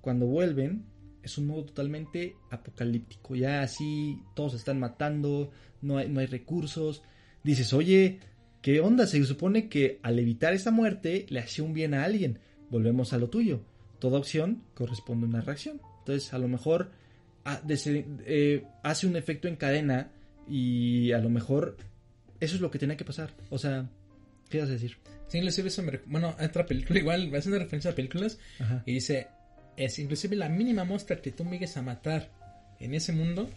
cuando 0.00 0.26
vuelven 0.26 0.84
es 1.22 1.38
un 1.38 1.46
mundo 1.46 1.64
totalmente 1.66 2.36
apocalíptico. 2.50 3.36
Ya 3.36 3.62
así 3.62 4.22
todos 4.34 4.54
están 4.54 4.80
matando, 4.80 5.50
no 5.82 5.98
hay, 5.98 6.08
no 6.08 6.20
hay 6.20 6.26
recursos. 6.26 7.02
Dices, 7.42 7.72
oye, 7.72 8.20
¿qué 8.62 8.80
onda? 8.80 9.06
Se 9.06 9.22
supone 9.24 9.68
que 9.68 9.98
al 10.02 10.18
evitar 10.18 10.52
esa 10.54 10.70
muerte 10.70 11.26
le 11.28 11.40
hacía 11.40 11.64
un 11.64 11.74
bien 11.74 11.94
a 11.94 12.04
alguien. 12.04 12.38
Volvemos 12.70 13.12
a 13.12 13.18
lo 13.18 13.28
tuyo. 13.28 13.60
Toda 13.98 14.18
acción 14.18 14.62
corresponde 14.74 15.26
a 15.26 15.28
una 15.28 15.40
reacción. 15.40 15.80
Entonces, 16.00 16.32
a 16.32 16.38
lo 16.38 16.48
mejor 16.48 16.90
ah, 17.44 17.60
eh, 17.68 18.64
hace 18.82 19.06
un 19.06 19.16
efecto 19.16 19.48
en 19.48 19.56
cadena 19.56 20.10
y 20.48 21.12
a 21.12 21.18
lo 21.18 21.28
mejor 21.28 21.76
eso 22.40 22.54
es 22.54 22.60
lo 22.60 22.70
que 22.70 22.78
tenía 22.78 22.96
que 22.96 23.04
pasar. 23.04 23.34
O 23.50 23.58
sea, 23.58 23.90
¿qué 24.50 24.60
vas 24.60 24.68
a 24.68 24.72
decir? 24.72 24.98
Sí, 25.28 25.38
inclusive 25.38 25.68
eso 25.68 25.82
me... 25.82 25.98
Bueno, 26.06 26.36
otra 26.38 26.66
película 26.66 26.98
igual, 26.98 27.34
hace 27.34 27.48
una 27.48 27.58
referencia 27.58 27.92
a 27.92 27.94
películas 27.94 28.38
Ajá. 28.58 28.82
y 28.84 28.94
dice, 28.94 29.28
es 29.76 29.98
inclusive 29.98 30.36
la 30.36 30.48
mínima 30.48 30.84
muestra 30.84 31.22
que 31.22 31.30
tú 31.30 31.44
me 31.44 31.52
llegues 31.52 31.76
a 31.76 31.82
matar 31.82 32.30
en 32.80 32.94
ese 32.94 33.12
mundo 33.12 33.48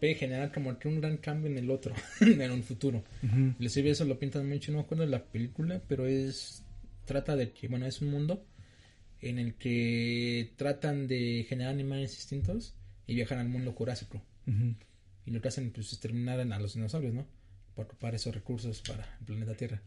puede 0.00 0.14
generar 0.14 0.50
como 0.50 0.78
que 0.78 0.88
un 0.88 1.00
gran 1.00 1.18
cambio 1.18 1.50
en 1.50 1.58
el 1.58 1.70
otro, 1.70 1.94
en 2.20 2.50
un 2.50 2.62
futuro. 2.62 3.04
Ujú. 3.22 3.36
Inclusive 3.36 3.90
eso 3.90 4.04
lo 4.04 4.18
pintan 4.18 4.48
mucho, 4.48 4.72
no 4.72 4.78
me 4.78 4.84
acuerdo 4.84 5.04
de 5.04 5.10
la 5.10 5.24
película, 5.24 5.80
pero 5.86 6.06
es... 6.06 6.64
Trata 7.04 7.34
de 7.34 7.52
que, 7.52 7.66
bueno, 7.66 7.86
es 7.86 8.00
un 8.02 8.10
mundo 8.10 8.46
en 9.20 9.38
el 9.38 9.54
que 9.54 10.52
tratan 10.56 11.08
de 11.08 11.44
generar 11.48 11.72
animales 11.72 12.12
distintos 12.12 12.74
y 13.06 13.14
viajan 13.16 13.38
al 13.38 13.48
mundo 13.48 13.72
jurásico. 13.72 14.22
Y 15.26 15.30
lo 15.30 15.40
que 15.40 15.48
hacen 15.48 15.70
pues, 15.72 15.92
es 15.92 15.98
terminar 15.98 16.40
a 16.40 16.58
los 16.58 16.74
dinosaurios, 16.74 17.12
¿no? 17.12 17.26
Por 17.74 17.86
ocupar 17.86 18.14
esos 18.14 18.34
recursos 18.34 18.80
para 18.82 19.16
el 19.18 19.26
planeta 19.26 19.54
Tierra. 19.54 19.82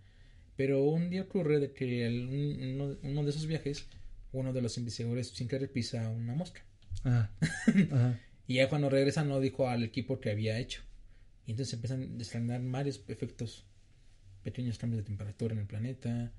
Pero 0.55 0.83
un 0.83 1.09
día 1.09 1.23
ocurre 1.23 1.59
de 1.59 1.73
que 1.73 2.05
el- 2.05 2.27
un- 2.27 2.63
uno, 2.75 2.97
uno 3.03 3.23
de 3.23 3.29
esos 3.29 3.47
viajes, 3.47 3.87
uno 4.31 4.53
de 4.53 4.61
los 4.61 4.77
investigadores 4.77 5.29
sin 5.29 5.47
querer 5.47 5.71
pisa 5.71 6.09
una 6.09 6.33
mosca. 6.35 6.63
Ah. 7.03 7.29
Ajá. 7.91 8.19
Y 8.47 8.55
ya 8.55 8.69
cuando 8.69 8.89
regresa 8.89 9.23
no 9.23 9.39
dijo 9.39 9.67
al 9.69 9.83
equipo 9.83 10.19
que 10.19 10.29
había 10.31 10.59
hecho. 10.59 10.81
Y 11.45 11.51
entonces 11.51 11.73
empiezan 11.73 12.03
a 12.03 12.05
desencadenar 12.17 12.61
varios 12.71 13.03
efectos. 13.07 13.65
Pequeños 14.43 14.77
cambios 14.77 15.01
de 15.03 15.07
temperatura 15.07 15.53
en 15.53 15.59
el 15.61 15.65
planeta, 15.67 16.31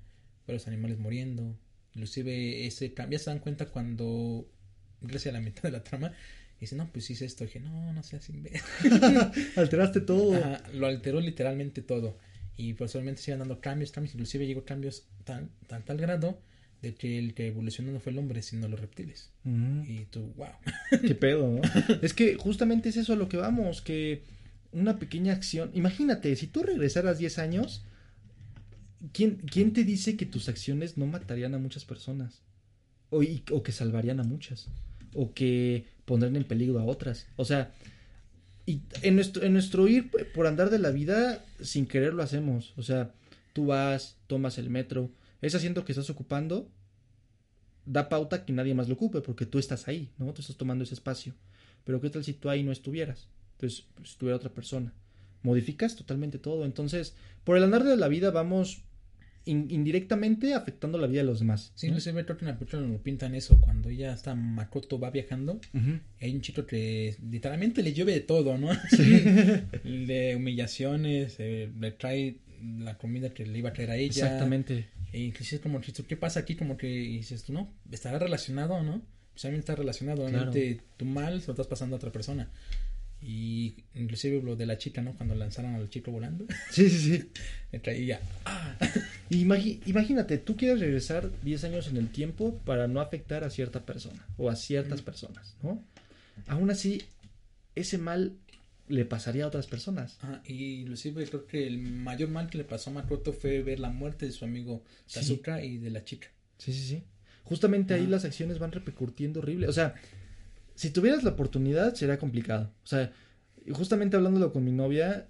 varios 0.47 0.67
animales 0.67 0.99
muriendo. 0.99 1.57
Inclusive 1.93 2.65
ese 2.67 2.93
cambio, 2.93 3.17
ya 3.17 3.23
se 3.23 3.29
dan 3.31 3.39
cuenta 3.39 3.67
cuando 3.67 4.47
ingresa 5.01 5.29
a 5.29 5.33
la 5.33 5.41
mitad 5.41 5.63
de 5.63 5.71
la 5.71 5.83
trama. 5.83 6.13
Y 6.57 6.61
dice, 6.61 6.75
no, 6.75 6.89
pues 6.91 7.09
hice 7.09 7.25
esto. 7.25 7.43
Y 7.43 7.47
dije, 7.47 7.59
no, 7.59 7.91
no 7.93 8.03
seas 8.03 8.29
imbécil. 8.29 8.61
Alteraste 9.55 10.01
todo. 10.01 10.35
Ajá, 10.35 10.63
lo 10.73 10.87
alteró 10.87 11.19
literalmente 11.19 11.81
todo. 11.81 12.17
Y 12.57 12.73
personalmente 12.73 13.21
se 13.21 13.31
iban 13.31 13.39
dando 13.39 13.59
cambios, 13.59 13.91
cambios, 13.91 14.13
inclusive 14.15 14.47
llegó 14.47 14.63
cambios 14.65 15.07
tan, 15.23 15.49
tan 15.67 15.83
tal 15.83 15.97
grado 15.97 16.39
de 16.81 16.93
que 16.93 17.17
el 17.19 17.33
que 17.33 17.47
evolucionó 17.47 17.91
no 17.91 17.99
fue 17.99 18.11
el 18.11 18.19
hombre, 18.19 18.41
sino 18.41 18.67
los 18.67 18.79
reptiles. 18.79 19.31
Ujú. 19.43 19.83
Y 19.91 20.05
tú, 20.11 20.33
wow. 20.37 20.47
Qué 21.01 21.15
pedo, 21.15 21.47
¿no? 21.49 21.61
es 22.01 22.13
que 22.13 22.35
justamente 22.35 22.89
es 22.89 22.97
eso 22.97 23.13
a 23.13 23.15
lo 23.17 23.27
que 23.27 23.37
vamos, 23.37 23.81
que 23.81 24.21
una 24.71 24.97
pequeña 24.99 25.33
acción. 25.33 25.71
Imagínate, 25.73 26.35
si 26.35 26.47
tú 26.47 26.63
regresaras 26.63 27.17
10 27.17 27.39
años, 27.39 27.83
¿quién, 29.13 29.37
quién 29.51 29.73
te 29.73 29.83
dice 29.83 30.15
que 30.17 30.25
tus 30.25 30.49
acciones 30.49 30.97
no 30.97 31.05
matarían 31.05 31.53
a 31.55 31.59
muchas 31.59 31.85
personas? 31.85 32.41
O, 33.09 33.23
y- 33.23 33.43
o 33.51 33.63
que 33.63 33.71
salvarían 33.71 34.19
a 34.19 34.23
muchas. 34.23 34.67
O 35.13 35.33
que 35.33 35.85
pondrían 36.05 36.35
en 36.35 36.43
peligro 36.43 36.79
a 36.79 36.83
otras. 36.85 37.27
O 37.35 37.45
sea, 37.45 37.73
Y 38.65 38.81
en 39.03 39.15
nuestro, 39.15 39.43
en 39.43 39.53
nuestro 39.53 39.87
ir 39.87 40.09
por 40.33 40.47
andar 40.47 40.69
de 40.69 40.79
la 40.79 40.89
vida, 40.89 41.45
sin 41.61 41.85
querer 41.85 42.13
lo 42.13 42.23
hacemos. 42.23 42.73
O 42.77 42.83
sea, 42.83 43.13
tú 43.53 43.67
vas, 43.67 44.17
tomas 44.27 44.57
el 44.57 44.69
metro, 44.69 45.11
ese 45.41 45.57
asiento 45.57 45.85
que 45.85 45.91
estás 45.91 46.09
ocupando 46.09 46.67
da 47.85 48.09
pauta 48.09 48.45
que 48.45 48.53
nadie 48.53 48.73
más 48.73 48.87
lo 48.87 48.95
ocupe 48.95 49.21
porque 49.21 49.45
tú 49.45 49.59
estás 49.59 49.87
ahí, 49.87 50.09
¿no? 50.17 50.33
Tú 50.33 50.41
estás 50.41 50.57
tomando 50.57 50.83
ese 50.83 50.95
espacio. 50.95 51.33
Pero 51.83 52.01
¿qué 52.01 52.09
tal 52.09 52.23
si 52.23 52.33
tú 52.33 52.49
ahí 52.49 52.63
no 52.63 52.71
estuvieras? 52.71 53.27
Entonces, 53.53 53.85
pues, 53.93 54.09
estuviera 54.09 54.37
otra 54.37 54.49
persona. 54.49 54.91
Modificas 55.43 55.95
totalmente 55.95 56.39
todo. 56.39 56.65
Entonces, 56.65 57.15
por 57.43 57.57
el 57.57 57.63
andar 57.63 57.83
de 57.83 57.95
la 57.95 58.07
vida 58.07 58.31
vamos 58.31 58.81
in- 59.45 59.67
indirectamente 59.69 60.53
afectando 60.53 60.97
la 60.97 61.07
vida 61.07 61.21
de 61.21 61.27
los 61.27 61.39
demás. 61.39 61.71
Sí, 61.75 61.87
¿no? 61.87 61.95
no 61.95 61.99
se 61.99 62.11
ve 62.11 62.21
en 62.21 62.27
la 62.47 62.57
película 62.57 62.81
lo 62.81 63.01
pintan 63.01 63.35
eso, 63.35 63.59
cuando 63.61 63.89
ella 63.89 64.13
está 64.13 64.35
Makoto 64.35 64.99
va 64.99 65.11
viajando, 65.11 65.59
hay 66.21 66.33
un 66.35 66.41
chico 66.41 66.65
que 66.65 67.15
literalmente 67.29 67.81
le 67.83 67.93
llueve 67.93 68.13
de 68.13 68.21
todo, 68.21 68.57
¿no? 68.57 68.69
de 69.83 70.35
humillaciones, 70.35 71.35
eh, 71.39 71.71
le 71.79 71.91
trae 71.91 72.37
la 72.79 72.97
comida 72.97 73.29
que 73.33 73.45
le 73.45 73.59
iba 73.59 73.69
a 73.69 73.73
traer 73.73 73.91
a 73.91 73.97
ella. 73.97 74.07
Exactamente. 74.25 74.87
E 75.13 75.21
inclusive 75.21 75.61
como 75.61 75.79
que, 75.81 75.91
¿qué 75.93 76.17
pasa 76.17 76.41
aquí? 76.41 76.55
Como 76.55 76.77
que 76.77 76.87
dices 76.87 77.43
tú, 77.43 77.53
no, 77.53 77.71
estará 77.91 78.19
relacionado, 78.19 78.81
¿no? 78.83 79.01
Pues 79.33 79.41
también 79.43 79.59
está 79.59 79.75
relacionado, 79.75 80.25
Claro. 80.27 80.51
tu 80.97 81.05
mal 81.05 81.41
se 81.41 81.47
lo 81.47 81.53
estás 81.53 81.67
pasando 81.67 81.95
a 81.95 81.97
otra 81.97 82.11
persona. 82.11 82.49
Y 83.21 83.75
inclusive 83.95 84.41
lo 84.43 84.55
de 84.55 84.65
la 84.67 84.77
chica, 84.77 85.01
¿no? 85.01 85.13
Cuando 85.15 85.33
lanzaron 85.35 85.73
al 85.75 85.89
chico 85.89 86.11
volando, 86.11 86.45
Sí, 86.69 86.89
sí, 86.89 86.99
sí. 87.17 87.29
le 87.71 87.79
traía, 87.79 88.19
ah, 88.45 88.77
imagínate, 89.29 90.37
tú 90.37 90.55
quieres 90.55 90.79
regresar 90.79 91.31
10 91.43 91.63
años 91.63 91.87
en 91.87 91.97
el 91.97 92.09
tiempo 92.09 92.59
para 92.65 92.87
no 92.87 93.01
afectar 93.01 93.43
a 93.43 93.49
cierta 93.49 93.85
persona 93.85 94.25
o 94.37 94.49
a 94.49 94.55
ciertas 94.55 95.01
personas, 95.01 95.55
¿no? 95.63 95.83
Aún 96.47 96.69
así, 96.69 97.01
ese 97.73 97.97
mal 97.97 98.33
le 98.87 99.05
pasaría 99.05 99.45
a 99.45 99.47
otras 99.47 99.65
personas. 99.65 100.19
Ah, 100.21 100.41
y 100.45 100.81
inclusive 100.81 101.25
creo 101.25 101.47
que 101.47 101.65
el 101.65 101.79
mayor 101.79 102.29
mal 102.29 102.49
que 102.49 102.59
le 102.59 102.63
pasó 102.63 102.91
a 102.91 102.93
Makoto 102.93 103.33
fue 103.33 103.63
ver 103.63 103.79
la 103.79 103.89
muerte 103.89 104.27
de 104.27 104.31
su 104.31 104.45
amigo 104.45 104.83
Sí. 105.07 105.19
Sasuka 105.21 105.63
y 105.63 105.77
de 105.77 105.89
la 105.89 106.03
chica. 106.03 106.27
Sí, 106.59 106.71
sí, 106.73 106.85
sí. 106.87 107.03
Justamente 107.43 107.93
ahí 107.95 108.01
Ajá. 108.01 108.09
las 108.11 108.25
acciones 108.25 108.59
van 108.59 108.71
repercutiendo 108.71 109.39
horrible. 109.39 109.67
O 109.67 109.73
sea, 109.73 109.95
si 110.75 110.89
tuvieras 110.91 111.23
la 111.23 111.31
oportunidad 111.31 111.95
sería 111.95 112.19
complicado. 112.19 112.71
O 112.83 112.87
sea, 112.87 113.11
justamente 113.71 114.17
hablándolo 114.17 114.51
con 114.51 114.63
mi 114.63 114.71
novia, 114.71 115.27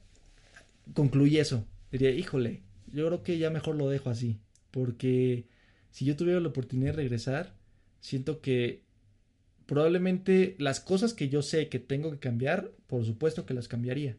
concluí 0.94 1.38
eso. 1.38 1.66
Diría, 1.92 2.12
híjole, 2.12 2.62
yo 2.92 3.08
creo 3.08 3.24
que 3.24 3.38
ya 3.38 3.50
mejor 3.50 3.76
lo 3.76 3.90
dejo 3.90 4.10
así. 4.10 4.40
Porque 4.72 5.46
si 5.92 6.04
yo 6.04 6.16
tuviera 6.16 6.40
la 6.40 6.50
oportunidad 6.50 6.92
de 6.92 6.98
regresar, 6.98 7.54
siento 8.02 8.42
que 8.42 8.84
probablemente 9.66 10.56
las 10.60 10.80
cosas 10.80 11.14
que 11.14 11.30
yo 11.30 11.42
sé 11.42 11.70
que 11.70 11.80
tengo 11.80 12.12
que 12.12 12.20
cambiar, 12.20 12.72
por 12.88 13.06
supuesto 13.06 13.46
que 13.46 13.54
las 13.54 13.68
cambiaría. 13.68 14.18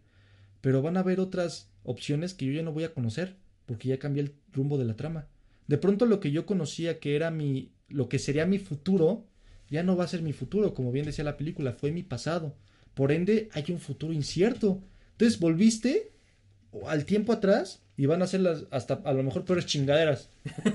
Pero 0.61 0.83
van 0.83 0.97
a 0.97 1.01
haber 1.01 1.21
otras 1.21 1.71
opciones 1.83 2.35
que 2.35 2.47
yo 2.47 2.53
ya 2.53 2.63
no 2.63 2.73
voy 2.73 2.85
a 2.85 2.95
conocer, 2.95 3.37
porque 3.67 3.89
ya 3.89 3.99
cambié 3.99 4.23
el 4.23 4.35
rumbo 4.53 4.79
de 4.79 4.85
la 4.85 4.97
trama. 4.97 5.27
De 5.67 5.79
pronto 5.79 6.07
lo 6.07 6.21
que 6.21 6.31
yo 6.31 6.47
conocía 6.47 7.01
que 7.01 7.17
era 7.17 7.31
mi, 7.31 7.73
lo 7.89 8.09
que 8.09 8.19
sería 8.19 8.47
mi 8.47 8.59
futuro, 8.59 9.27
ya 9.71 9.83
no 9.83 9.97
va 9.97 10.05
a 10.05 10.09
ser 10.09 10.23
mi 10.23 10.33
futuro, 10.33 10.75
como 10.75 10.93
bien 10.93 11.07
decía 11.07 11.25
la 11.25 11.37
película, 11.37 11.73
fue 11.73 11.93
mi 11.93 12.03
pasado. 12.03 12.55
Por 12.95 13.13
ende, 13.13 13.49
hay 13.53 13.65
un 13.71 13.81
futuro 13.81 14.13
incierto. 14.13 14.83
Entonces 15.13 15.39
volviste 15.39 16.13
al 16.87 17.05
tiempo 17.05 17.33
atrás 17.33 17.83
y 17.97 18.07
van 18.07 18.23
a 18.23 18.27
ser 18.27 18.41
las 18.41 18.65
hasta 18.71 18.95
a 19.05 19.13
lo 19.13 19.23
mejor 19.23 19.45
peores 19.45 19.67
chingaderas. 19.67 20.31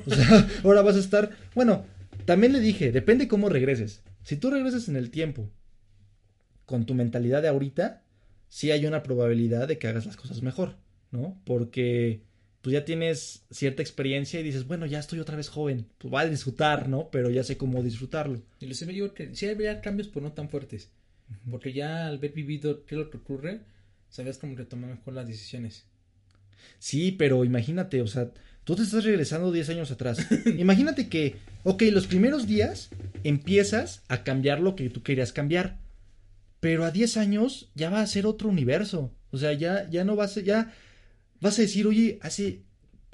O 0.06 0.14
sea, 0.14 0.48
ahora 0.64 0.82
vas 0.82 0.96
a 0.96 1.00
estar, 1.00 1.32
bueno, 1.56 1.86
también 2.26 2.54
le 2.54 2.60
dije, 2.60 2.92
depende 2.92 3.28
cómo 3.28 3.50
regreses. 3.50 4.02
Si 4.24 4.38
tú 4.38 4.50
regresas 4.50 4.88
en 4.90 4.96
el 4.96 5.10
tiempo 5.10 5.50
con 6.66 6.86
tu 6.86 6.94
mentalidad 6.94 7.42
de 7.42 7.48
ahorita, 7.48 8.04
sí 8.50 8.72
hay 8.72 8.86
una 8.86 9.04
probabilidad 9.04 9.68
de 9.68 9.78
que 9.78 9.88
hagas 9.88 10.06
las 10.06 10.18
cosas 10.18 10.42
mejor, 10.42 10.76
¿no? 11.12 11.40
Porque 11.46 12.22
pues 12.62 12.74
ya 12.74 12.86
tienes 12.86 13.44
cierta 13.50 13.82
experiencia 13.82 14.40
y 14.40 14.44
dices, 14.44 14.68
bueno, 14.68 14.86
ya 14.86 15.00
estoy 15.00 15.20
otra 15.20 15.36
vez 15.36 15.50
joven, 15.50 15.88
pues 15.98 16.14
va 16.14 16.22
a 16.22 16.28
disfrutar, 16.28 16.88
¿no? 16.88 17.10
Pero 17.12 17.30
ya 17.32 17.44
sé 17.44 17.58
cómo 17.58 17.82
disfrutarlo. 17.82 18.42
Inclusive 18.60 18.94
yo 18.94 19.14
que 19.14 19.36
sí 19.36 19.48
habría 19.48 19.82
cambios, 19.82 20.08
pero 20.08 20.22
no 20.22 20.34
tan 20.34 20.50
fuertes. 20.50 20.90
Porque 21.50 21.74
ya 21.74 22.08
al 22.08 22.18
haber 22.18 22.34
vivido 22.34 22.86
qué 22.86 22.96
es 22.96 23.00
lo 23.00 23.10
que 23.10 23.18
ocurre, 23.18 23.62
sabías 24.10 24.38
cómo 24.38 24.56
retomar 24.56 24.92
mejor 24.92 25.14
las 25.14 25.28
decisiones. 25.28 25.86
Sí, 26.78 27.12
pero 27.12 27.44
imagínate, 27.46 28.02
o 28.02 28.08
sea, 28.08 28.32
tú 28.64 28.76
te 28.76 28.84
estás 28.84 29.06
regresando 29.06 29.52
10 29.52 29.70
años 29.70 29.92
atrás. 29.92 30.20
imagínate 30.46 31.10
que, 31.10 31.38
ok, 31.64 31.84
los 31.92 32.06
primeros 32.06 32.46
días 32.46 32.90
empiezas 33.24 34.04
a 34.08 34.24
cambiar 34.24 34.60
lo 34.60 34.76
que 34.76 34.90
tú 34.90 35.02
querías 35.02 35.34
cambiar. 35.34 35.80
Pero 36.60 36.86
a 36.86 36.92
10 36.92 37.18
años 37.18 37.72
ya 37.74 37.90
va 37.90 38.02
a 38.02 38.08
ser 38.08 38.28
otro 38.28 38.50
universo. 38.50 39.12
O 39.32 39.38
sea, 39.40 39.54
ya, 39.54 39.90
ya 39.90 40.04
no 40.04 40.16
vas 40.16 40.38
a, 40.38 40.42
ya 40.42 40.72
vas 41.42 41.60
a 41.60 41.64
decir, 41.64 41.88
oye, 41.88 42.20
hace, 42.22 42.62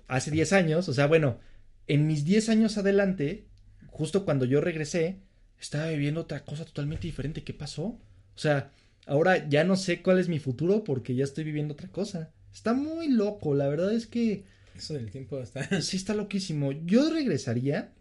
hace 0.08 0.30
10 0.30 0.54
años, 0.54 0.88
o 0.90 0.94
sea, 0.94 1.08
bueno, 1.08 1.40
en 1.88 2.06
mis 2.06 2.26
10 2.26 2.50
años 2.50 2.78
adelante, 2.78 3.48
justo 3.88 4.26
cuando 4.26 4.46
yo 4.46 4.62
regresé, 4.62 5.22
estaba 5.60 5.90
viviendo 5.90 6.22
otra 6.22 6.44
cosa 6.44 6.66
totalmente 6.66 7.08
diferente. 7.08 7.44
¿Qué 7.44 7.54
pasó? 7.54 7.84
O 7.84 8.00
sea, 8.40 8.72
ahora 9.06 9.48
ya 9.50 9.64
no 9.64 9.76
sé 9.76 10.02
cuál 10.02 10.20
es 10.20 10.30
mi 10.30 10.40
futuro 10.40 10.84
porque 10.84 11.16
ya 11.16 11.24
estoy 11.24 11.44
viviendo 11.44 11.74
otra 11.74 11.90
cosa. 11.90 12.32
Está 12.54 12.74
muy 12.74 13.10
loco, 13.10 13.56
la 13.56 13.68
verdad 13.68 13.94
es 13.94 14.08
que 14.08 14.46
Eso 14.76 14.94
del 14.94 15.10
tiempo 15.10 15.40
está. 15.40 15.82
sí 15.82 15.98
está 15.98 16.14
loquísimo. 16.14 16.72
Yo 16.72 17.10
regresaría 17.10 17.94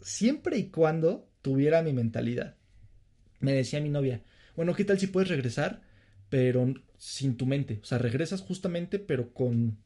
siempre 0.00 0.58
y 0.58 0.70
cuando 0.70 1.28
tuviera 1.42 1.82
mi 1.82 1.92
mentalidad. 1.92 2.56
Me 3.40 3.52
decía 3.52 3.80
mi 3.80 3.88
novia, 3.88 4.22
bueno, 4.56 4.74
¿qué 4.74 4.84
tal 4.84 4.98
si 4.98 5.06
puedes 5.06 5.28
regresar, 5.28 5.82
pero 6.28 6.74
sin 6.98 7.36
tu 7.36 7.46
mente? 7.46 7.80
O 7.82 7.86
sea, 7.86 7.98
regresas 7.98 8.40
justamente, 8.40 8.98
pero 8.98 9.32
con... 9.32 9.78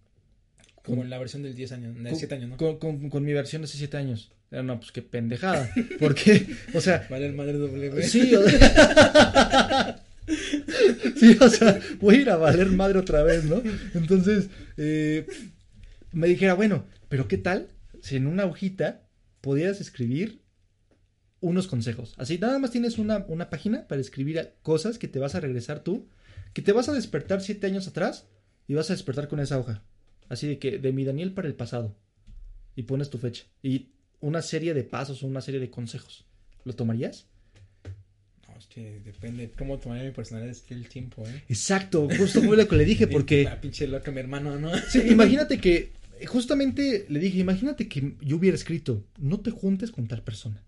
Como 0.82 1.03
en 1.03 1.11
la 1.11 1.18
versión 1.18 1.43
del 1.45 1.55
10 1.55 1.72
años, 1.72 1.97
con, 1.97 2.16
7 2.16 2.34
años, 2.34 2.51
¿no? 2.51 2.57
con, 2.57 2.78
con- 2.78 3.09
con 3.09 3.24
mi 3.24 3.32
versión 3.32 3.62
de 3.62 3.66
hace 3.66 3.78
7 3.78 3.97
años. 3.99 4.32
No, 4.51 4.78
pues 4.80 4.90
qué 4.93 5.01
pendejada. 5.01 5.70
Porque, 6.01 6.47
o 6.74 6.80
sea, 6.80 7.07
Vale, 7.09 7.26
el 7.26 7.32
madre 7.34 7.55
W. 7.55 8.03
Sí, 8.03 8.34
o 8.34 8.43
sea, 8.49 10.05
sí, 11.16 11.36
o 11.40 11.49
sea, 11.49 11.80
voy 12.01 12.16
a 12.16 12.20
ir 12.20 12.30
a 12.30 12.36
valer 12.36 12.68
madre 12.70 12.99
otra 12.99 13.22
vez, 13.22 13.45
¿no? 13.45 13.62
Entonces, 13.95 14.51
eh, 14.76 15.26
me 16.12 16.26
dijera, 16.28 16.55
bueno, 16.55 16.84
pero 17.09 17.28
¿qué 17.28 17.38
tal 17.38 17.68
si 18.03 18.16
en 18.16 18.26
una 18.26 18.45
hojita 18.45 19.03
pudieras 19.40 19.80
escribir 19.80 20.43
unos 21.40 21.66
consejos? 21.66 22.14
Así, 22.18 22.38
nada 22.38 22.59
más 22.59 22.70
tienes 22.72 22.99
una, 22.99 23.24
una 23.28 23.51
página 23.51 23.86
para 23.88 24.01
escribir 24.01 24.55
cosas 24.62 24.99
que 24.99 25.09
te 25.09 25.18
vas 25.18 25.34
a 25.34 25.40
regresar 25.40 25.80
tú, 25.80 26.09
que 26.53 26.62
te 26.62 26.72
vas 26.72 26.88
a 26.88 26.92
despertar 26.92 27.40
siete 27.40 27.66
años 27.66 27.88
atrás 27.88 28.26
y 28.66 28.74
vas 28.74 28.90
a 28.90 28.94
despertar 28.94 29.28
con 29.28 29.40
esa 29.40 29.59
hoja. 29.59 29.82
Así 30.28 30.46
de 30.46 30.59
que, 30.59 30.78
de 30.78 30.92
mi 30.92 31.05
Daniel 31.05 31.32
para 31.32 31.48
el 31.48 31.55
pasado. 31.55 31.96
Y 32.74 32.84
pones 32.84 33.11
tu 33.11 33.18
fecha. 33.18 33.44
Y 33.62 33.90
una 34.20 34.40
serie 34.40 34.72
de 34.72 34.84
pasos 34.84 35.22
o 35.22 35.26
una 35.26 35.40
serie 35.40 35.61
de 35.61 35.70
consejos. 35.70 36.24
¿Lo 36.64 36.72
tomarías? 36.74 37.26
No, 38.48 38.57
es 38.57 38.66
que 38.66 39.00
depende 39.05 39.48
de 39.48 39.50
cómo 39.50 39.78
tomaría 39.78 40.05
mi 40.05 40.12
personalidad, 40.12 40.53
es 40.53 40.62
que 40.62 40.74
el 40.74 40.88
tiempo, 40.88 41.26
¿eh? 41.26 41.42
Exacto, 41.48 42.09
justo 42.16 42.40
fue 42.40 42.57
lo 42.57 42.68
que 42.68 42.76
le 42.76 42.84
dije, 42.84 43.07
porque 43.09 43.44
La 43.44 43.61
pinche 43.61 43.86
loca, 43.86 44.11
mi 44.11 44.20
hermano, 44.20 44.59
¿no? 44.59 44.70
sí, 44.88 45.03
imagínate 45.09 45.59
que, 45.59 45.90
justamente 46.26 47.05
le 47.09 47.18
dije, 47.18 47.38
imagínate 47.38 47.88
que 47.88 48.14
yo 48.20 48.36
hubiera 48.36 48.55
escrito, 48.55 49.05
no 49.18 49.40
te 49.40 49.50
juntes 49.50 49.90
con 49.90 50.07
tal 50.07 50.22
persona. 50.22 50.62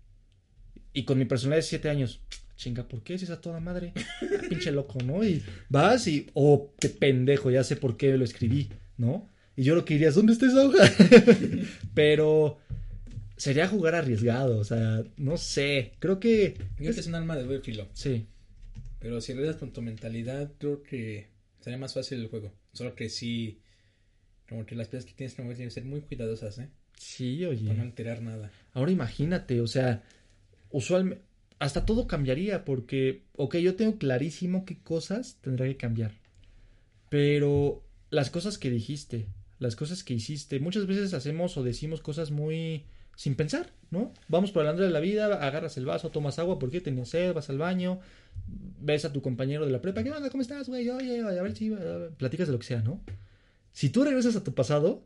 Y 0.91 1.03
con 1.03 1.17
mi 1.17 1.25
personalidad 1.25 1.63
de 1.63 1.69
siete 1.69 1.89
años, 1.89 2.21
chinga, 2.55 2.87
¿por 2.87 3.01
qué? 3.01 3.17
Si 3.17 3.25
es 3.25 3.31
a 3.31 3.41
toda 3.41 3.59
madre, 3.59 3.93
Ah, 3.95 4.41
pinche 4.49 4.71
loco, 4.71 4.99
¿no? 5.03 5.23
Y 5.23 5.43
vas 5.69 6.07
y, 6.07 6.27
oh, 6.33 6.73
qué 6.79 6.89
pendejo, 6.89 7.51
ya 7.51 7.63
sé 7.63 7.75
por 7.75 7.97
qué 7.97 8.17
lo 8.17 8.23
escribí, 8.25 8.69
¿no? 8.97 9.29
Y 9.55 9.63
yo 9.63 9.75
lo 9.75 9.85
que 9.85 9.93
diría 9.95 10.09
es, 10.09 10.15
¿dónde 10.15 10.33
está 10.33 10.47
esa 10.47 10.65
hoja? 10.65 10.89
Pero 11.93 12.59
sería 13.37 13.67
jugar 13.67 13.95
arriesgado, 13.95 14.57
o 14.57 14.63
sea, 14.63 15.03
no 15.17 15.37
sé, 15.37 15.93
creo 15.99 16.19
que... 16.19 16.55
Yo 16.57 16.75
creo 16.77 16.93
que 16.93 16.99
es 16.99 17.07
un 17.07 17.15
arma 17.15 17.35
de 17.35 17.43
doble 17.43 17.61
filo. 17.61 17.87
Sí, 17.93 18.27
Pero 18.99 19.21
si 19.21 19.33
regresas 19.33 19.57
con 19.57 19.71
tu 19.71 19.81
mentalidad, 19.81 20.51
creo 20.57 20.83
que 20.83 21.27
sería 21.61 21.77
más 21.77 21.93
fácil 21.93 22.19
el 22.19 22.27
juego. 22.27 22.53
Solo 22.73 22.95
que 22.95 23.09
sí, 23.09 23.59
como 24.49 24.65
que 24.65 24.75
las 24.75 24.87
piezas 24.87 25.05
que 25.05 25.13
tienes 25.13 25.35
que 25.35 25.41
mover 25.41 25.57
tienen 25.57 25.69
que 25.69 25.75
ser 25.75 25.85
muy 25.85 26.01
cuidadosas, 26.01 26.57
¿eh? 26.59 26.69
sí, 26.97 27.43
oye. 27.45 27.67
Para 27.67 27.77
no 27.79 27.83
alterar 27.83 28.21
nada. 28.21 28.51
Ahora 28.73 28.91
imagínate, 28.91 29.61
o 29.61 29.67
sea, 29.67 30.03
usualmente, 30.69 31.23
hasta 31.65 31.85
todo 31.85 32.07
cambiaría 32.07 32.63
porque, 32.63 33.23
ok, 33.33 33.55
yo 33.57 33.75
tengo 33.75 33.97
clarísimo 33.97 34.65
qué 34.65 34.77
cosas 34.77 35.37
tendrá 35.41 35.65
que 35.65 35.77
cambiar. 35.77 36.11
Pero 37.09 37.83
las 38.11 38.29
cosas 38.29 38.57
que 38.57 38.69
dijiste, 38.69 39.27
las 39.57 39.75
cosas 39.75 40.03
que 40.03 40.13
hiciste, 40.13 40.59
muchas 40.59 40.85
veces 40.85 41.13
hacemos 41.13 41.57
o 41.57 41.63
decimos 41.63 42.01
cosas 42.01 42.29
muy 42.29 42.85
sin 43.15 43.35
pensar, 43.35 43.71
¿no? 43.89 44.13
Vamos 44.27 44.51
por 44.51 44.61
el 44.61 44.69
andar 44.69 44.85
de 44.85 44.91
la 44.91 44.99
vida, 44.99 45.25
agarras 45.25 45.77
el 45.77 45.85
vaso, 45.85 46.11
tomas 46.11 46.37
agua 46.37 46.59
porque 46.59 46.81
tenías 46.81 47.09
sed, 47.09 47.33
vas 47.33 47.49
al 47.49 47.57
baño, 47.57 47.99
ves 48.79 49.05
a 49.05 49.13
tu 49.13 49.23
compañero 49.23 49.65
de 49.65 49.71
la 49.71 49.81
prepa, 49.81 50.03
¿qué 50.03 50.11
onda? 50.11 50.29
¿Cómo 50.29 50.41
estás, 50.41 50.67
güey? 50.67 50.87
Oye, 50.89 51.21
a 51.21 51.41
ver 51.41 51.55
si 51.55 51.73
platicas 52.17 52.47
de 52.47 52.53
lo 52.53 52.59
que 52.59 52.67
sea, 52.67 52.81
¿no? 52.81 53.01
Si 53.71 53.89
tú 53.89 54.03
regresas 54.03 54.35
a 54.35 54.43
tu 54.43 54.53
pasado, 54.53 55.03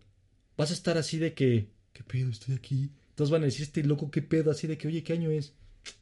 vas 0.57 0.71
a 0.71 0.73
estar 0.73 0.97
así 0.97 1.19
de 1.19 1.33
que, 1.33 1.69
¿qué 1.93 2.03
pedo? 2.03 2.29
Estoy 2.29 2.55
aquí. 2.55 2.91
Todos 3.15 3.31
van 3.31 3.43
a 3.43 3.45
decir, 3.45 3.61
este 3.61 3.83
loco, 3.83 4.11
¿qué 4.11 4.21
pedo? 4.21 4.51
Así 4.51 4.67
de 4.67 4.77
que, 4.77 4.87
oye, 4.89 5.03
¿qué 5.03 5.13
año 5.13 5.31
es? 5.31 5.53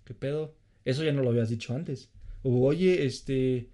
¿Qué 0.03 0.13
pedo? 0.13 0.55
Eso 0.85 1.03
ya 1.03 1.11
no 1.11 1.21
lo 1.21 1.29
habías 1.29 1.49
dicho 1.49 1.75
antes. 1.75 2.09
O, 2.43 2.65
oye, 2.65 3.05
este, 3.05 3.69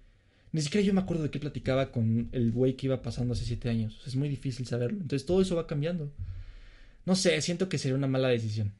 Ni 0.52 0.60
siquiera 0.62 0.86
yo 0.86 0.94
me 0.94 1.00
acuerdo 1.00 1.24
de 1.24 1.30
qué 1.30 1.38
platicaba 1.38 1.92
con 1.92 2.28
el 2.32 2.52
güey 2.52 2.76
que 2.76 2.86
iba 2.86 3.02
pasando 3.02 3.34
hace 3.34 3.44
siete 3.44 3.68
años. 3.68 4.00
Es 4.06 4.16
muy 4.16 4.28
difícil 4.28 4.66
saberlo. 4.66 5.00
Entonces 5.00 5.26
todo 5.26 5.40
eso 5.42 5.56
va 5.56 5.66
cambiando. 5.66 6.12
No 7.06 7.16
sé, 7.16 7.40
siento 7.42 7.68
que 7.68 7.78
sería 7.78 7.96
una 7.96 8.06
mala 8.06 8.28
decisión. 8.28 8.72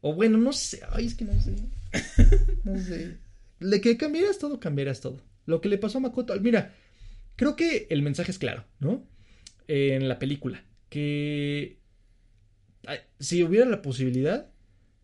O 0.00 0.14
bueno, 0.14 0.38
no 0.38 0.52
sé. 0.52 0.80
Ay, 0.90 1.06
es 1.06 1.14
que 1.14 1.24
no 1.24 1.40
sé. 1.40 1.54
No 2.64 2.78
sé. 2.78 3.16
De 3.58 3.80
que 3.80 3.96
cambiaras 3.96 4.38
todo, 4.38 4.60
cambiaras 4.60 5.00
todo. 5.00 5.20
Lo 5.46 5.60
que 5.60 5.68
le 5.68 5.78
pasó 5.78 5.98
a 5.98 6.00
Makoto. 6.02 6.38
Mira, 6.40 6.74
creo 7.36 7.56
que 7.56 7.86
el 7.90 8.02
mensaje 8.02 8.30
es 8.30 8.38
claro, 8.38 8.64
¿no? 8.78 9.04
En 9.68 10.08
la 10.08 10.18
película. 10.18 10.64
Que 10.88 11.78
ay, 12.86 12.98
si 13.18 13.42
hubiera 13.42 13.66
la 13.66 13.82
posibilidad, 13.82 14.50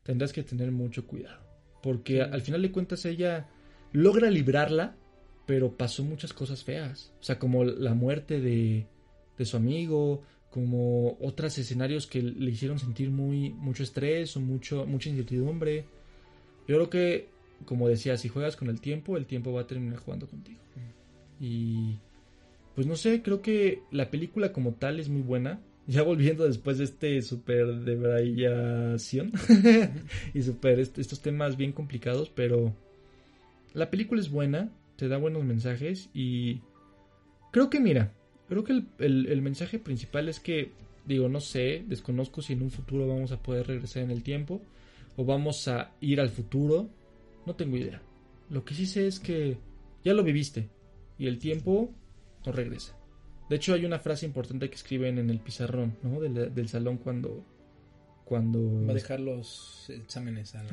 tendrás 0.07 0.33
que 0.33 0.45
tener 0.45 0.71
mucho 0.71 1.07
cuidado. 1.07 1.43
Porque 1.83 2.23
al 2.23 2.41
final 2.41 2.63
de 2.63 2.71
cuentas 2.71 3.05
ella 3.05 3.49
logra 3.93 4.31
librarla, 4.31 4.95
pero 5.47 5.77
pasó 5.77 6.05
muchas 6.05 6.33
cosas 6.33 6.63
feas. 6.63 7.13
O 7.21 7.25
sea, 7.25 7.39
como 7.39 7.65
la 7.65 7.95
muerte 7.95 8.41
de, 8.41 8.87
de 9.37 9.45
su 9.45 9.57
amigo, 9.57 10.23
como 10.51 11.19
otros 11.21 11.59
escenarios 11.59 12.07
que 12.07 12.23
le 12.23 12.51
hicieron 12.51 12.79
sentir 12.79 13.11
muy 13.11 13.51
mucho 13.51 13.83
estrés 13.83 14.37
o 14.37 14.41
mucho 14.41 14.87
mucha 14.87 15.11
incertidumbre. 15.11 15.85
Yo 16.69 16.77
creo 16.77 16.91
que, 16.91 17.29
como 17.65 17.89
decía, 17.89 18.17
si 18.17 18.29
juegas 18.29 18.57
con 18.57 18.69
el 18.69 18.81
tiempo, 18.81 19.17
el 19.17 19.27
tiempo 19.27 19.53
va 19.53 19.63
a 19.63 19.67
terminar 19.67 19.99
jugando 19.99 20.29
contigo. 20.29 20.61
Y 21.41 21.99
pues 22.75 22.87
no 22.87 22.97
sé, 22.97 23.23
creo 23.23 23.43
que 23.43 23.83
la 23.91 24.11
película 24.11 24.53
como 24.53 24.73
tal 24.75 25.01
es 25.01 25.09
muy 25.09 25.23
buena. 25.23 25.61
Ya 25.87 26.03
volviendo 26.03 26.45
después 26.45 26.79
de 26.79 26.85
este 26.85 27.23
super 27.23 27.67
debrayación 27.77 29.31
y 30.35 30.43
super 30.43 30.81
est- 30.81 30.99
estos 30.99 31.21
temas 31.21 31.57
bien 31.57 31.73
complicados, 31.73 32.29
pero 32.29 32.75
la 33.73 33.89
película 33.91 34.21
es 34.21 34.31
buena, 34.31 34.71
te 34.97 35.07
da 35.09 35.17
buenos 35.17 35.45
mensajes 35.45 36.11
y 36.13 36.61
creo 37.53 37.71
que 37.71 37.79
mira, 37.79 38.13
creo 38.49 38.65
que 38.65 38.73
el, 38.73 38.87
el- 38.99 39.27
el 39.27 39.43
mensaje 39.43 39.79
principal 39.79 40.29
es 40.29 40.41
que, 40.41 40.73
digo, 41.07 41.29
no 41.29 41.41
sé, 41.41 41.85
desconozco 41.87 42.43
si 42.43 42.55
en 42.55 42.63
un 42.63 42.71
futuro 42.73 43.07
vamos 43.07 43.31
a 43.31 43.41
poder 43.41 43.69
regresar 43.69 44.03
en 44.03 44.11
el 44.11 44.25
tiempo 44.25 44.61
o 45.17 45.25
vamos 45.25 45.69
a 45.69 45.93
ir 46.01 46.21
al 46.21 46.31
futuro, 46.31 46.89
no 47.47 47.55
tengo 47.55 47.77
idea. 47.77 48.03
Lo 48.51 48.65
que 48.65 48.75
sí 48.75 48.87
sé 48.87 49.07
es 49.07 49.21
que 49.21 49.57
ya 50.05 50.15
lo 50.15 50.25
viviste 50.25 50.69
y 51.17 51.27
el 51.29 51.39
tiempo 51.39 51.93
no 52.45 52.51
regresa. 52.53 52.97
De 53.49 53.57
hecho, 53.57 53.75
hay 53.75 53.85
una 53.85 53.99
frase 53.99 54.27
importante 54.27 54.69
que 54.69 54.75
escriben 54.75 55.19
en 55.19 55.31
el 55.31 55.39
pizarrón, 55.39 55.97
¿no? 56.03 56.21
Del, 56.21 56.55
del 56.55 56.69
salón 56.69 56.99
cuando... 56.99 57.45
cuando... 58.25 58.85
Va 58.87 58.91
a 58.91 58.95
dejar 58.95 59.21
los 59.21 59.89
exámenes 59.89 60.55
al, 60.55 60.67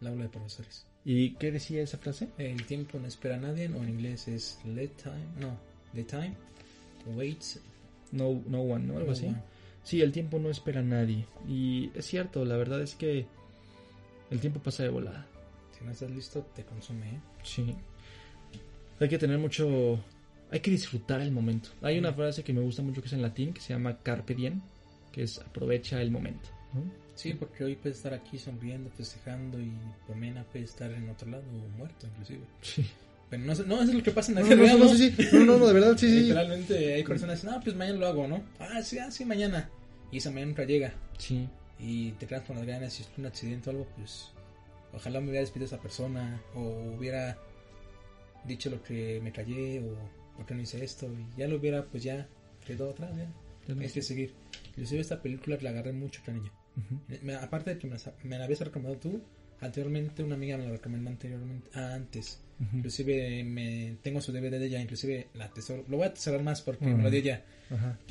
al 0.00 0.06
aula 0.06 0.24
de 0.24 0.28
profesores. 0.28 0.86
¿Y 1.04 1.30
qué 1.34 1.50
decía 1.50 1.82
esa 1.82 1.98
frase? 1.98 2.28
El 2.38 2.64
tiempo 2.64 2.98
no 3.00 3.08
espera 3.08 3.34
a 3.34 3.40
nadie, 3.40 3.68
o 3.68 3.82
en 3.82 3.88
inglés 3.88 4.28
es 4.28 4.60
let 4.64 4.90
time, 5.02 5.26
no, 5.40 5.58
the 5.94 6.04
time 6.04 6.34
waits 7.16 7.58
No, 8.12 8.40
no 8.46 8.60
one, 8.60 8.86
¿no? 8.86 8.94
Algo 8.98 9.06
no 9.06 9.12
así. 9.12 9.26
one. 9.26 9.42
Sí, 9.82 10.00
el 10.00 10.12
tiempo 10.12 10.38
no 10.38 10.48
espera 10.48 10.78
a 10.78 10.84
nadie. 10.84 11.26
Y 11.48 11.90
es 11.96 12.06
cierto, 12.06 12.44
la 12.44 12.56
verdad 12.56 12.80
es 12.82 12.94
que 12.94 13.26
el 14.30 14.40
tiempo 14.40 14.60
pasa 14.60 14.84
de 14.84 14.90
volada. 14.90 15.26
Si 15.76 15.84
no 15.84 15.90
estás 15.90 16.10
listo, 16.12 16.46
te 16.54 16.62
consume, 16.62 17.06
¿eh? 17.06 17.20
Sí. 17.42 17.74
Hay 19.00 19.08
que 19.08 19.18
tener 19.18 19.38
mucho... 19.38 19.98
Hay 20.52 20.60
que 20.60 20.70
disfrutar 20.70 21.20
el 21.22 21.32
momento. 21.32 21.70
Hay 21.82 21.98
una 21.98 22.10
Mm. 22.12 22.14
frase 22.14 22.44
que 22.44 22.52
me 22.52 22.60
gusta 22.60 22.82
mucho 22.82 23.00
que 23.00 23.06
es 23.08 23.12
en 23.14 23.22
latín, 23.22 23.52
que 23.54 23.60
se 23.60 23.72
llama 23.72 23.98
carpe 24.02 24.34
diem, 24.34 24.60
que 25.10 25.22
es 25.24 25.38
aprovecha 25.38 26.00
el 26.02 26.10
momento. 26.10 26.48
¿no? 26.74 26.82
Sí, 27.14 27.34
porque 27.34 27.64
hoy 27.64 27.74
puedes 27.76 27.98
estar 27.98 28.14
aquí 28.14 28.38
sonriendo, 28.38 28.90
festejando 28.90 29.58
y 29.60 29.72
Pamela 30.08 30.44
puede 30.44 30.64
estar 30.64 30.90
en 30.92 31.08
otro 31.10 31.30
lado 31.30 31.42
o 31.50 31.76
muerto 31.78 32.06
inclusive. 32.06 32.40
Sí. 32.62 32.86
Pero 33.28 33.44
no, 33.44 33.54
sé- 33.54 33.64
no, 33.66 33.74
eso 33.76 33.84
es 33.92 33.94
lo 33.94 34.02
que 34.02 34.10
pasa 34.10 34.30
en 34.30 34.36
la 34.36 34.40
No, 34.42 34.46
vida 34.48 34.56
no, 34.56 34.62
real, 34.64 34.78
no, 34.78 34.84
¿no? 34.84 34.90
sí, 34.94 35.10
sí. 35.10 35.28
No, 35.32 35.58
no, 35.58 35.66
de 35.66 35.72
verdad, 35.72 35.96
sí, 35.96 36.08
sí. 36.08 36.20
Literalmente 36.22 36.94
hay 36.94 37.02
personas 37.04 37.40
que 37.40 37.46
dicen, 37.46 37.58
no, 37.58 37.64
pues 37.64 37.76
mañana 37.76 37.98
lo 37.98 38.06
hago, 38.06 38.28
¿no? 38.28 38.42
Ah, 38.58 38.82
sí, 38.82 38.98
ah, 38.98 39.10
sí, 39.10 39.24
mañana. 39.24 39.70
Y 40.10 40.18
esa 40.18 40.30
mañana 40.30 40.48
nunca 40.48 40.64
llega. 40.64 40.92
Sí. 41.18 41.48
Y 41.78 42.12
te 42.12 42.26
quedas 42.26 42.42
con 42.44 42.56
las 42.56 42.66
ganas, 42.66 42.92
si 42.92 43.02
es 43.02 43.08
un 43.16 43.24
accidente 43.26 43.68
o 43.70 43.72
algo, 43.72 43.86
pues 43.96 44.30
ojalá 44.94 45.20
me 45.20 45.28
hubiera 45.28 45.40
despedido 45.40 45.66
esa 45.66 45.80
persona 45.80 46.40
o 46.54 46.60
hubiera 46.98 47.38
dicho 48.44 48.68
lo 48.70 48.82
que 48.82 49.20
me 49.22 49.32
callé 49.32 49.80
o 49.80 49.96
por 50.36 50.46
qué 50.46 50.54
no 50.54 50.60
hice 50.62 50.82
esto 50.84 51.06
y 51.12 51.38
ya 51.38 51.48
lo 51.48 51.56
hubiera, 51.56 51.84
pues 51.86 52.02
ya 52.02 52.28
quedó 52.66 52.90
atrás, 52.90 53.10
ya. 53.16 53.30
Hay 53.80 53.88
que 53.88 54.02
seguir. 54.02 54.32
Inclusive 54.70 55.00
esta 55.00 55.22
película 55.22 55.56
la 55.60 55.70
agarré 55.70 55.92
mucho 55.92 56.20
cariño. 56.24 56.50
Ujú. 56.76 57.00
Me- 57.22 57.34
aparte 57.34 57.74
de 57.74 57.78
que 57.78 57.86
me 57.86 57.96
la, 57.96 58.14
me 58.24 58.38
la 58.38 58.44
habías 58.44 58.60
recomendado 58.60 58.96
tú, 58.98 59.22
anteriormente 59.60 60.22
una 60.24 60.34
amiga 60.34 60.56
me 60.56 60.64
la 60.64 60.72
recomendó 60.72 61.10
anteriormente, 61.10 61.70
ah, 61.74 61.94
antes. 61.94 62.40
Ujú. 62.60 62.76
Inclusive 62.78 63.44
me 63.44 63.96
tengo 64.02 64.20
su 64.20 64.32
DVD 64.32 64.58
de 64.58 64.66
ella, 64.66 64.80
inclusive 64.80 65.28
la 65.34 65.44
atesoro. 65.46 65.84
Lo 65.88 65.96
voy 65.98 66.06
a 66.06 66.08
atesorar 66.10 66.42
más 66.42 66.62
porque 66.62 66.86
Ujú. 66.86 66.96
me 66.96 67.02
lo 67.04 67.10
dio 67.10 67.20
ella. 67.20 67.44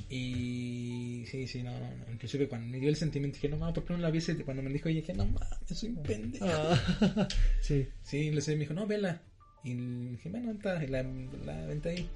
Y 0.09 1.23
sí, 1.29 1.47
sí, 1.47 1.63
no, 1.63 1.71
no, 1.71 1.79
no. 1.95 2.11
Inclusive 2.11 2.47
cuando 2.47 2.67
me 2.67 2.79
dio 2.79 2.89
el 2.89 2.95
sentimiento 2.95 3.35
dije, 3.35 3.49
no 3.49 3.57
mames, 3.57 3.73
¿por 3.75 3.85
qué 3.85 3.93
no 3.93 3.99
la 3.99 4.11
viese? 4.11 4.35
Cuando 4.43 4.61
me 4.63 4.69
dijo 4.71 4.89
ella 4.89 5.01
dije, 5.01 5.13
no 5.13 5.25
mames, 5.25 5.47
soy 5.73 5.89
un 5.89 6.03
pendejo. 6.03 6.45
Ah, 6.47 7.27
sí. 7.61 7.87
Sí, 8.03 8.17
inclusive 8.27 8.55
me 8.57 8.61
dijo, 8.61 8.73
no, 8.73 8.85
vela. 8.87 9.21
Y 9.63 9.73
dije, 9.73 10.29
bueno, 10.29 10.51
está, 10.51 10.83
y 10.83 10.87
la, 10.87 11.03
la 11.45 11.65
vente 11.65 11.89
ahí. 11.89 12.09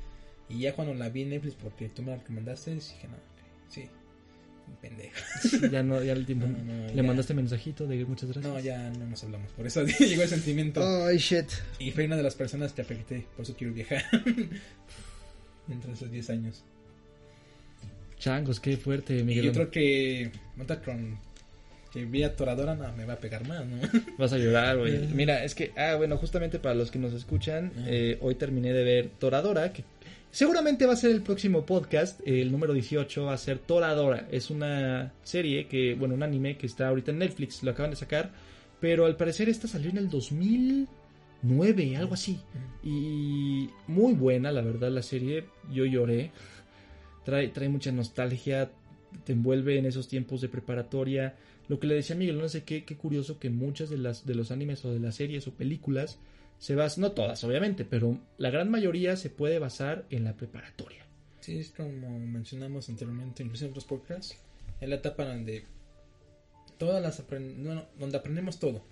Y 0.50 0.60
ya 0.60 0.74
cuando 0.74 0.94
la 0.94 1.10
vi 1.10 1.24
en 1.24 1.30
Netflix 1.30 1.56
porque 1.56 1.90
tú 1.90 2.02
me 2.04 2.12
la 2.12 2.18
recomendaste, 2.18 2.74
dije, 2.76 3.08
no, 3.08 3.16
sí, 3.70 3.88
un 4.68 4.76
pendejo. 4.78 5.16
Ya 5.72 5.84
no, 5.84 6.04
ya 6.04 6.14
el 6.14 6.26
tiempo. 6.26 6.46
No, 6.50 6.58
no, 6.64 6.88
Le 6.88 6.96
ya. 6.96 7.04
mandaste 7.04 7.34
mensajito 7.34 7.86
de 7.88 8.04
muchas 8.06 8.32
gracias. 8.32 8.54
No, 8.54 8.60
ya 8.60 8.90
no 8.92 9.06
nos 9.08 9.24
hablamos. 9.24 9.52
Por 9.52 9.68
eso 9.68 9.84
llegó 10.00 10.24
el 10.24 10.30
sentimiento. 10.30 10.82
Ay, 11.06 11.18
shit. 11.18 11.48
Y 11.80 11.92
fue 11.92 12.06
una 12.06 12.16
de 12.18 12.24
las 12.24 12.36
personas 12.36 12.74
que 12.74 12.82
afecté. 12.82 13.28
Por 13.36 13.44
eso 13.44 13.56
quiero 13.56 13.74
viajar. 13.74 14.04
Dentro 15.68 15.90
de 15.90 15.94
esos 15.96 16.12
10 16.12 16.30
años. 16.32 16.64
Changos, 18.20 18.60
qué 18.60 18.78
fuerte, 18.78 19.20
Y 19.20 19.24
Miguel. 19.24 19.50
otro 19.50 19.70
que. 19.70 20.32
Nota 20.56 20.82
con. 20.82 21.20
Que 21.96 22.04
vi 22.04 22.28
Toradora, 22.36 22.76
no, 22.76 22.92
me 22.98 23.06
va 23.06 23.14
a 23.14 23.20
pegar 23.20 23.48
más, 23.48 23.66
¿no? 23.66 23.78
Vas 24.18 24.34
a 24.34 24.38
llorar, 24.38 24.78
güey. 24.78 25.08
Mira, 25.14 25.46
es 25.46 25.56
que, 25.56 25.72
ah, 25.78 25.96
bueno, 25.96 26.18
justamente 26.18 26.60
para 26.60 26.76
los 26.76 26.92
que 26.92 27.00
nos 27.00 27.14
escuchan, 27.14 27.72
eh, 27.88 28.18
hoy 28.20 28.36
terminé 28.36 28.74
de 28.74 28.84
ver 28.84 29.12
Toradora, 29.18 29.72
que 29.72 29.86
seguramente 30.30 30.86
va 30.86 30.92
a 30.92 30.98
ser 30.98 31.12
el 31.12 31.22
próximo 31.22 31.66
podcast. 31.66 32.20
eh, 32.28 32.42
el 32.42 32.52
número 32.52 32.74
18 32.74 33.24
va 33.24 33.32
a 33.32 33.38
ser 33.38 33.60
Toradora. 33.60 34.28
Es 34.30 34.50
una 34.50 35.14
serie 35.24 35.68
que, 35.68 35.96
bueno, 35.96 36.16
un 36.16 36.24
anime 36.24 36.58
que 36.58 36.66
está 36.68 36.90
ahorita 36.90 37.12
en 37.12 37.20
Netflix, 37.20 37.64
lo 37.64 37.72
acaban 37.72 37.92
de 37.92 37.96
sacar, 37.96 38.34
pero 38.82 39.06
al 39.06 39.16
parecer 39.16 39.48
esta 39.48 39.70
salió 39.70 39.90
en 39.90 39.98
el 39.98 40.10
2009, 40.10 41.96
algo 41.96 42.16
así. 42.16 42.42
Y 42.84 43.70
muy 43.88 44.16
buena, 44.16 44.52
la 44.52 44.60
verdad, 44.60 44.92
la 44.92 45.02
serie. 45.02 45.46
Yo 45.72 45.86
lloré. 45.86 46.32
Trae, 47.24 47.48
trae 47.48 47.70
mucha 47.70 47.94
nostalgia, 47.94 48.70
te 49.24 49.32
envuelve 49.32 49.80
en 49.80 49.86
esos 49.86 50.10
tiempos 50.10 50.42
de 50.42 50.50
preparatoria. 50.50 51.36
Lo 51.68 51.80
que 51.80 51.88
le 51.88 51.96
decía 51.96 52.16
Miguel, 52.16 52.38
no 52.38 52.48
sé 52.50 52.64
qué, 52.64 52.86
qué 52.86 52.96
curioso 52.96 53.40
que 53.40 53.50
muchas 53.50 53.90
de 53.90 53.98
las 53.98 54.26
de 54.26 54.36
los 54.36 54.52
animes 54.52 54.86
o 54.86 54.94
de 54.94 55.00
las 55.00 55.16
series 55.16 55.48
o 55.48 55.54
películas 55.54 56.20
se 56.60 56.76
basan, 56.76 57.02
no 57.02 57.12
todas 57.12 57.44
obviamente, 57.44 57.86
pero 57.86 58.20
la 58.38 58.50
gran 58.50 58.70
mayoría 58.70 59.16
se 59.18 59.30
puede 59.30 59.60
basar 59.60 60.06
en 60.10 60.24
la 60.24 60.36
preparatoria. 60.38 61.06
Sí, 61.42 61.60
es 61.60 61.72
como 61.72 62.20
mencionamos 62.20 62.90
anteriormente, 62.90 63.44
incluso 63.44 63.66
en 63.66 63.72
otros 63.72 63.86
podcasts. 63.86 64.36
Es 64.82 64.90
la 64.90 64.96
etapa 64.96 65.26
donde. 65.26 65.66
Todas 66.78 67.02
las. 67.02 67.24
Bueno, 67.28 67.86
donde 68.00 68.18
aprendemos 68.18 68.60
todo: 68.60 68.84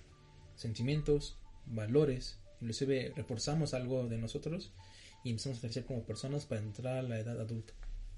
sentimientos, 0.55 1.37
valores. 1.65 2.39
Inclusive 2.61 3.11
reforzamos 3.15 3.73
algo 3.73 4.07
de 4.07 4.17
nosotros 4.17 4.71
y 5.23 5.31
empezamos 5.31 5.57
a 5.57 5.61
crecer 5.61 5.85
como 5.85 6.05
personas 6.05 6.45
para 6.45 6.61
entrar 6.61 6.97
a 6.97 7.01
la 7.01 7.19
edad 7.19 7.39
adulta. 7.41 7.73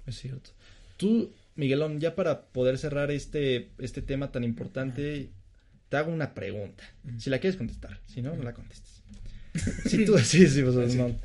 Es 0.06 0.16
cierto. 0.18 0.50
Tú, 0.96 1.32
Miguelón, 1.54 2.00
ya 2.00 2.14
para 2.14 2.46
poder 2.48 2.78
cerrar 2.78 3.10
este, 3.10 3.70
este 3.78 4.02
tema 4.02 4.32
tan 4.32 4.44
importante, 4.44 5.30
te 5.88 5.96
hago 5.96 6.12
una 6.12 6.34
pregunta. 6.34 6.84
Si 7.18 7.30
la 7.30 7.38
quieres 7.38 7.56
contestar, 7.56 8.00
si 8.06 8.22
no, 8.22 8.34
no 8.36 8.42
la 8.42 8.54
contestes. 8.54 9.02
Si 9.86 10.04
tú, 10.04 10.18
sí, 10.18 10.46
sí, 10.48 10.62
pues, 10.62 10.92
Sí. 10.92 10.98
no. 10.98 11.16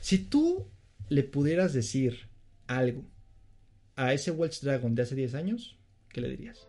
si 0.00 0.18
tú 0.18 0.68
le 1.08 1.22
pudieras 1.22 1.72
decir 1.72 2.28
algo 2.66 3.04
a 3.94 4.12
ese 4.12 4.30
Welsh 4.30 4.60
Dragon 4.60 4.94
de 4.94 5.02
hace 5.02 5.14
10 5.14 5.34
años, 5.34 5.78
¿qué 6.12 6.20
le 6.20 6.28
dirías? 6.28 6.68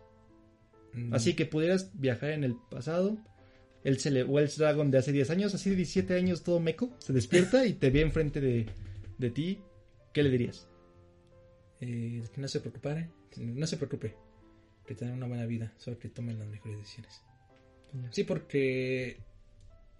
Mm, 0.94 1.12
Así 1.14 1.34
que 1.34 1.44
pudieras 1.46 1.90
viajar 1.94 2.30
en 2.30 2.44
el 2.44 2.56
pasado. 2.70 3.18
El 3.84 3.98
Welsh 4.26 4.56
Dragon 4.56 4.90
de 4.90 4.98
hace 4.98 5.12
10 5.12 5.30
años, 5.30 5.54
así 5.54 5.70
de 5.70 5.76
17 5.76 6.14
años, 6.14 6.42
todo 6.42 6.60
meco, 6.60 6.94
se 6.98 7.12
despierta 7.12 7.64
y 7.66 7.74
te 7.74 7.90
ve 7.90 8.00
enfrente 8.00 8.40
de, 8.40 8.66
de 9.18 9.30
ti. 9.30 9.60
¿Qué 10.12 10.22
le 10.22 10.30
dirías? 10.30 10.66
Eh, 11.80 12.22
no 12.36 12.48
se 12.48 12.60
preocupare, 12.60 13.08
no 13.36 13.66
se 13.66 13.76
preocupe, 13.76 14.14
que 14.86 14.94
tenga 14.94 15.12
una 15.12 15.26
buena 15.26 15.46
vida, 15.46 15.72
solo 15.78 15.98
que 15.98 16.08
tomen 16.08 16.38
las 16.38 16.48
mejores 16.48 16.78
decisiones. 16.78 17.22
Sí, 18.10 18.24
porque 18.24 19.18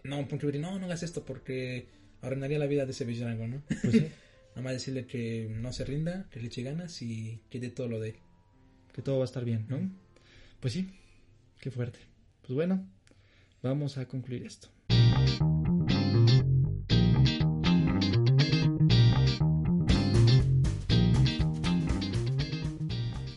no, 0.05 0.27
porque 0.29 0.59
no, 0.59 0.79
no 0.79 0.87
hagas 0.87 1.03
esto 1.03 1.25
porque 1.25 1.89
arruinaría 2.21 2.59
la 2.59 2.67
vida 2.67 2.85
de 2.85 2.93
ese 2.93 3.05
Villarango, 3.05 3.47
¿no? 3.47 3.63
Pues 3.83 3.93
sí, 3.93 4.09
Nada 4.51 4.63
más 4.63 4.73
decirle 4.73 5.07
que 5.07 5.49
no 5.51 5.73
se 5.73 5.85
rinda, 5.85 6.27
que 6.31 6.41
le 6.41 6.49
eche 6.49 6.63
ganas 6.63 7.01
y 7.03 7.41
que 7.49 7.61
dé 7.61 7.71
todo 7.71 7.89
lo 7.89 8.01
de 8.01 8.11
él. 8.11 8.17
que 8.93 9.03
todo 9.03 9.19
va 9.19 9.25
a 9.25 9.27
estar 9.27 9.45
bien, 9.45 9.67
¿no? 9.69 9.79
Pues 10.59 10.73
sí, 10.73 10.91
qué 11.61 11.71
fuerte. 11.71 12.01
Pues 12.43 12.55
bueno, 12.55 12.85
vamos 13.63 13.99
a 13.99 14.09
concluir 14.09 14.45
esto. 14.45 14.69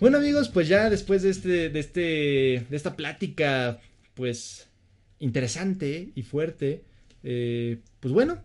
Bueno 0.02 0.18
amigos, 0.18 0.50
pues 0.50 0.68
ya 0.68 0.90
después 0.90 1.22
de 1.22 1.30
este, 1.30 1.70
de 1.70 1.80
este, 1.80 2.66
de 2.68 2.76
esta 2.76 2.96
plática, 2.96 3.80
pues 4.16 4.68
interesante 5.20 6.12
y 6.16 6.24
fuerte, 6.24 6.82
eh, 7.22 7.78
pues 8.00 8.12
bueno, 8.12 8.40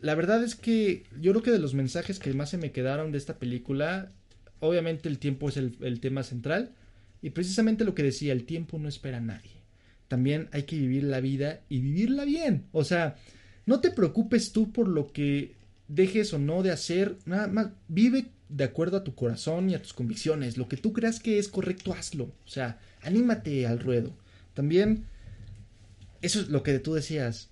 la 0.00 0.16
verdad 0.16 0.42
es 0.42 0.56
que 0.56 1.04
yo 1.20 1.30
creo 1.30 1.44
que 1.44 1.52
de 1.52 1.60
los 1.60 1.72
mensajes 1.72 2.18
que 2.18 2.34
más 2.34 2.50
se 2.50 2.58
me 2.58 2.72
quedaron 2.72 3.12
de 3.12 3.18
esta 3.18 3.38
película, 3.38 4.10
obviamente 4.58 5.08
el 5.08 5.20
tiempo 5.20 5.48
es 5.48 5.56
el, 5.56 5.76
el 5.82 6.00
tema 6.00 6.24
central 6.24 6.72
y 7.22 7.30
precisamente 7.30 7.84
lo 7.84 7.94
que 7.94 8.02
decía, 8.02 8.32
el 8.32 8.42
tiempo 8.42 8.76
no 8.80 8.88
espera 8.88 9.18
a 9.18 9.20
nadie. 9.20 9.52
También 10.08 10.48
hay 10.50 10.64
que 10.64 10.74
vivir 10.74 11.04
la 11.04 11.20
vida 11.20 11.60
y 11.68 11.78
vivirla 11.78 12.24
bien. 12.24 12.64
O 12.72 12.82
sea, 12.82 13.14
no 13.66 13.78
te 13.78 13.92
preocupes 13.92 14.50
tú 14.50 14.72
por 14.72 14.88
lo 14.88 15.12
que 15.12 15.57
dejes 15.88 16.32
o 16.34 16.38
no 16.38 16.62
de 16.62 16.70
hacer, 16.70 17.16
nada 17.24 17.48
más 17.48 17.70
vive 17.88 18.30
de 18.48 18.64
acuerdo 18.64 18.98
a 18.98 19.04
tu 19.04 19.14
corazón 19.14 19.68
y 19.70 19.74
a 19.74 19.82
tus 19.82 19.92
convicciones. 19.92 20.56
Lo 20.56 20.68
que 20.68 20.76
tú 20.76 20.92
creas 20.92 21.20
que 21.20 21.38
es 21.38 21.48
correcto, 21.48 21.92
hazlo. 21.92 22.24
O 22.24 22.48
sea, 22.48 22.78
anímate 23.02 23.66
al 23.66 23.80
ruedo. 23.80 24.14
También, 24.54 25.06
eso 26.22 26.40
es 26.40 26.48
lo 26.48 26.62
que 26.62 26.78
tú 26.78 26.94
decías. 26.94 27.50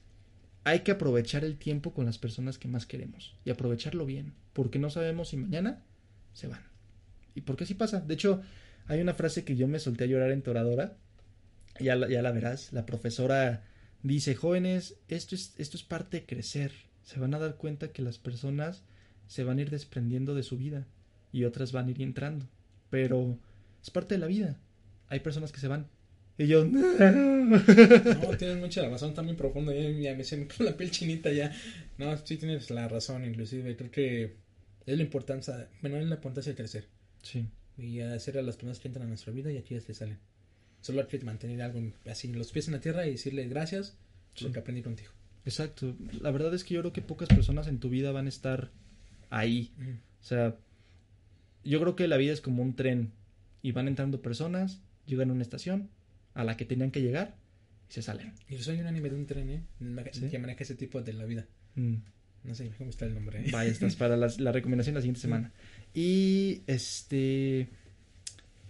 Hay 0.64 0.80
que 0.80 0.92
aprovechar 0.92 1.44
el 1.44 1.56
tiempo 1.56 1.92
con 1.92 2.06
las 2.06 2.18
personas 2.18 2.58
que 2.58 2.68
más 2.68 2.86
queremos 2.86 3.36
y 3.44 3.50
aprovecharlo 3.50 4.04
bien, 4.04 4.34
porque 4.52 4.78
no 4.78 4.90
sabemos 4.90 5.28
si 5.28 5.36
mañana 5.36 5.82
se 6.32 6.48
van. 6.48 6.62
Y 7.34 7.42
porque 7.42 7.64
así 7.64 7.74
pasa. 7.74 8.00
De 8.00 8.14
hecho, 8.14 8.42
hay 8.86 9.00
una 9.00 9.14
frase 9.14 9.44
que 9.44 9.56
yo 9.56 9.68
me 9.68 9.78
solté 9.78 10.04
a 10.04 10.08
llorar 10.08 10.32
en 10.32 10.42
Toradora. 10.42 10.96
Ya 11.78 11.94
la, 11.94 12.08
ya 12.08 12.22
la 12.22 12.32
verás. 12.32 12.72
La 12.72 12.86
profesora 12.86 13.64
dice, 14.02 14.34
jóvenes, 14.34 14.96
esto 15.08 15.34
es, 15.34 15.54
esto 15.58 15.76
es 15.76 15.82
parte 15.82 16.20
de 16.20 16.26
crecer. 16.26 16.72
Se 17.06 17.18
van 17.18 17.32
a 17.32 17.38
dar 17.38 17.56
cuenta 17.56 17.92
que 17.92 18.02
las 18.02 18.18
personas 18.18 18.82
se 19.26 19.44
van 19.44 19.58
a 19.58 19.62
ir 19.62 19.70
desprendiendo 19.70 20.34
de 20.34 20.42
su 20.42 20.58
vida 20.58 20.86
y 21.32 21.44
otras 21.44 21.72
van 21.72 21.86
a 21.86 21.90
ir 21.92 22.02
entrando. 22.02 22.46
Pero 22.90 23.38
es 23.82 23.90
parte 23.90 24.16
de 24.16 24.20
la 24.20 24.26
vida. 24.26 24.58
Hay 25.08 25.20
personas 25.20 25.52
que 25.52 25.60
se 25.60 25.68
van. 25.68 25.88
Y 26.36 26.46
yo... 26.46 26.66
No, 27.46 28.36
tienes 28.36 28.58
mucha 28.58 28.88
razón, 28.88 29.10
está 29.10 29.22
muy 29.22 29.34
profundo. 29.34 29.72
Ya, 29.72 29.88
ya 29.88 30.16
me 30.16 30.24
se 30.24 30.36
me 30.36 30.48
la 30.58 30.76
piel 30.76 30.90
chinita 30.90 31.32
ya. 31.32 31.54
No, 31.96 32.16
sí 32.16 32.36
tienes 32.36 32.70
la 32.70 32.88
razón, 32.88 33.24
inclusive. 33.24 33.76
Creo 33.76 33.90
que 33.92 34.36
es 34.84 34.96
la 34.96 35.02
importancia, 35.02 35.68
bueno, 35.80 35.98
es 35.98 36.08
la 36.08 36.16
importancia 36.16 36.50
de 36.50 36.56
crecer. 36.56 36.88
Sí. 37.22 37.46
Y 37.78 38.00
hacer 38.00 38.36
a 38.38 38.42
las 38.42 38.56
personas 38.56 38.80
que 38.80 38.88
entran 38.88 39.06
a 39.06 39.08
nuestra 39.08 39.32
vida 39.32 39.52
y 39.52 39.58
aquí 39.58 39.76
ya 39.76 39.80
le 39.86 39.94
salen. 39.94 40.18
Solo 40.80 41.02
hay 41.02 41.06
que 41.06 41.20
mantener 41.20 41.62
algo 41.62 41.80
así, 42.10 42.32
los 42.32 42.50
pies 42.50 42.66
en 42.66 42.74
la 42.74 42.80
tierra 42.80 43.06
y 43.06 43.12
decirle 43.12 43.46
gracias 43.46 43.96
por 44.34 44.48
lo 44.48 44.52
que 44.52 44.58
aprendí 44.58 44.82
contigo. 44.82 45.10
Exacto. 45.46 45.96
La 46.20 46.30
verdad 46.30 46.52
es 46.54 46.64
que 46.64 46.74
yo 46.74 46.80
creo 46.80 46.92
que 46.92 47.00
pocas 47.00 47.28
personas 47.28 47.66
en 47.68 47.78
tu 47.78 47.88
vida 47.88 48.12
van 48.12 48.26
a 48.26 48.28
estar 48.28 48.70
ahí. 49.30 49.72
Ujú. 49.80 49.90
O 49.92 50.24
sea, 50.24 50.56
yo 51.64 51.80
creo 51.80 51.96
que 51.96 52.06
la 52.08 52.16
vida 52.18 52.32
es 52.34 52.40
como 52.42 52.62
un 52.62 52.74
tren 52.76 53.12
y 53.62 53.72
van 53.72 53.88
entrando 53.88 54.20
personas, 54.20 54.80
llegan 55.06 55.30
a 55.30 55.32
una 55.32 55.42
estación 55.42 55.88
a 56.34 56.44
la 56.44 56.56
que 56.58 56.64
tenían 56.66 56.90
que 56.90 57.00
llegar 57.00 57.36
y 57.88 57.92
se 57.94 58.02
salen. 58.02 58.32
Y 58.48 58.56
soy 58.58 58.80
un 58.80 58.86
anime 58.88 59.08
de 59.08 59.14
un 59.16 59.26
tren, 59.26 59.48
¿eh? 59.50 59.62
¿Sí? 60.12 60.28
Que 60.28 60.38
maneja 60.38 60.62
ese 60.64 60.74
tipo 60.74 61.00
de 61.00 61.12
la 61.14 61.24
vida. 61.24 61.46
Mm. 61.76 61.94
No 62.44 62.54
sé 62.54 62.70
cómo 62.78 62.90
está 62.90 63.06
el 63.06 63.14
nombre, 63.14 63.40
¿eh? 63.46 63.50
Vaya, 63.52 63.70
estás 63.70 63.96
para 63.96 64.16
las- 64.16 64.38
la 64.40 64.52
recomendación 64.52 64.94
la 64.94 65.00
siguiente 65.00 65.20
semana. 65.22 65.52
Y 65.94 66.62
este. 66.66 67.68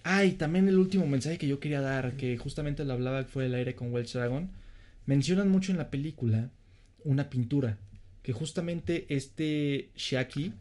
Ay, 0.02 0.32
también 0.32 0.68
el 0.68 0.78
último 0.78 1.06
mensaje 1.06 1.36
que 1.36 1.48
yo 1.48 1.58
quería 1.58 1.80
dar, 1.80 2.16
que 2.16 2.36
justamente 2.38 2.84
lo 2.84 2.92
hablaba 2.92 3.24
fue 3.24 3.46
el 3.46 3.54
aire 3.54 3.74
con 3.74 3.92
Welsh 3.92 4.12
Dragon. 4.12 4.50
Mencionan 5.04 5.48
mucho 5.50 5.72
en 5.72 5.78
la 5.78 5.90
película 5.90 6.50
una 7.06 7.30
pintura. 7.30 7.78
Que 8.22 8.32
justamente 8.32 9.06
este 9.08 9.90
Shaki 9.96 10.52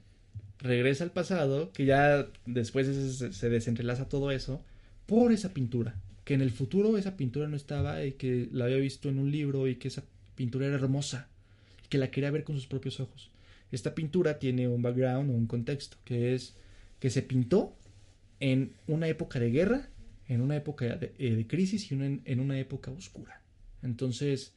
regresa 0.59 1.03
al 1.03 1.11
pasado, 1.11 1.71
que 1.73 1.85
ya 1.85 2.27
después 2.45 2.87
se, 2.87 3.33
se 3.33 3.49
desentrelaza 3.49 4.07
todo 4.07 4.31
eso, 4.31 4.61
por 5.05 5.31
esa 5.31 5.53
pintura. 5.53 5.95
Que 6.23 6.35
en 6.35 6.41
el 6.41 6.51
futuro 6.51 6.97
esa 6.97 7.17
pintura 7.17 7.47
no 7.47 7.55
estaba 7.55 8.03
y 8.05 8.13
que 8.13 8.47
la 8.51 8.65
había 8.65 8.77
visto 8.77 9.09
en 9.09 9.19
un 9.19 9.31
libro 9.31 9.67
y 9.67 9.75
que 9.75 9.89
esa 9.89 10.03
pintura 10.35 10.67
era 10.67 10.75
hermosa. 10.75 11.27
Y 11.83 11.87
que 11.89 11.97
la 11.97 12.11
quería 12.11 12.31
ver 12.31 12.43
con 12.43 12.55
sus 12.55 12.67
propios 12.67 12.99
ojos. 12.99 13.29
Esta 13.71 13.95
pintura 13.95 14.39
tiene 14.39 14.67
un 14.67 14.81
background 14.81 15.29
o 15.29 15.33
un 15.33 15.47
contexto, 15.47 15.97
que 16.05 16.35
es 16.35 16.55
que 16.99 17.09
se 17.09 17.21
pintó 17.21 17.75
en 18.39 18.73
una 18.87 19.07
época 19.07 19.39
de 19.39 19.51
guerra, 19.51 19.89
en 20.27 20.41
una 20.41 20.55
época 20.55 20.95
de, 20.95 21.13
eh, 21.17 21.45
crisis 21.47 21.91
y 21.91 21.95
en 21.95 22.39
una 22.39 22.59
época 22.59 22.91
oscura. 22.91 23.41
Entonces, 23.83 24.53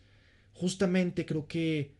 justamente 0.59 1.25
creo 1.25 1.47
que 1.47 1.93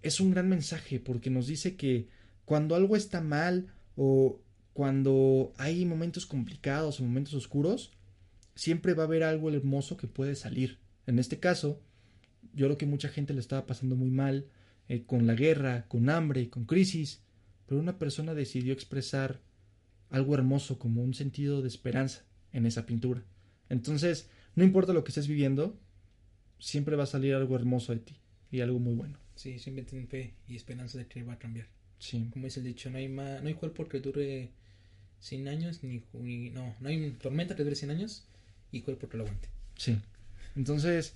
es 0.00 0.18
un 0.18 0.30
gran 0.30 0.48
mensaje 0.48 0.98
porque 0.98 1.28
nos 1.28 1.46
dice 1.46 1.76
que 1.76 2.08
cuando 2.46 2.74
algo 2.74 2.96
está 2.96 3.20
mal 3.20 3.66
o 3.96 4.40
cuando 4.72 5.52
hay 5.58 5.84
momentos 5.84 6.24
complicados 6.24 6.98
o 6.98 7.04
momentos 7.04 7.34
oscuros, 7.34 7.92
siempre 8.54 8.94
va 8.94 9.02
a 9.02 9.06
haber 9.06 9.24
algo 9.24 9.50
hermoso 9.50 9.98
que 9.98 10.06
puede 10.06 10.36
salir. 10.36 10.78
En 11.06 11.18
este 11.18 11.38
caso, 11.38 11.82
yo 12.54 12.66
creo 12.66 12.78
que 12.78 12.86
mucha 12.86 13.10
gente 13.10 13.34
le 13.34 13.40
estaba 13.40 13.66
pasando 13.66 13.94
muy 13.94 14.10
mal 14.10 14.46
eh, 14.88 15.04
con 15.04 15.26
la 15.26 15.34
guerra, 15.34 15.86
con 15.86 16.08
hambre, 16.08 16.48
con 16.48 16.64
crisis, 16.64 17.20
pero 17.66 17.78
una 17.78 17.98
persona 17.98 18.32
decidió 18.32 18.72
expresar 18.72 19.42
algo 20.08 20.34
hermoso 20.34 20.78
como 20.78 21.02
un 21.02 21.12
sentido 21.12 21.60
de 21.60 21.68
esperanza 21.68 22.24
en 22.52 22.64
esa 22.64 22.86
pintura. 22.86 23.22
Entonces, 23.68 24.30
no 24.54 24.64
importa 24.64 24.94
lo 24.94 25.04
que 25.04 25.10
estés 25.10 25.28
viviendo, 25.28 25.78
siempre 26.58 26.96
va 26.96 27.04
a 27.04 27.06
salir 27.06 27.34
algo 27.34 27.56
hermoso 27.56 27.92
de 27.92 28.00
ti 28.00 28.14
y 28.50 28.60
algo 28.60 28.78
muy 28.78 28.94
bueno. 28.94 29.18
Sí, 29.34 29.58
siempre 29.58 29.84
ten 29.84 30.06
fe 30.08 30.34
y 30.48 30.56
esperanza 30.56 30.98
de 30.98 31.06
que 31.06 31.22
va 31.22 31.34
a 31.34 31.38
cambiar. 31.38 31.66
Sí, 31.98 32.28
Como 32.30 32.44
dice 32.46 32.60
el 32.60 32.66
dicho, 32.66 32.90
no 32.90 32.98
hay 32.98 33.08
ma- 33.08 33.40
no 33.40 33.48
hay 33.48 33.54
cuerpo 33.54 33.86
que 33.88 34.00
dure 34.00 34.50
100 35.20 35.48
años, 35.48 35.82
ni, 35.82 36.02
ni- 36.14 36.50
no, 36.50 36.74
no 36.80 36.88
hay 36.88 37.10
tormenta 37.12 37.56
que 37.56 37.64
dure 37.64 37.76
100 37.76 37.90
años 37.90 38.24
y 38.72 38.82
cuerpo 38.82 39.08
que 39.08 39.16
lo 39.16 39.24
aguante. 39.24 39.48
sí. 39.76 39.98
Entonces, 40.54 41.14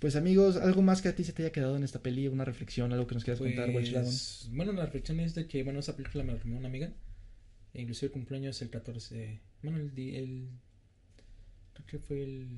pues 0.00 0.16
amigos, 0.16 0.56
algo 0.56 0.82
más 0.82 1.00
que 1.00 1.08
a 1.08 1.14
ti 1.14 1.24
se 1.24 1.32
te 1.32 1.42
haya 1.42 1.52
quedado 1.52 1.76
en 1.76 1.82
esta 1.84 2.00
peli, 2.02 2.28
una 2.28 2.44
reflexión, 2.44 2.92
algo 2.92 3.06
que 3.06 3.14
nos 3.14 3.24
quieras 3.24 3.40
contar, 3.40 3.70
Welsh 3.70 3.90
Dragon. 3.90 4.10
Pues, 4.10 4.48
bueno, 4.52 4.72
la 4.72 4.84
reflexión 4.84 5.20
es 5.20 5.34
de 5.34 5.46
que, 5.46 5.62
bueno, 5.62 5.80
esa 5.80 5.96
película 5.96 6.24
me 6.24 6.32
la 6.32 6.36
recomendó 6.36 6.58
una 6.60 6.68
amiga. 6.68 6.92
E 7.74 7.80
inclusive 7.80 8.08
el 8.08 8.12
cumpleaños 8.12 8.60
el 8.60 8.68
14, 8.68 9.40
bueno, 9.62 9.78
el, 9.78 9.98
el 9.98 10.48
creo 11.74 11.86
que 11.86 11.98
fue 11.98 12.22
el 12.22 12.48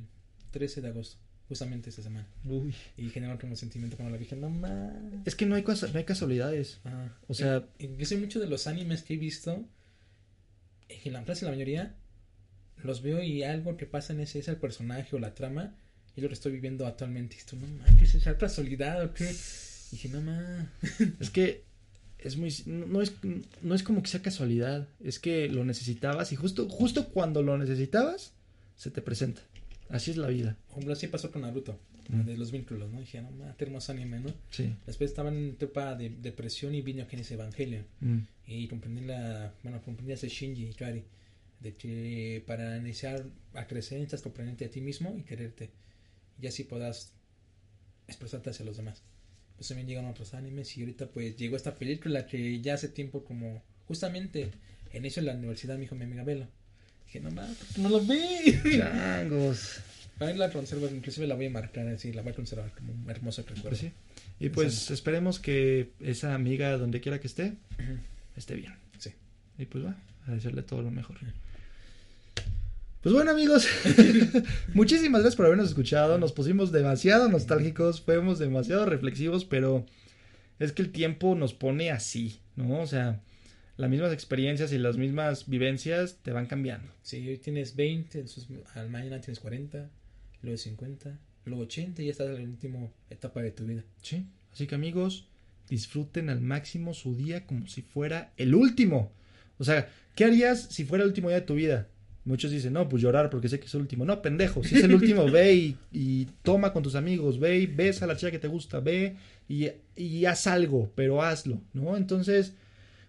13 0.50 0.80
de 0.80 0.88
agosto, 0.88 1.18
justamente 1.48 1.90
esta 1.90 2.02
semana. 2.02 2.26
Uy. 2.44 2.74
Y 2.96 3.08
generó 3.10 3.38
como 3.38 3.54
sentimiento 3.56 3.96
cuando 3.96 4.12
la 4.14 4.18
dije, 4.18 4.34
no 4.36 4.48
más. 4.50 4.92
Es 5.24 5.34
que 5.34 5.46
no 5.46 5.54
hay, 5.54 5.62
cosa- 5.62 5.88
no 5.88 5.98
hay 5.98 6.04
casualidades. 6.04 6.78
O 7.28 7.34
sea- 7.34 7.64
inclusive 7.78 8.20
muchos 8.20 8.40
de 8.42 8.48
los 8.48 8.66
animes 8.66 9.02
que 9.02 9.14
he 9.14 9.16
visto, 9.18 9.64
en 10.88 11.12
la 11.12 11.22
frase 11.22 11.44
la 11.44 11.50
mayoría, 11.52 11.94
los 12.82 13.02
veo 13.02 13.22
y 13.22 13.42
algo 13.42 13.76
que 13.76 13.86
pasa 13.86 14.12
en 14.12 14.20
ese 14.20 14.38
es 14.38 14.48
el 14.48 14.56
personaje 14.56 15.14
o 15.16 15.18
la 15.18 15.34
trama, 15.34 15.74
y 16.16 16.20
lo 16.20 16.28
que 16.28 16.34
estoy 16.34 16.52
viviendo 16.52 16.86
actualmente. 16.86 17.36
Y 17.36 17.38
esto, 17.38 17.56
no 17.56 17.66
más, 17.66 17.90
¿qué 17.98 18.04
es 18.04 18.14
esa 18.14 18.36
casualidad 18.38 19.02
o 19.04 19.12
qué? 19.14 19.24
Y 19.30 19.96
dije, 19.96 20.08
no 20.08 20.20
más. 20.22 20.66
Es 21.20 21.30
que 21.30 21.64
es 22.18 22.36
muy 22.36 22.54
no 22.66 23.02
es 23.02 23.12
no 23.62 23.74
es 23.74 23.82
como 23.82 24.02
que 24.02 24.08
sea 24.08 24.22
casualidad, 24.22 24.88
es 25.02 25.18
que 25.18 25.48
lo 25.48 25.64
necesitabas 25.64 26.32
y 26.32 26.36
justo 26.36 26.68
justo 26.70 27.08
cuando 27.08 27.42
lo 27.42 27.58
necesitabas 27.58 28.32
se 28.76 28.90
te 28.90 29.02
presenta. 29.02 29.42
Así 29.88 30.10
es 30.12 30.16
la 30.16 30.28
vida. 30.28 30.56
Por 30.66 30.72
ejemplo, 30.78 30.92
así 30.92 31.06
pasó 31.08 31.30
con 31.30 31.42
Naruto, 31.42 31.78
Mm. 32.08 32.24
de 32.24 32.36
los 32.36 32.52
vínculos, 32.52 32.90
¿no? 32.92 33.00
Dije, 33.00 33.22
no 33.22 33.30
más, 33.30 33.54
hermoso 33.58 33.92
anime, 33.92 34.20
¿no? 34.20 34.30
Sí. 34.50 34.74
Después 34.86 35.10
estaba 35.10 35.30
en 35.30 35.50
etapa 35.50 35.94
de 35.94 36.10
depresión 36.10 36.74
y 36.74 36.82
vino 36.82 37.06
Genesis 37.06 37.32
Evangelion. 37.32 37.86
Mm. 38.00 38.18
Y 38.46 38.68
comprendí 38.68 39.00
la, 39.06 39.54
bueno, 39.62 39.80
comprendí 39.82 40.12
ese 40.12 40.28
Shinji 40.28 40.66
Ikari, 40.66 41.02
de 41.60 41.74
que 41.76 42.44
para 42.46 42.76
iniciar 42.76 43.24
a 43.54 43.66
crecer 43.66 43.98
necesitas 44.00 44.20
comprenderte 44.20 44.66
a 44.66 44.70
ti 44.70 44.82
mismo 44.82 45.14
y 45.18 45.22
quererte. 45.22 45.70
Y 46.42 46.46
así 46.46 46.64
podrás 46.64 47.14
expresarte 48.06 48.50
hacia 48.50 48.66
los 48.66 48.76
demás. 48.76 49.02
Pues 49.56 49.68
también 49.68 49.88
llegan 49.88 50.04
otros 50.06 50.34
animes 50.34 50.76
y 50.76 50.80
ahorita 50.80 51.06
pues 51.08 51.36
llegó 51.36 51.56
esta 51.56 51.74
película 51.74 52.26
que 52.26 52.60
ya 52.60 52.74
hace 52.74 52.88
tiempo 52.88 53.24
como, 53.24 53.62
justamente, 53.86 54.50
en 54.92 55.04
eso 55.06 55.20
en 55.20 55.26
la 55.26 55.34
universidad 55.34 55.76
me 55.76 55.82
dijo 55.82 55.94
mi 55.94 56.04
amiga 56.04 56.22
Velo. 56.24 56.48
Dije, 57.14 57.24
no 57.24 57.30
más, 57.30 57.78
no 57.78 57.88
lo 57.88 58.00
vi. 58.00 58.60
Changos. 58.76 59.78
Para 60.18 60.34
la 60.34 60.50
conservo, 60.50 60.88
inclusive 60.88 61.28
la 61.28 61.36
voy 61.36 61.46
a 61.46 61.50
marcar 61.50 61.86
así, 61.86 62.12
la 62.12 62.22
voy 62.22 62.32
a 62.32 62.34
conservar 62.34 62.72
como 62.72 62.92
un 62.92 63.08
hermoso 63.08 63.42
recuerdo. 63.42 63.68
Pues 63.68 63.78
sí. 63.78 63.92
Y 64.40 64.48
pues 64.48 64.90
esperemos 64.90 65.38
que 65.38 65.90
esa 66.00 66.34
amiga 66.34 66.76
donde 66.76 67.00
quiera 67.00 67.20
que 67.20 67.28
esté 67.28 67.54
esté 68.36 68.56
bien. 68.56 68.74
Sí. 68.98 69.12
Y 69.58 69.66
pues 69.66 69.84
va, 69.84 69.96
a 70.26 70.32
desearle 70.32 70.62
todo 70.62 70.82
lo 70.82 70.90
mejor. 70.90 71.16
Pues 73.00 73.14
bueno 73.14 73.30
amigos, 73.30 73.68
muchísimas 74.74 75.20
gracias 75.20 75.36
por 75.36 75.46
habernos 75.46 75.68
escuchado. 75.68 76.18
Nos 76.18 76.32
pusimos 76.32 76.72
demasiado 76.72 77.28
nostálgicos, 77.28 78.00
fuimos 78.00 78.40
demasiado 78.40 78.86
reflexivos, 78.86 79.44
pero 79.44 79.86
es 80.58 80.72
que 80.72 80.82
el 80.82 80.90
tiempo 80.90 81.36
nos 81.36 81.54
pone 81.54 81.92
así, 81.92 82.40
¿no? 82.56 82.80
O 82.80 82.86
sea, 82.88 83.20
las 83.76 83.90
mismas 83.90 84.12
experiencias 84.12 84.72
y 84.72 84.78
las 84.78 84.96
mismas 84.96 85.48
vivencias 85.48 86.18
te 86.22 86.32
van 86.32 86.46
cambiando. 86.46 86.92
Si 87.02 87.28
hoy 87.28 87.38
tienes 87.38 87.74
20, 87.74 88.20
entonces 88.20 88.46
al 88.74 88.88
mañana 88.88 89.20
tienes 89.20 89.40
40, 89.40 89.90
luego 90.42 90.56
50, 90.56 91.18
luego 91.46 91.62
80 91.62 92.02
y 92.02 92.06
ya 92.06 92.12
estás 92.12 92.28
en 92.28 92.34
la 92.34 92.40
última 92.42 92.88
etapa 93.10 93.42
de 93.42 93.50
tu 93.50 93.64
vida. 93.64 93.82
Sí. 94.02 94.26
Así 94.52 94.66
que 94.66 94.76
amigos, 94.76 95.26
disfruten 95.68 96.30
al 96.30 96.40
máximo 96.40 96.94
su 96.94 97.16
día 97.16 97.46
como 97.46 97.66
si 97.66 97.82
fuera 97.82 98.32
el 98.36 98.54
último. 98.54 99.12
O 99.58 99.64
sea, 99.64 99.88
¿qué 100.14 100.24
harías 100.24 100.62
si 100.70 100.84
fuera 100.84 101.02
el 101.02 101.08
último 101.08 101.28
día 101.28 101.40
de 101.40 101.46
tu 101.46 101.54
vida? 101.54 101.88
Muchos 102.24 102.50
dicen, 102.50 102.72
no, 102.72 102.88
pues 102.88 103.02
llorar 103.02 103.28
porque 103.28 103.48
sé 103.48 103.58
que 103.60 103.66
es 103.66 103.74
el 103.74 103.82
último. 103.82 104.04
No, 104.04 104.22
pendejo, 104.22 104.64
si 104.64 104.76
es 104.76 104.84
el 104.84 104.94
último, 104.94 105.26
ve 105.30 105.54
y, 105.54 105.76
y 105.92 106.26
toma 106.42 106.72
con 106.72 106.82
tus 106.82 106.94
amigos, 106.94 107.38
ve 107.38 107.58
y 107.58 107.66
ves 107.66 108.02
a 108.02 108.06
la 108.06 108.16
chica 108.16 108.30
que 108.30 108.38
te 108.38 108.48
gusta, 108.48 108.80
ve 108.80 109.16
y, 109.48 109.68
y 109.94 110.24
haz 110.24 110.46
algo, 110.46 110.90
pero 110.94 111.22
hazlo, 111.22 111.60
¿no? 111.74 111.96
Entonces, 111.96 112.54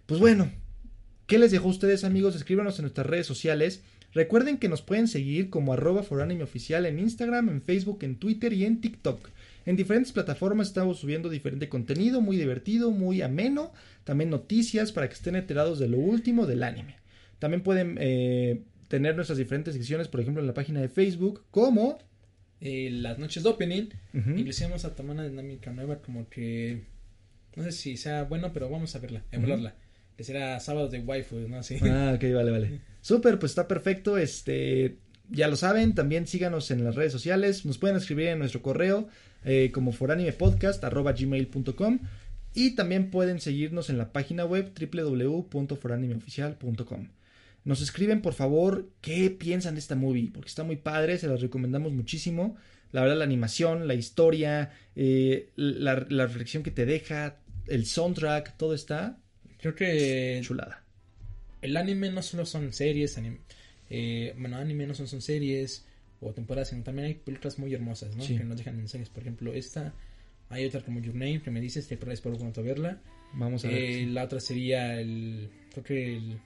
pues 0.05 0.19
bueno, 0.19 0.51
¿qué 1.27 1.39
les 1.39 1.51
dejó 1.51 1.67
a 1.67 1.71
ustedes 1.71 2.03
amigos? 2.03 2.35
Escríbanos 2.35 2.77
en 2.79 2.83
nuestras 2.83 3.07
redes 3.07 3.27
sociales. 3.27 3.83
Recuerden 4.13 4.57
que 4.57 4.69
nos 4.69 4.81
pueden 4.81 5.07
seguir 5.07 5.49
como 5.49 5.73
arroba 5.73 6.01
oficial 6.41 6.85
en 6.85 6.99
Instagram, 6.99 7.49
en 7.49 7.61
Facebook, 7.61 7.99
en 8.03 8.15
Twitter 8.15 8.53
y 8.53 8.65
en 8.65 8.79
TikTok. 8.79 9.29
En 9.65 9.75
diferentes 9.75 10.11
plataformas 10.11 10.67
estamos 10.67 10.99
subiendo 10.99 11.29
diferente 11.29 11.67
contenido, 11.67 12.21
muy 12.21 12.37
divertido, 12.37 12.91
muy 12.91 13.21
ameno, 13.21 13.73
también 14.03 14.29
noticias 14.29 14.91
para 14.91 15.09
que 15.09 15.15
estén 15.15 15.35
enterados 15.35 15.79
de 15.79 15.89
lo 15.89 15.97
último 15.97 16.45
del 16.45 16.63
anime. 16.63 16.95
También 17.39 17.61
pueden 17.61 17.97
eh, 17.99 18.61
tener 18.87 19.15
nuestras 19.15 19.37
diferentes 19.37 19.73
secciones, 19.73 20.07
por 20.07 20.21
ejemplo, 20.21 20.41
en 20.41 20.47
la 20.47 20.53
página 20.53 20.81
de 20.81 20.89
Facebook, 20.89 21.43
como... 21.51 21.97
Eh, 22.61 22.89
las 22.89 23.19
noches 23.19 23.43
de 23.43 23.49
opening. 23.49 23.89
Ujú. 24.13 24.29
Y 24.31 24.43
le 24.43 24.49
hicimos 24.49 24.85
a 24.85 24.95
tomar 24.95 25.15
una 25.15 25.27
dinámica 25.27 25.71
nueva 25.71 26.01
como 26.01 26.29
que... 26.29 26.83
No 27.55 27.63
sé 27.63 27.71
si 27.71 27.97
sea 27.97 28.23
bueno, 28.23 28.51
pero 28.53 28.69
vamos 28.69 28.95
a 28.95 28.99
verla, 28.99 29.23
a 29.31 29.35
evaluarla. 29.35 29.75
Que 30.17 30.23
será 30.23 30.59
sábado 30.59 30.87
de 30.87 30.99
waifu, 30.99 31.47
¿no? 31.47 31.63
Sí. 31.63 31.77
Ah, 31.81 32.13
ok, 32.15 32.23
vale, 32.33 32.51
vale. 32.51 32.79
Súper, 33.01 33.37
pues 33.37 33.51
está 33.51 33.67
perfecto. 33.67 34.17
Este, 34.17 34.97
ya 35.29 35.47
lo 35.47 35.55
saben, 35.55 35.93
también 35.95 36.27
síganos 36.27 36.69
en 36.71 36.83
las 36.83 36.95
redes 36.95 37.11
sociales. 37.11 37.63
Nos 37.65 37.77
pueden 37.77 37.97
escribir 37.97 38.29
en 38.29 38.39
nuestro 38.39 38.61
correo 38.61 39.07
eh, 39.43 39.71
como 39.73 39.91
foranimepodcast.gmail.com 39.91 41.99
y 42.53 42.75
también 42.75 43.11
pueden 43.11 43.41
seguirnos 43.41 43.89
en 43.89 43.97
la 43.97 44.13
página 44.13 44.45
web 44.45 44.71
www.foranimeoficial.com. 44.79 47.09
Nos 47.65 47.81
escriben, 47.81 48.21
por 48.21 48.33
favor, 48.33 48.87
qué 49.01 49.29
piensan 49.31 49.75
de 49.75 49.79
esta 49.79 49.95
movie, 49.95 50.31
porque 50.31 50.47
está 50.47 50.63
muy 50.63 50.77
padre, 50.77 51.17
se 51.17 51.27
las 51.27 51.41
recomendamos 51.41 51.91
muchísimo. 51.91 52.55
La 52.91 53.01
verdad, 53.01 53.17
la 53.17 53.25
animación, 53.25 53.87
la 53.87 53.95
historia, 53.95 54.71
eh, 54.95 55.49
la, 55.55 56.05
la 56.07 56.27
reflexión 56.27 56.63
que 56.63 56.71
te 56.71 56.85
deja, 56.85 57.39
el 57.67 57.85
soundtrack, 57.85 58.55
todo 58.55 58.73
está 58.73 59.19
Creo 59.65 59.73
que 59.75 60.39
chulada. 60.43 60.83
el 61.61 61.75
anime 61.77 62.11
no 62.11 62.21
solo 62.21 62.45
son 62.45 62.71
series, 62.71 63.17
anim- 63.17 63.39
eh, 63.89 64.35
bueno, 64.37 64.57
anime 64.57 64.85
no 64.85 64.93
son, 64.93 65.07
son 65.07 65.21
series 65.21 65.85
o 66.21 66.31
temporadas, 66.33 66.69
sino 66.69 66.83
también 66.83 67.07
hay 67.07 67.13
películas 67.15 67.57
muy 67.57 67.73
hermosas, 67.73 68.15
¿no? 68.15 68.23
Sí. 68.23 68.37
Que 68.37 68.43
nos 68.43 68.57
dejan 68.57 68.77
mensajes. 68.77 69.09
Por 69.09 69.23
ejemplo, 69.23 69.53
esta, 69.53 69.93
hay 70.49 70.65
otra 70.65 70.81
como 70.81 70.99
Your 70.99 71.15
Name 71.15 71.41
que 71.41 71.49
me 71.49 71.59
dices, 71.61 71.87
te 71.87 71.95
espero 71.95 72.37
pronto 72.37 72.61
verla. 72.61 72.99
Vamos 73.33 73.65
a 73.65 73.69
ver. 73.69 73.77
Eh, 73.77 74.05
la 74.07 74.23
otra 74.25 74.39
sería 74.39 74.99
el, 75.01 75.49
creo 75.71 75.83
que 75.83 76.15
el, 76.17 76.37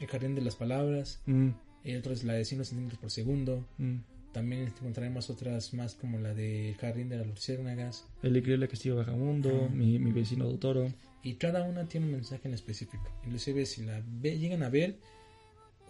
el 0.00 0.06
Jardín 0.06 0.34
de 0.34 0.40
las 0.42 0.56
Palabras. 0.56 1.20
Mm, 1.26 1.50
El 1.84 1.98
otro 1.98 2.12
es 2.12 2.24
la 2.24 2.34
de 2.34 2.44
100 2.44 2.64
centímetros 2.64 3.00
por 3.00 3.10
segundo. 3.10 3.66
mm. 3.78 3.96
También 4.32 4.62
encontraremos 4.62 5.30
otras 5.30 5.72
más 5.74 5.94
como 5.94 6.18
la 6.18 6.34
de 6.34 6.74
Jardín 6.80 7.08
de 7.08 7.18
las 7.18 7.26
Luciérnagas. 7.28 8.04
El 8.20 8.36
increíble 8.36 8.66
castillo 8.66 8.96
Bajamundo, 8.96 9.66
Ajá. 9.66 9.74
mi, 9.74 9.98
mi 10.00 10.10
vecino 10.10 10.48
Totoro. 10.48 10.92
Y 11.24 11.34
cada 11.34 11.62
una 11.64 11.86
tiene 11.86 12.06
un 12.06 12.12
mensaje 12.12 12.46
en 12.48 12.54
específico. 12.54 13.02
Inclusive 13.24 13.64
si 13.66 13.82
la 13.84 14.00
ve- 14.06 14.38
llegan 14.38 14.62
a 14.62 14.68
ver 14.68 14.96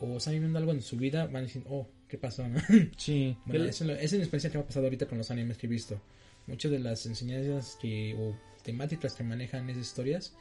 o 0.01 0.17
están 0.17 0.35
viviendo 0.35 0.59
algo 0.59 0.73
en 0.73 0.81
su 0.83 0.97
vida, 0.97 1.27
van 1.27 1.37
a 1.37 1.41
decir, 1.43 1.63
oh, 1.69 1.89
¿qué 2.09 2.17
pasó? 2.19 2.47
no?" 2.49 2.61
Sí, 2.97 3.37
bueno, 3.45 3.65
es 3.65 3.81
lo- 3.81 3.93
esa 3.95 4.03
es 4.05 4.13
la 4.13 4.19
experiencia 4.19 4.51
que 4.51 4.59
me 4.59 4.65
ha 4.65 4.67
pasado 4.67 4.87
ahorita 4.87 5.07
con 5.07 5.19
los 5.19 5.31
animes 5.31 5.59
que 5.59 5.67
he 5.67 5.71
visto. 5.71 6.01
Muchas 6.47 6.71
de 6.71 6.79
las 6.79 7.05
enseñanzas 7.07 7.77
que, 7.81 8.15
o 8.19 8.37
temáticas 8.63 9.15
que 9.15 9.25
manejan 9.25 9.69
esas 9.71 9.83
historias 9.83 10.35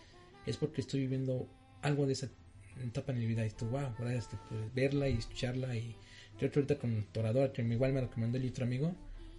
es 0.46 0.58
porque 0.58 0.82
estoy 0.82 1.02
viviendo 1.02 1.48
algo 1.82 2.06
de 2.06 2.14
esa 2.14 2.28
etapa 2.84 3.14
en 3.14 3.20
mi 3.20 3.26
vida. 3.26 3.46
Y 3.46 3.50
tú, 3.52 3.66
wow, 3.68 3.94
gracias 3.98 4.28
por 4.50 4.74
verla 4.74 5.08
y 5.10 5.14
escucharla. 5.18 5.76
Y 5.76 5.96
yo 6.34 6.40
creo 6.40 6.52
que 6.52 6.60
ahorita 6.60 6.78
con 6.78 7.04
Toradora, 7.12 7.52
que 7.54 7.62
igual 7.62 7.94
me 7.94 8.02
recomendó 8.02 8.38
el 8.38 8.48
otro 8.50 8.66
amigo, 8.66 8.94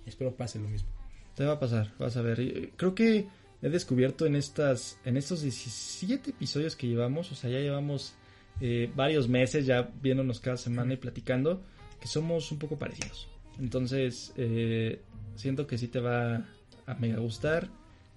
espero 0.07 0.35
pase 0.35 0.59
lo 0.59 0.69
mismo. 0.69 0.89
te 1.37 1.45
va 1.45 1.55
a 1.55 1.61
pasar, 1.61 1.93
vas 1.99 2.17
a 2.17 2.23
ver. 2.23 2.41
Y, 2.41 2.73
Creo 2.77 2.95
que 2.95 3.27
he 3.65 3.71
descubierto 3.71 4.27
en 4.27 4.37
estas, 4.37 4.99
en 5.07 5.17
estos 5.17 5.41
17 5.41 6.31
episodios 6.31 6.77
que 6.77 6.87
llevamos, 6.87 7.33
o 7.33 7.35
sea, 7.35 7.49
ya 7.49 7.61
llevamos 7.61 8.15
eh, 8.61 8.93
varios 8.95 9.27
meses 9.27 9.65
ya 9.65 9.91
viéndonos 10.03 10.39
cada 10.39 10.59
semana 10.59 10.93
y 10.93 10.97
platicando, 10.99 11.63
que 11.99 12.07
somos 12.07 12.53
un 12.53 12.59
poco 12.59 12.79
parecidos. 12.79 13.27
Entonces, 13.59 14.35
eh, 14.37 15.01
siento 15.35 15.67
que 15.67 15.79
sí 15.79 15.89
te 15.89 15.99
va 15.99 16.47
a 16.85 16.95
mega 17.01 17.19
gustar 17.21 17.71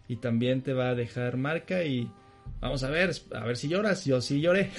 y 0.10 0.18
también 0.18 0.64
te 0.64 0.74
va 0.74 0.90
a 0.90 0.96
dejar 0.96 1.38
marca 1.38 1.86
y 1.86 2.12
vamos 2.60 2.84
a 2.84 2.90
ver, 2.90 3.12
a 3.34 3.46
ver 3.46 3.56
si 3.56 3.70
lloras, 3.70 4.04
yo 4.04 4.20
sí 4.20 4.42
lloré. 4.42 4.72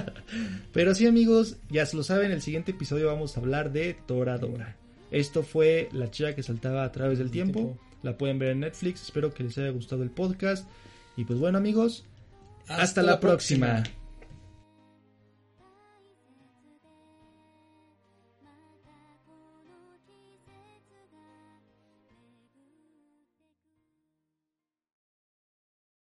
Pero 0.72 0.94
sí 0.94 1.06
amigos, 1.06 1.58
ya 1.68 1.84
se 1.84 1.98
lo 1.98 2.02
saben, 2.02 2.32
el 2.32 2.40
siguiente 2.40 2.70
episodio 2.70 3.08
vamos 3.08 3.36
a 3.36 3.40
hablar 3.40 3.72
de 3.72 3.94
Toradora. 4.06 4.78
Esto 5.10 5.42
fue 5.42 5.90
La 5.92 6.10
chica 6.10 6.34
que 6.34 6.42
saltaba 6.42 6.84
a 6.84 6.92
través 6.92 7.18
del 7.18 7.30
tiempo. 7.30 7.78
La 8.02 8.16
pueden 8.16 8.38
ver 8.38 8.50
en 8.50 8.60
Netflix. 8.60 9.02
Espero 9.02 9.32
que 9.32 9.44
les 9.44 9.58
haya 9.58 9.70
gustado 9.70 10.02
el 10.02 10.10
podcast. 10.10 10.68
Y 11.16 11.24
pues 11.24 11.38
bueno 11.38 11.58
amigos, 11.58 12.04
hasta, 12.68 13.02
la 13.02 13.18
próxima. 13.18 13.82